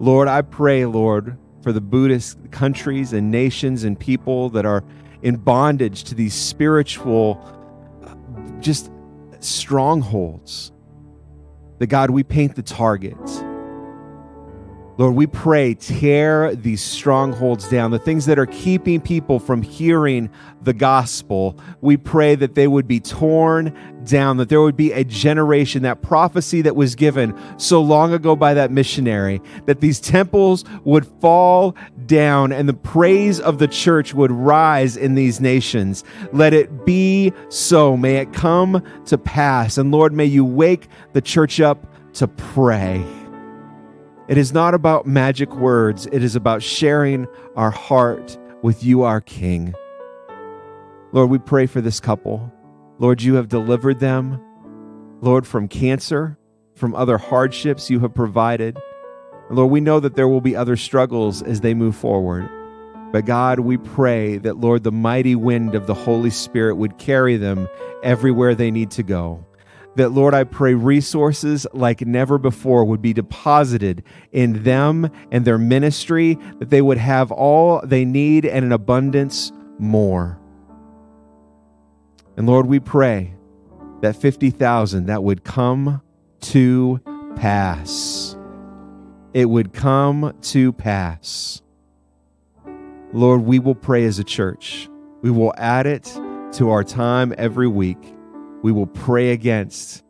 [0.00, 4.84] Lord, I pray, Lord, for the Buddhist countries and nations and people that are
[5.22, 7.40] in bondage to these spiritual,
[8.60, 8.90] just
[9.40, 10.72] strongholds.
[11.78, 13.16] That God, we paint the target.
[14.98, 20.28] Lord, we pray, tear these strongholds down, the things that are keeping people from hearing
[20.62, 21.56] the gospel.
[21.80, 26.02] We pray that they would be torn down, that there would be a generation, that
[26.02, 31.76] prophecy that was given so long ago by that missionary, that these temples would fall
[32.06, 36.02] down and the praise of the church would rise in these nations.
[36.32, 37.96] Let it be so.
[37.96, 39.78] May it come to pass.
[39.78, 43.04] And Lord, may you wake the church up to pray.
[44.28, 47.26] It is not about magic words, it is about sharing
[47.56, 49.72] our heart with you, our King.
[51.12, 52.52] Lord, we pray for this couple.
[52.98, 54.38] Lord, you have delivered them,
[55.22, 56.36] Lord, from cancer,
[56.74, 58.76] from other hardships you have provided.
[59.48, 62.50] Lord, we know that there will be other struggles as they move forward.
[63.10, 67.38] But God, we pray that, Lord, the mighty wind of the Holy Spirit would carry
[67.38, 67.66] them
[68.02, 69.42] everywhere they need to go
[69.98, 75.58] that, Lord, I pray resources like never before would be deposited in them and their
[75.58, 80.38] ministry, that they would have all they need and an abundance more.
[82.36, 83.34] And Lord, we pray
[84.00, 86.00] that 50,000 that would come
[86.42, 87.00] to
[87.34, 88.36] pass.
[89.34, 91.60] It would come to pass.
[93.12, 94.88] Lord, we will pray as a church.
[95.22, 96.04] We will add it
[96.52, 98.14] to our time every week
[98.62, 100.04] we will pray against,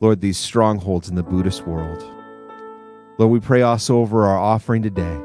[0.00, 2.02] Lord, these strongholds in the Buddhist world.
[3.18, 5.20] Lord, we pray also over our offering today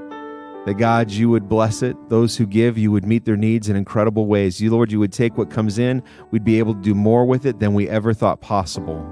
[0.66, 1.98] that God, you would bless it.
[2.10, 4.62] Those who give, you would meet their needs in incredible ways.
[4.62, 7.46] You, Lord, you would take what comes in, we'd be able to do more with
[7.46, 9.04] it than we ever thought possible.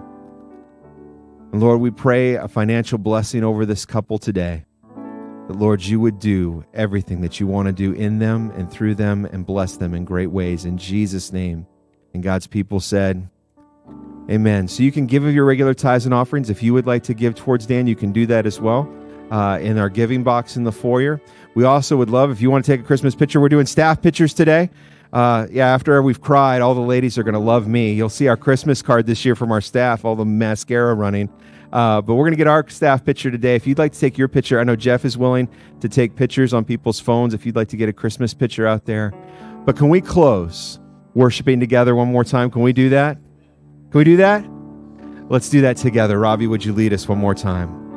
[1.51, 4.65] And Lord, we pray a financial blessing over this couple today.
[5.47, 8.95] That, Lord, you would do everything that you want to do in them and through
[8.95, 10.65] them and bless them in great ways.
[10.65, 11.65] In Jesus' name.
[12.13, 13.27] And God's people said,
[14.29, 14.67] Amen.
[14.67, 16.51] So you can give of your regular tithes and offerings.
[16.51, 18.87] If you would like to give towards Dan, you can do that as well
[19.31, 21.19] uh, in our giving box in the foyer.
[21.55, 23.41] We also would love if you want to take a Christmas picture.
[23.41, 24.69] We're doing staff pictures today.
[25.11, 27.93] Uh, yeah, after we've cried, all the ladies are going to love me.
[27.93, 31.29] You'll see our Christmas card this year from our staff, all the mascara running.
[31.73, 33.55] Uh, but we're going to get our staff picture today.
[33.55, 35.49] If you'd like to take your picture, I know Jeff is willing
[35.81, 38.85] to take pictures on people's phones if you'd like to get a Christmas picture out
[38.85, 39.11] there.
[39.65, 40.79] But can we close
[41.15, 42.51] worshiping together one more time?
[42.51, 43.17] Can we do that?
[43.91, 44.45] Can we do that?
[45.29, 46.19] Let's do that together.
[46.19, 47.88] Robbie, would you lead us one more time?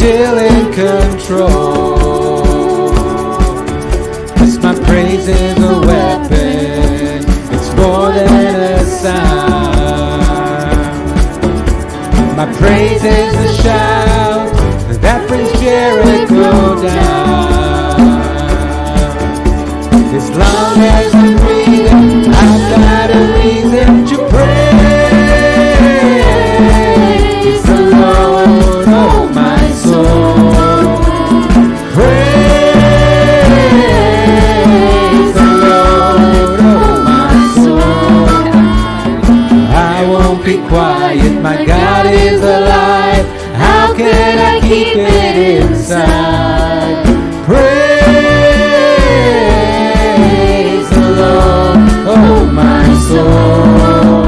[0.00, 1.98] Still in control.
[4.38, 7.22] Cause my praise is a weapon,
[7.54, 9.20] it's more than a sound.
[12.34, 14.50] My praise is a shout
[15.02, 18.00] that brings Jericho down.
[20.16, 24.09] As long as I'm breathing, I've got a reason
[41.10, 43.26] quiet, my God is alive.
[43.56, 47.04] How can I keep it inside?
[47.44, 48.10] Praise
[50.90, 54.20] the Lord, oh my soul.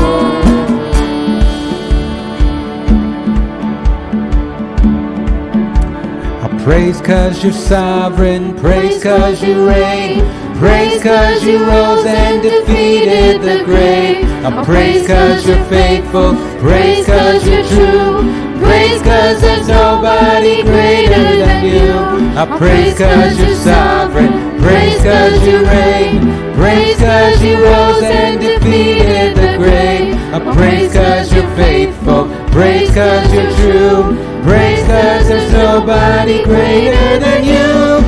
[6.42, 10.20] I praise cause you're sovereign, praise cause you reign,
[10.58, 14.26] praise cause you rose and defeated the grave.
[14.44, 18.22] I praise cause you're faithful, praise cause you're true,
[18.62, 21.90] praise cause there's nobody greater than you.
[22.38, 29.34] I praise cause you're sovereign, praise cause you reign, praise cause you rose and defeated
[29.36, 30.14] the grave.
[30.32, 37.42] I praise cause you're faithful, praise cause you're true, praise cause there's nobody greater than
[37.44, 38.01] you.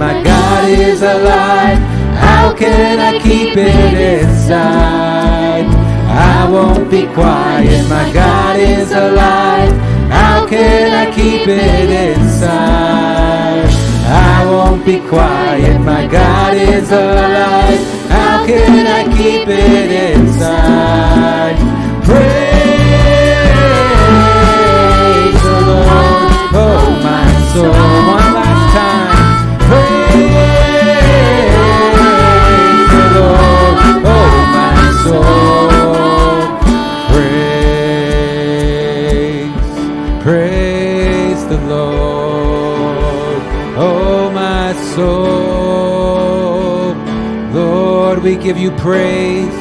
[0.00, 1.78] My God is alive.
[2.16, 5.66] How can I keep it inside?
[6.08, 9.72] I won't be quiet, my God is alive.
[10.10, 13.68] How can I keep it inside?
[14.06, 17.80] I won't be quiet, my God is alive.
[18.08, 21.58] How can I keep it inside?
[22.06, 22.72] Praise
[25.44, 28.29] the Lord, oh my soul.
[48.50, 49.54] Give you praise.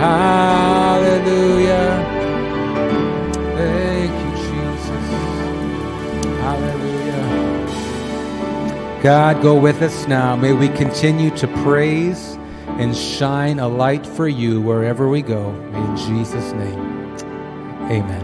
[0.00, 1.90] Hallelujah.
[3.54, 5.06] Thank you, Jesus.
[6.40, 7.28] Hallelujah.
[9.00, 10.34] God, go with us now.
[10.34, 12.36] May we continue to praise
[12.80, 15.50] and shine a light for you wherever we go.
[15.72, 16.80] In Jesus' name,
[17.92, 18.19] amen.